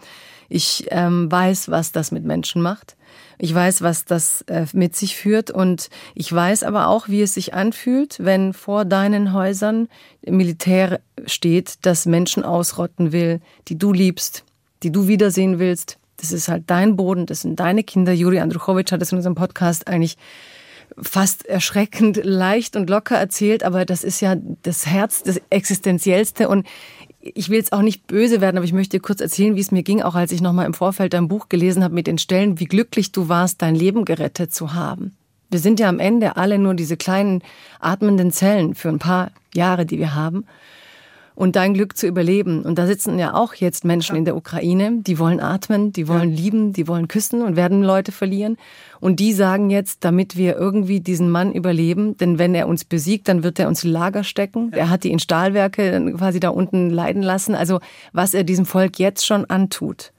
[0.50, 2.98] ich ähm, weiß, was das mit Menschen macht.
[3.42, 7.34] Ich weiß, was das äh, mit sich führt und ich weiß aber auch, wie es
[7.34, 9.88] sich anfühlt, wenn vor deinen Häusern
[10.26, 13.40] Militär steht, das Menschen ausrotten will,
[13.70, 14.44] die du liebst,
[14.84, 15.98] die du wiedersehen willst.
[16.18, 18.12] Das ist halt dein Boden, das sind deine Kinder.
[18.12, 20.18] Juri Andruchowitsch hat es in unserem Podcast eigentlich
[21.02, 26.68] fast erschreckend leicht und locker erzählt, aber das ist ja das Herz, das Existenziellste und
[27.22, 29.84] ich will jetzt auch nicht böse werden, aber ich möchte kurz erzählen, wie es mir
[29.84, 32.66] ging, auch als ich nochmal im Vorfeld dein Buch gelesen habe mit den Stellen, wie
[32.66, 35.16] glücklich du warst, dein Leben gerettet zu haben.
[35.52, 37.42] Wir sind ja am Ende alle nur diese kleinen
[37.80, 40.46] atmenden Zellen für ein paar Jahre, die wir haben.
[41.40, 42.64] Und dein Glück zu überleben.
[42.64, 46.32] Und da sitzen ja auch jetzt Menschen in der Ukraine, die wollen atmen, die wollen
[46.32, 46.36] ja.
[46.36, 48.58] lieben, die wollen küssen und werden Leute verlieren.
[49.00, 53.30] Und die sagen jetzt, damit wir irgendwie diesen Mann überleben, denn wenn er uns besiegt,
[53.30, 54.72] dann wird er uns Lager stecken.
[54.74, 54.80] Ja.
[54.80, 57.56] Er hat die in Stahlwerke quasi da unten leiden lassen.
[57.56, 57.80] Also
[58.12, 60.12] was er diesem Volk jetzt schon antut.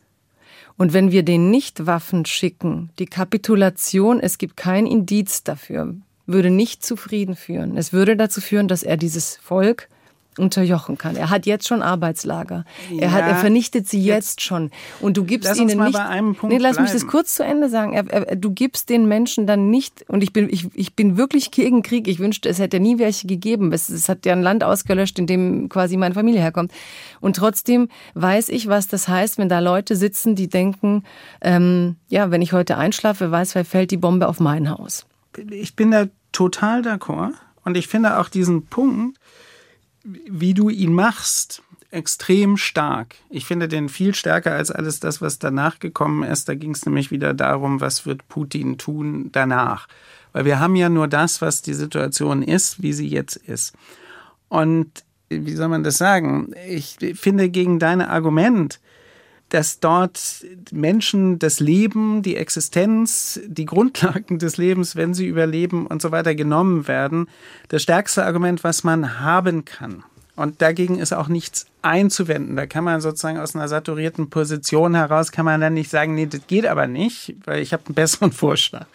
[0.79, 6.49] Und wenn wir den nicht Waffen schicken, die Kapitulation, es gibt kein Indiz dafür, würde
[6.49, 7.77] nicht zu Frieden führen.
[7.77, 9.91] Es würde dazu führen, dass er dieses Volk
[10.39, 11.16] unterjochen kann.
[11.16, 12.65] Er hat jetzt schon Arbeitslager.
[12.90, 14.70] Ja, er, hat, er vernichtet sie jetzt, jetzt schon.
[15.01, 15.93] Und du gibst ihnen nicht.
[15.93, 16.85] Bei einem Punkt nee, lass bleiben.
[16.85, 17.93] mich das kurz zu Ende sagen.
[17.93, 20.05] Er, er, du gibst den Menschen dann nicht.
[20.09, 22.07] Und ich bin, ich, ich bin wirklich gegen Krieg.
[22.07, 23.73] Ich wünschte, es hätte nie welche gegeben.
[23.73, 26.73] Es, es hat ja ein Land ausgelöscht, in dem quasi meine Familie herkommt.
[27.20, 31.05] Und trotzdem weiß ich, was das heißt, wenn da Leute sitzen, die denken,
[31.40, 35.07] ähm, ja, wenn ich heute einschlafe, weiß, wer fällt die Bombe auf mein Haus.
[35.51, 37.32] Ich bin da total d'accord.
[37.65, 39.19] Und ich finde auch diesen Punkt,
[40.05, 43.17] wie du ihn machst, extrem stark.
[43.31, 46.49] Ich finde den viel stärker als alles das, was danach gekommen ist.
[46.49, 49.89] Da ging es nämlich wieder darum, was wird Putin tun danach.
[50.33, 53.75] Weil wir haben ja nur das, was die Situation ist, wie sie jetzt ist.
[54.49, 56.53] Und wie soll man das sagen?
[56.69, 58.81] Ich finde gegen dein Argument,
[59.51, 66.01] dass dort Menschen das Leben, die Existenz, die Grundlagen des Lebens, wenn sie überleben und
[66.01, 67.29] so weiter genommen werden,
[67.69, 70.05] das stärkste Argument, was man haben kann.
[70.37, 72.57] Und dagegen ist auch nichts einzuwenden.
[72.57, 76.27] Da kann man sozusagen aus einer saturierten Position heraus, kann man dann nicht sagen, nee,
[76.27, 78.87] das geht aber nicht, weil ich habe einen besseren Vorschlag.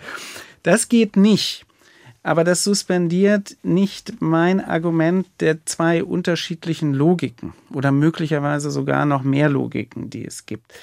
[0.64, 1.65] Das geht nicht.
[2.26, 9.48] Aber das suspendiert nicht mein Argument der zwei unterschiedlichen Logiken oder möglicherweise sogar noch mehr
[9.48, 10.74] Logiken, die es gibt.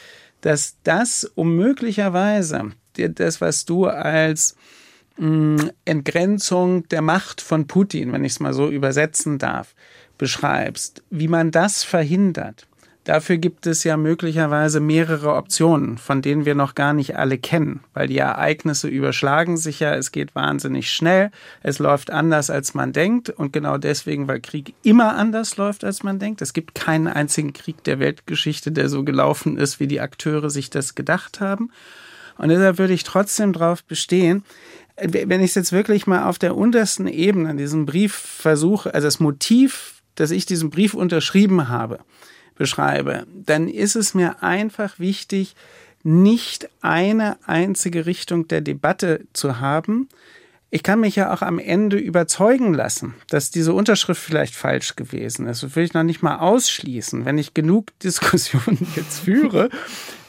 [0.40, 4.54] Dass das um möglicherweise das, was du als
[5.16, 9.74] mm, Entgrenzung der Macht von Putin, wenn ich es mal so übersetzen darf,
[10.18, 12.68] beschreibst, wie man das verhindert,
[13.04, 17.80] Dafür gibt es ja möglicherweise mehrere Optionen, von denen wir noch gar nicht alle kennen,
[17.94, 21.32] weil die Ereignisse überschlagen sich ja, es geht wahnsinnig schnell,
[21.64, 26.04] es läuft anders, als man denkt und genau deswegen, weil Krieg immer anders läuft, als
[26.04, 26.42] man denkt.
[26.42, 30.70] Es gibt keinen einzigen Krieg der Weltgeschichte, der so gelaufen ist, wie die Akteure sich
[30.70, 31.72] das gedacht haben.
[32.38, 34.44] Und deshalb würde ich trotzdem darauf bestehen,
[34.96, 39.18] wenn ich es jetzt wirklich mal auf der untersten Ebene, diesen Brief versuche, also das
[39.18, 41.98] Motiv, dass ich diesen Brief unterschrieben habe,
[42.62, 45.56] beschreibe, dann ist es mir einfach wichtig,
[46.04, 50.08] nicht eine einzige Richtung der Debatte zu haben.
[50.70, 55.48] Ich kann mich ja auch am Ende überzeugen lassen, dass diese Unterschrift vielleicht falsch gewesen
[55.48, 55.64] ist.
[55.64, 57.24] Das will ich noch nicht mal ausschließen.
[57.24, 59.68] Wenn ich genug Diskussionen jetzt führe,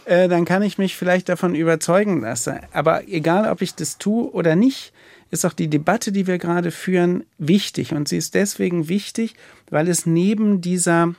[0.06, 2.62] äh, dann kann ich mich vielleicht davon überzeugen lassen.
[2.72, 4.92] Aber egal, ob ich das tue oder nicht,
[5.30, 7.94] ist auch die Debatte, die wir gerade führen, wichtig.
[7.94, 9.36] Und sie ist deswegen wichtig,
[9.70, 11.14] weil es neben dieser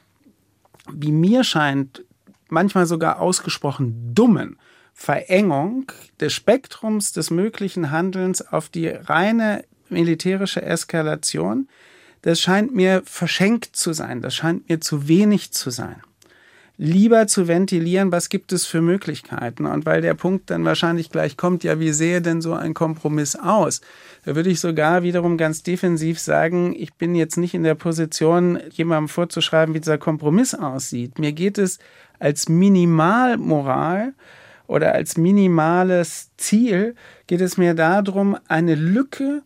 [0.93, 2.05] wie mir scheint,
[2.49, 4.59] manchmal sogar ausgesprochen dummen
[4.93, 5.91] Verengung
[6.21, 11.69] des Spektrums des möglichen Handelns auf die reine militärische Eskalation,
[12.23, 16.03] das scheint mir verschenkt zu sein, das scheint mir zu wenig zu sein
[16.77, 19.67] lieber zu ventilieren, was gibt es für Möglichkeiten.
[19.67, 23.37] Und weil der Punkt dann wahrscheinlich gleich kommt, ja, wie sehe denn so ein Kompromiss
[23.37, 23.81] aus?
[24.25, 28.59] Da würde ich sogar wiederum ganz defensiv sagen, ich bin jetzt nicht in der Position,
[28.71, 31.19] jemandem vorzuschreiben, wie dieser Kompromiss aussieht.
[31.19, 31.79] Mir geht es
[32.19, 34.15] als Minimalmoral
[34.67, 36.97] oder als minimales Ziel,
[37.27, 39.43] geht es mir darum, eine Lücke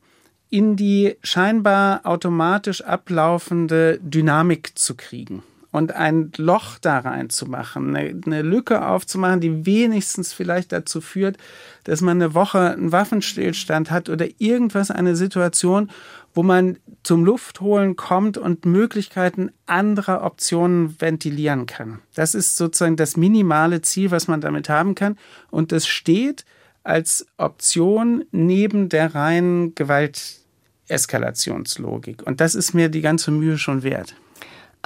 [0.49, 8.43] in die scheinbar automatisch ablaufende Dynamik zu kriegen und ein Loch da reinzumachen, eine, eine
[8.43, 11.37] Lücke aufzumachen, die wenigstens vielleicht dazu führt,
[11.85, 15.91] dass man eine Woche einen Waffenstillstand hat oder irgendwas, eine Situation,
[16.35, 22.01] wo man zum Luftholen kommt und Möglichkeiten anderer Optionen ventilieren kann.
[22.15, 25.19] Das ist sozusagen das minimale Ziel, was man damit haben kann.
[25.51, 26.45] Und das steht
[26.85, 32.23] als Option neben der reinen Gewalteskalationslogik.
[32.23, 34.15] Und das ist mir die ganze Mühe schon wert.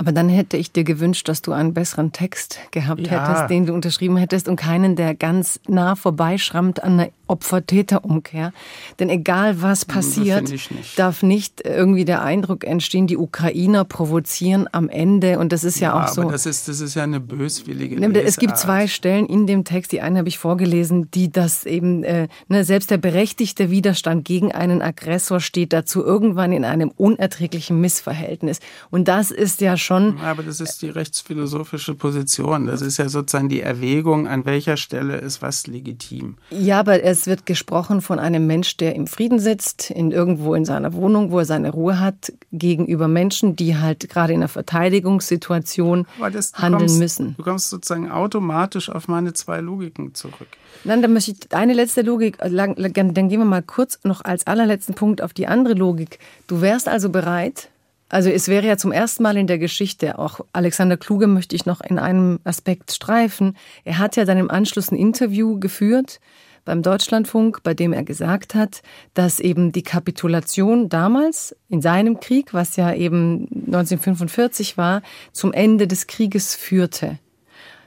[0.02, 3.24] Aber dann hätte ich dir gewünscht, dass du einen besseren Text gehabt ja.
[3.24, 8.52] hättest, den du unterschrieben hättest und keinen, der ganz nah vorbeischrammt an einer Opfer-Täter-Umkehr.
[8.98, 10.98] Denn egal was passiert, nicht.
[10.98, 15.38] darf nicht irgendwie der Eindruck entstehen, die Ukrainer provozieren am Ende.
[15.38, 16.28] Und das ist ja, ja auch so.
[16.28, 19.92] Das ist, das ist ja eine böswillige ne, Es gibt zwei Stellen in dem Text,
[19.92, 24.50] die eine habe ich vorgelesen, die das eben, äh, ne, selbst der berechtigte Widerstand gegen
[24.50, 28.58] einen Aggressor steht dazu irgendwann in einem unerträglichen Missverhältnis.
[28.90, 30.19] Und das ist ja schon schon.
[30.20, 32.66] Aber das ist die rechtsphilosophische Position.
[32.66, 36.36] Das ist ja sozusagen die Erwägung, an welcher Stelle ist was legitim.
[36.51, 40.64] Ja, aber es wird gesprochen von einem Mensch, der im Frieden sitzt, in irgendwo in
[40.64, 46.06] seiner Wohnung, wo er seine Ruhe hat, gegenüber Menschen, die halt gerade in einer Verteidigungssituation
[46.32, 47.35] das, handeln kommst, müssen.
[47.36, 50.48] Du kommst sozusagen automatisch auf meine zwei Logiken zurück.
[50.85, 54.94] Nein, dann möchte ich eine letzte Logik, dann gehen wir mal kurz noch als allerletzten
[54.94, 56.19] Punkt auf die andere Logik.
[56.47, 57.69] Du wärst also bereit,
[58.12, 61.64] also es wäre ja zum ersten Mal in der Geschichte, auch Alexander Kluge möchte ich
[61.64, 63.56] noch in einem Aspekt streifen.
[63.84, 66.20] Er hat ja dann im Anschluss ein Interview geführt
[66.66, 68.82] beim Deutschlandfunk, bei dem er gesagt hat,
[69.14, 75.01] dass eben die Kapitulation damals in seinem Krieg, was ja eben 1945 war,
[75.32, 77.18] zum Ende des Krieges führte.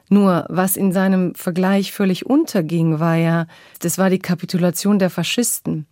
[0.10, 3.46] Nur was in seinem Vergleich völlig unterging, war ja,
[3.80, 5.86] das war die Kapitulation der Faschisten.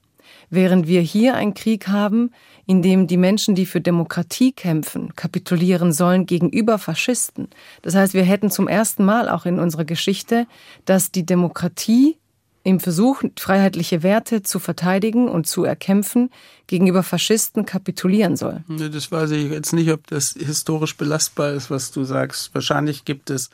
[0.49, 2.31] Während wir hier einen Krieg haben,
[2.65, 7.49] in dem die Menschen, die für Demokratie kämpfen, kapitulieren sollen gegenüber Faschisten.
[7.81, 10.47] Das heißt, wir hätten zum ersten Mal auch in unserer Geschichte,
[10.85, 12.17] dass die Demokratie
[12.63, 16.29] im Versuch, freiheitliche Werte zu verteidigen und zu erkämpfen,
[16.67, 18.63] gegenüber Faschisten kapitulieren soll.
[18.67, 22.53] Das weiß ich jetzt nicht, ob das historisch belastbar ist, was du sagst.
[22.53, 23.49] Wahrscheinlich gibt es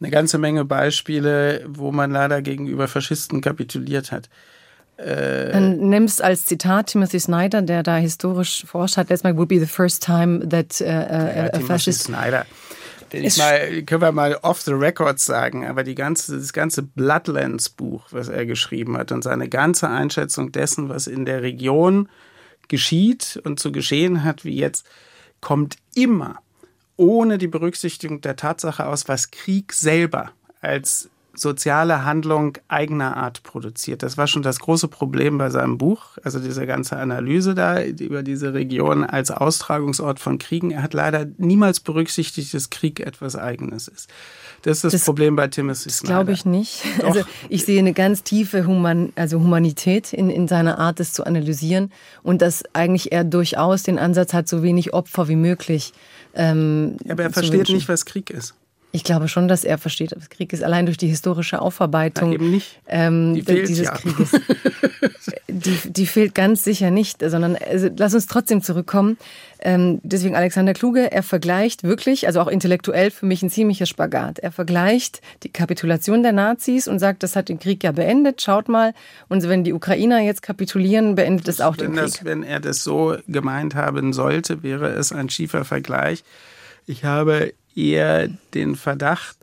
[0.00, 4.28] eine ganze Menge Beispiele, wo man leider gegenüber Faschisten kapituliert hat.
[4.96, 9.48] Äh, Dann nimmst als Zitat Timothy Snyder, der da historisch forscht hat, letztes Mal would
[9.48, 12.04] be the first time that uh, ja, a fascist.
[12.04, 12.46] Snyder.
[13.12, 18.06] Ich mal, können wir mal off the record sagen, aber die ganze, das ganze Bloodlands-Buch,
[18.10, 22.08] was er geschrieben hat und seine ganze Einschätzung dessen, was in der Region
[22.68, 24.86] geschieht und zu geschehen hat, wie jetzt,
[25.40, 26.40] kommt immer
[26.96, 34.02] ohne die Berücksichtigung der Tatsache aus, was Krieg selber als soziale Handlung eigener Art produziert.
[34.02, 38.22] Das war schon das große Problem bei seinem Buch, also diese ganze Analyse da über
[38.22, 40.70] diese Region als Austragungsort von Kriegen.
[40.70, 44.08] Er hat leider niemals berücksichtigt, dass Krieg etwas Eigenes ist.
[44.62, 46.14] Das ist das, das Problem bei Timothy Snyder.
[46.14, 46.82] Glaube ich nicht.
[46.98, 47.08] Doch.
[47.08, 51.24] Also ich sehe eine ganz tiefe Human, also Humanität in, in seiner Art, das zu
[51.24, 51.92] analysieren
[52.22, 55.92] und dass eigentlich er durchaus den Ansatz hat, so wenig Opfer wie möglich.
[56.34, 57.74] Ähm, ja, aber er versteht wünschen.
[57.76, 58.54] nicht, was Krieg ist.
[58.96, 62.36] Ich glaube schon, dass er versteht, dass Krieg ist allein durch die historische Aufarbeitung ja,
[62.36, 62.80] eben nicht.
[62.88, 63.92] Ähm, die dieses ja.
[63.92, 64.30] Krieges.
[65.48, 69.18] die, die fehlt ganz sicher nicht, sondern also, lass uns trotzdem zurückkommen.
[69.58, 74.38] Ähm, deswegen Alexander Kluge, er vergleicht wirklich, also auch intellektuell für mich ein ziemlicher Spagat.
[74.38, 78.40] Er vergleicht die Kapitulation der Nazis und sagt, das hat den Krieg ja beendet.
[78.40, 78.94] Schaut mal,
[79.28, 82.12] und wenn die Ukrainer jetzt kapitulieren, beendet es auch wenn den Krieg.
[82.12, 86.24] Das, wenn er das so gemeint haben sollte, wäre es ein schiefer Vergleich.
[86.86, 89.36] Ich habe eher den Verdacht,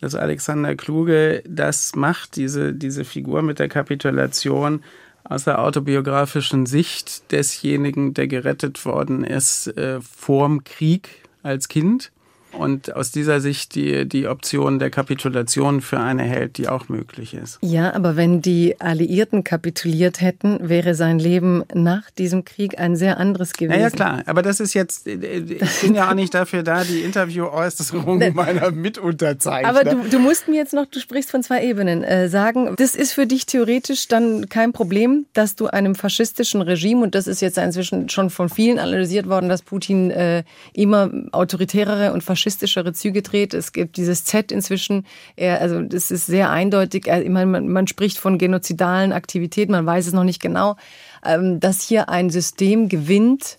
[0.00, 4.82] dass Alexander Kluge das macht, diese, diese Figur mit der Kapitulation
[5.24, 12.12] aus der autobiografischen Sicht desjenigen, der gerettet worden ist äh, vorm Krieg als Kind
[12.58, 17.34] und aus dieser Sicht die, die Option der Kapitulation für eine hält, die auch möglich
[17.34, 17.58] ist.
[17.62, 23.18] Ja, aber wenn die Alliierten kapituliert hätten, wäre sein Leben nach diesem Krieg ein sehr
[23.18, 23.78] anderes gewesen.
[23.78, 27.00] Ja, ja klar, aber das ist jetzt, ich bin ja auch nicht dafür da, die
[27.00, 29.68] Interviewäußerungen meiner Mitunterzeichner.
[29.68, 32.94] Aber du, du musst mir jetzt noch, du sprichst von zwei Ebenen, äh, sagen, das
[32.94, 37.40] ist für dich theoretisch dann kein Problem, dass du einem faschistischen Regime, und das ist
[37.40, 42.92] jetzt inzwischen schon von vielen analysiert worden, dass Putin äh, immer autoritärere und faschistische faschistischere
[42.92, 43.54] Züge dreht.
[43.54, 45.06] Es gibt dieses Z inzwischen.
[45.36, 47.06] Er, also das ist sehr eindeutig.
[47.06, 49.72] Er, man, man spricht von genozidalen Aktivitäten.
[49.72, 50.76] Man weiß es noch nicht genau,
[51.24, 53.58] ähm, dass hier ein System gewinnt,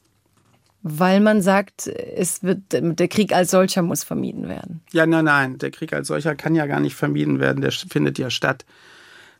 [0.83, 4.81] weil man sagt, es wird, der Krieg als solcher muss vermieden werden.
[4.91, 8.19] Ja, nein, nein, der Krieg als solcher kann ja gar nicht vermieden werden, der findet
[8.19, 8.65] ja statt.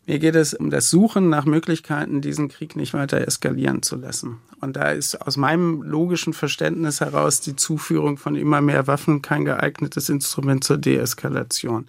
[0.08, 4.38] Mir geht es um das Suchen nach Möglichkeiten, diesen Krieg nicht weiter eskalieren zu lassen.
[4.62, 9.46] Und da ist aus meinem logischen Verständnis heraus die Zuführung von immer mehr Waffen kein
[9.46, 11.88] geeignetes Instrument zur Deeskalation.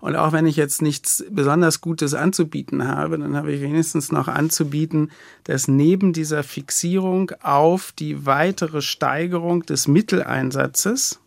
[0.00, 4.28] Und auch wenn ich jetzt nichts besonders Gutes anzubieten habe, dann habe ich wenigstens noch
[4.28, 5.10] anzubieten,
[5.44, 11.20] dass neben dieser Fixierung auf die weitere Steigerung des Mitteleinsatzes,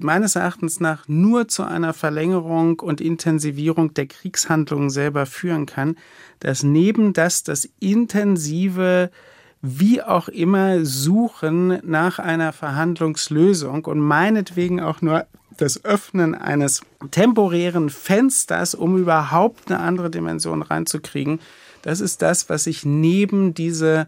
[0.00, 5.96] meines Erachtens nach nur zu einer Verlängerung und Intensivierung der Kriegshandlungen selber führen kann,
[6.40, 9.10] dass neben das das intensive
[9.60, 17.90] wie auch immer Suchen nach einer Verhandlungslösung und meinetwegen auch nur das Öffnen eines temporären
[17.90, 21.40] Fensters, um überhaupt eine andere Dimension reinzukriegen,
[21.82, 24.06] das ist das, was ich neben diese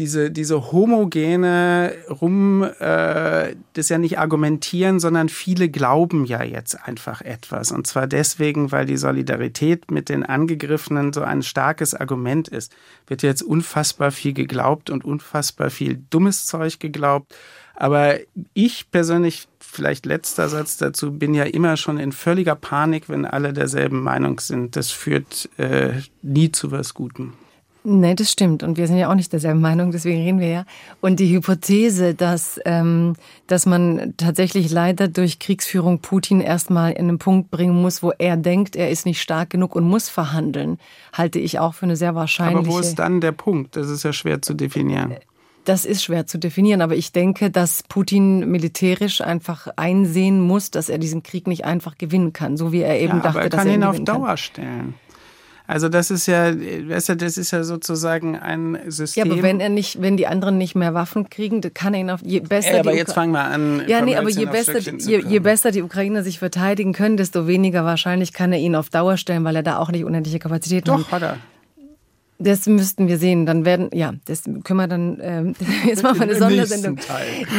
[0.00, 7.20] diese, diese homogene Rum, äh, das ja nicht argumentieren, sondern viele glauben ja jetzt einfach
[7.20, 7.70] etwas.
[7.70, 12.74] Und zwar deswegen, weil die Solidarität mit den Angegriffenen so ein starkes Argument ist.
[13.06, 17.34] Wird jetzt unfassbar viel geglaubt und unfassbar viel dummes Zeug geglaubt.
[17.74, 18.16] Aber
[18.54, 23.52] ich persönlich, vielleicht letzter Satz dazu, bin ja immer schon in völliger Panik, wenn alle
[23.52, 24.76] derselben Meinung sind.
[24.76, 27.34] Das führt äh, nie zu was Gutem.
[27.82, 28.62] Nee, das stimmt.
[28.62, 30.64] Und wir sind ja auch nicht derselben Meinung, deswegen reden wir ja.
[31.00, 33.14] Und die Hypothese, dass, ähm,
[33.46, 38.36] dass man tatsächlich leider durch Kriegsführung Putin erstmal in einen Punkt bringen muss, wo er
[38.36, 40.78] denkt, er ist nicht stark genug und muss verhandeln,
[41.14, 42.58] halte ich auch für eine sehr wahrscheinliche.
[42.58, 43.76] Aber wo ist dann der Punkt?
[43.76, 45.16] Das ist ja schwer zu definieren.
[45.64, 50.88] Das ist schwer zu definieren, aber ich denke, dass Putin militärisch einfach einsehen muss, dass
[50.88, 53.50] er diesen Krieg nicht einfach gewinnen kann, so wie er eben ja, dachte, aber er
[53.50, 54.36] kann dass er ihn auf Dauer kann.
[54.38, 54.94] stellen.
[55.70, 59.24] Also das ist ja, weißt du, das ist ja sozusagen ein System.
[59.24, 62.10] Ja, aber wenn er nicht, wenn die anderen nicht mehr Waffen kriegen, kann er ihn
[62.10, 62.74] auf je besser.
[62.74, 63.84] Ja, aber jetzt fangen wir an.
[63.86, 67.84] Ja, nee, aber je besser, je, je, besser die Ukrainer sich verteidigen können, desto weniger
[67.84, 71.00] wahrscheinlich kann er ihn auf Dauer stellen, weil er da auch nicht unendliche Kapazitäten hat.
[71.02, 71.36] Doch, hat er.
[72.42, 73.44] Das müssten wir sehen.
[73.44, 75.54] Dann werden, ja, das können wir dann, ähm,
[75.86, 76.98] jetzt machen wir eine Sondersendung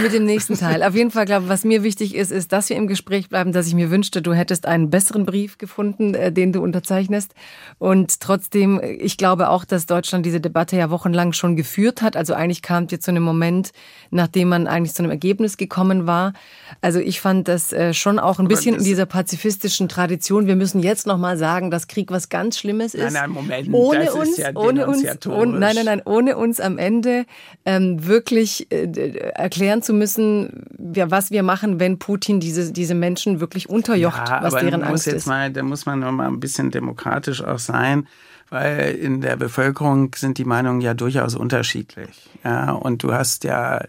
[0.02, 0.82] mit dem nächsten Teil.
[0.82, 3.52] Auf jeden Fall, glaube ich, was mir wichtig ist, ist, dass wir im Gespräch bleiben,
[3.52, 7.36] dass ich mir wünschte, du hättest einen besseren Brief gefunden, äh, den du unterzeichnest.
[7.78, 12.18] Und trotzdem, ich glaube auch, dass Deutschland diese Debatte ja wochenlang schon geführt hat.
[12.18, 13.74] Also eigentlich kam es jetzt zu einem Moment,
[14.10, 16.34] nachdem man eigentlich zu einem Ergebnis gekommen war.
[16.82, 20.48] Also ich fand das äh, schon auch ein bisschen in dieser pazifistischen Tradition.
[20.48, 23.03] Wir müssen jetzt nochmal sagen, dass Krieg was ganz Schlimmes ist.
[23.03, 23.70] Nein, nein, Moment.
[23.72, 27.26] Ohne uns, ja ohne uns, ohne, nein, nein, nein, ohne uns am Ende
[27.65, 28.88] ähm, wirklich äh,
[29.34, 30.65] erklären zu müssen,
[30.95, 34.84] ja, was wir machen, wenn Putin diese, diese Menschen wirklich unterjocht, ja, was aber deren
[34.84, 35.27] Angst jetzt ist.
[35.27, 38.07] Mal, da muss man noch mal ein bisschen demokratisch auch sein
[38.52, 42.30] weil in der Bevölkerung sind die Meinungen ja durchaus unterschiedlich.
[42.43, 43.81] Ja, und du hast ja,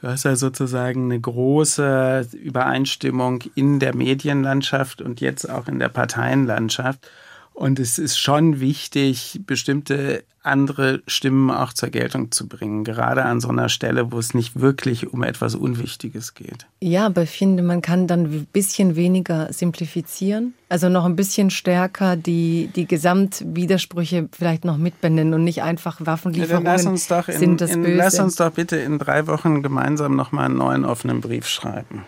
[0.00, 5.88] du hast ja sozusagen eine große Übereinstimmung in der Medienlandschaft und jetzt auch in der
[5.88, 7.08] Parteienlandschaft.
[7.54, 13.40] Und es ist schon wichtig, bestimmte andere Stimmen auch zur Geltung zu bringen, gerade an
[13.40, 16.66] so einer Stelle, wo es nicht wirklich um etwas Unwichtiges geht.
[16.80, 21.50] Ja, aber ich finde, man kann dann ein bisschen weniger simplifizieren, also noch ein bisschen
[21.50, 27.28] stärker die, die Gesamtwidersprüche vielleicht noch mitbenennen und nicht einfach Waffenlieferungen ja, lass uns doch
[27.28, 27.96] in, sind das in, Böse.
[27.96, 32.04] Lass uns doch bitte in drei Wochen gemeinsam nochmal einen neuen offenen Brief schreiben.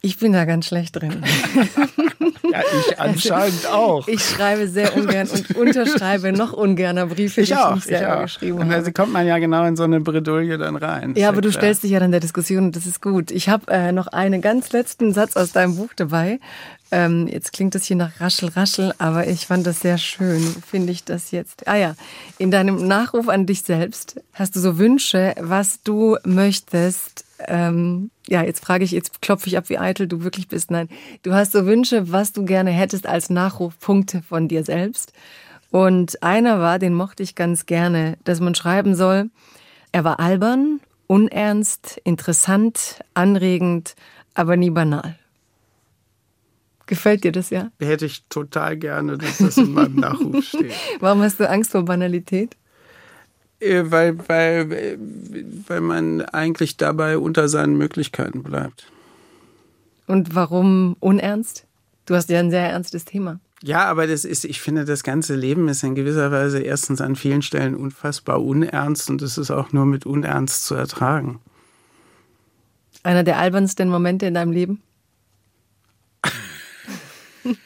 [0.00, 1.22] Ich bin da ganz schlecht drin.
[2.52, 4.06] ja, ich anscheinend auch.
[4.06, 8.06] Ich schreibe sehr ungern und unterschreibe noch ungerner Briefe, ich die auch, ich nicht selber
[8.06, 8.22] ich auch.
[8.22, 8.84] geschrieben und habe.
[8.84, 11.14] da kommt man ja genau in so eine Bredouille dann rein.
[11.16, 11.62] Ja, aber du klar.
[11.62, 13.30] stellst dich ja dann der Diskussion und das ist gut.
[13.30, 16.38] Ich habe äh, noch einen ganz letzten Satz aus deinem Buch dabei.
[16.90, 20.92] Ähm, jetzt klingt das hier nach Raschel, Raschel, aber ich fand das sehr schön, finde
[20.92, 21.68] ich das jetzt.
[21.68, 21.94] Ah ja,
[22.38, 28.42] in deinem Nachruf an dich selbst hast du so Wünsche, was du möchtest, ähm, ja,
[28.42, 30.70] jetzt frage ich, jetzt klopfe ich ab, wie eitel du wirklich bist.
[30.70, 30.88] Nein,
[31.22, 35.12] du hast so Wünsche, was du gerne hättest als Nachrufpunkte von dir selbst.
[35.70, 39.30] Und einer war, den mochte ich ganz gerne, dass man schreiben soll,
[39.92, 43.94] er war albern, unernst, interessant, anregend,
[44.34, 45.18] aber nie banal.
[46.86, 47.70] Gefällt dir das, ja?
[47.80, 50.72] Hätte ich total gerne, dass das in meinem Nachruf steht.
[51.00, 52.56] Warum hast du Angst vor Banalität?
[53.60, 54.98] Äh, weil, weil,
[55.66, 58.90] weil man eigentlich dabei unter seinen Möglichkeiten bleibt.
[60.06, 61.66] Und warum unernst?
[62.06, 63.40] Du hast ja ein sehr ernstes Thema.
[63.62, 67.16] Ja, aber das ist, ich finde, das ganze Leben ist in gewisser Weise erstens an
[67.16, 71.40] vielen Stellen unfassbar unernst und es ist auch nur mit Unernst zu ertragen.
[73.02, 74.80] Einer der albernsten Momente in deinem Leben?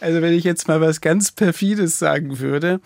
[0.00, 2.80] also wenn ich jetzt mal was ganz perfides sagen würde,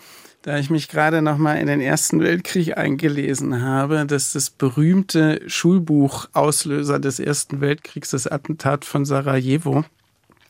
[0.49, 5.41] da ich mich gerade noch mal in den Ersten Weltkrieg eingelesen habe, dass das berühmte
[5.45, 9.85] Schulbuch Auslöser des Ersten Weltkriegs, das Attentat von Sarajevo,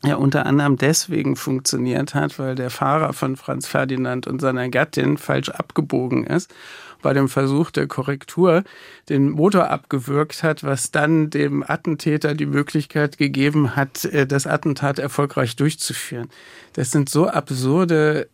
[0.02, 5.18] ja unter anderem deswegen funktioniert hat, weil der Fahrer von Franz Ferdinand und seiner Gattin
[5.18, 6.50] falsch abgebogen ist,
[7.02, 8.64] bei dem Versuch der Korrektur
[9.10, 14.98] den Motor abgewürgt hat, was dann dem Attentäter die Möglichkeit gegeben hat, äh, das Attentat
[14.98, 16.30] erfolgreich durchzuführen.
[16.72, 18.30] Das sind so absurde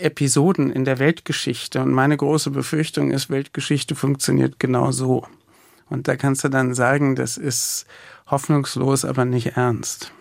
[0.00, 1.80] Episoden in der Weltgeschichte.
[1.80, 5.26] Und meine große Befürchtung ist, Weltgeschichte funktioniert genau so.
[5.88, 7.86] Und da kannst du dann sagen, das ist
[8.26, 10.12] hoffnungslos, aber nicht ernst.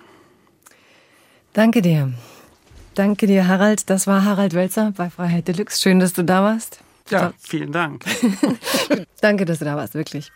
[1.54, 2.14] Danke dir.
[2.96, 3.90] Danke dir, Harald.
[3.90, 5.82] Das war Harald Welzer bei Freiheit Deluxe.
[5.82, 6.80] Schön, dass du da warst.
[7.10, 8.04] Ja, vielen Dank.
[9.22, 10.32] Danke, dass du da warst, wirklich.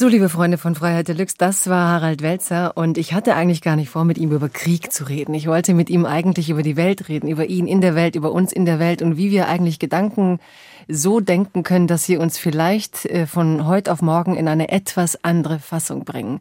[0.00, 3.76] So, liebe Freunde von Freiheit Deluxe, das war Harald Welzer und ich hatte eigentlich gar
[3.76, 5.34] nicht vor, mit ihm über Krieg zu reden.
[5.34, 8.32] Ich wollte mit ihm eigentlich über die Welt reden, über ihn in der Welt, über
[8.32, 10.40] uns in der Welt und wie wir eigentlich Gedanken
[10.88, 15.22] so denken können, dass sie uns vielleicht äh, von heute auf morgen in eine etwas
[15.22, 16.40] andere Fassung bringen.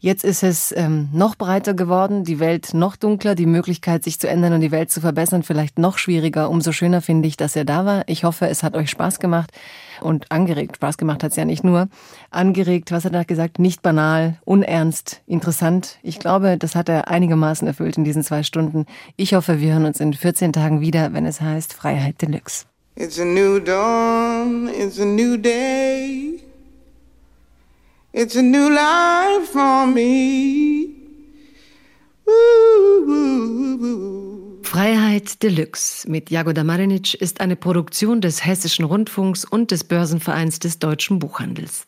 [0.00, 4.30] Jetzt ist es ähm, noch breiter geworden, die Welt noch dunkler, die Möglichkeit, sich zu
[4.30, 6.48] ändern und die Welt zu verbessern, vielleicht noch schwieriger.
[6.48, 8.04] Umso schöner finde ich, dass er da war.
[8.06, 9.50] Ich hoffe, es hat euch Spaß gemacht
[10.00, 10.76] und angeregt.
[10.76, 11.88] Spaß gemacht hat es ja nicht nur.
[12.30, 13.58] Angeregt, was hat er gesagt?
[13.58, 15.98] Nicht banal, unernst, interessant.
[16.02, 18.86] Ich glaube, das hat er einigermaßen erfüllt in diesen zwei Stunden.
[19.16, 22.66] Ich hoffe, wir hören uns in 14 Tagen wieder, wenn es heißt Freiheit Deluxe.
[22.96, 26.40] It's a new dawn, it's a new day.
[28.12, 30.94] It's a new life for me.
[34.74, 40.80] Freiheit Deluxe mit Jagoda Marinic ist eine Produktion des Hessischen Rundfunks und des Börsenvereins des
[40.80, 41.86] deutschen Buchhandels.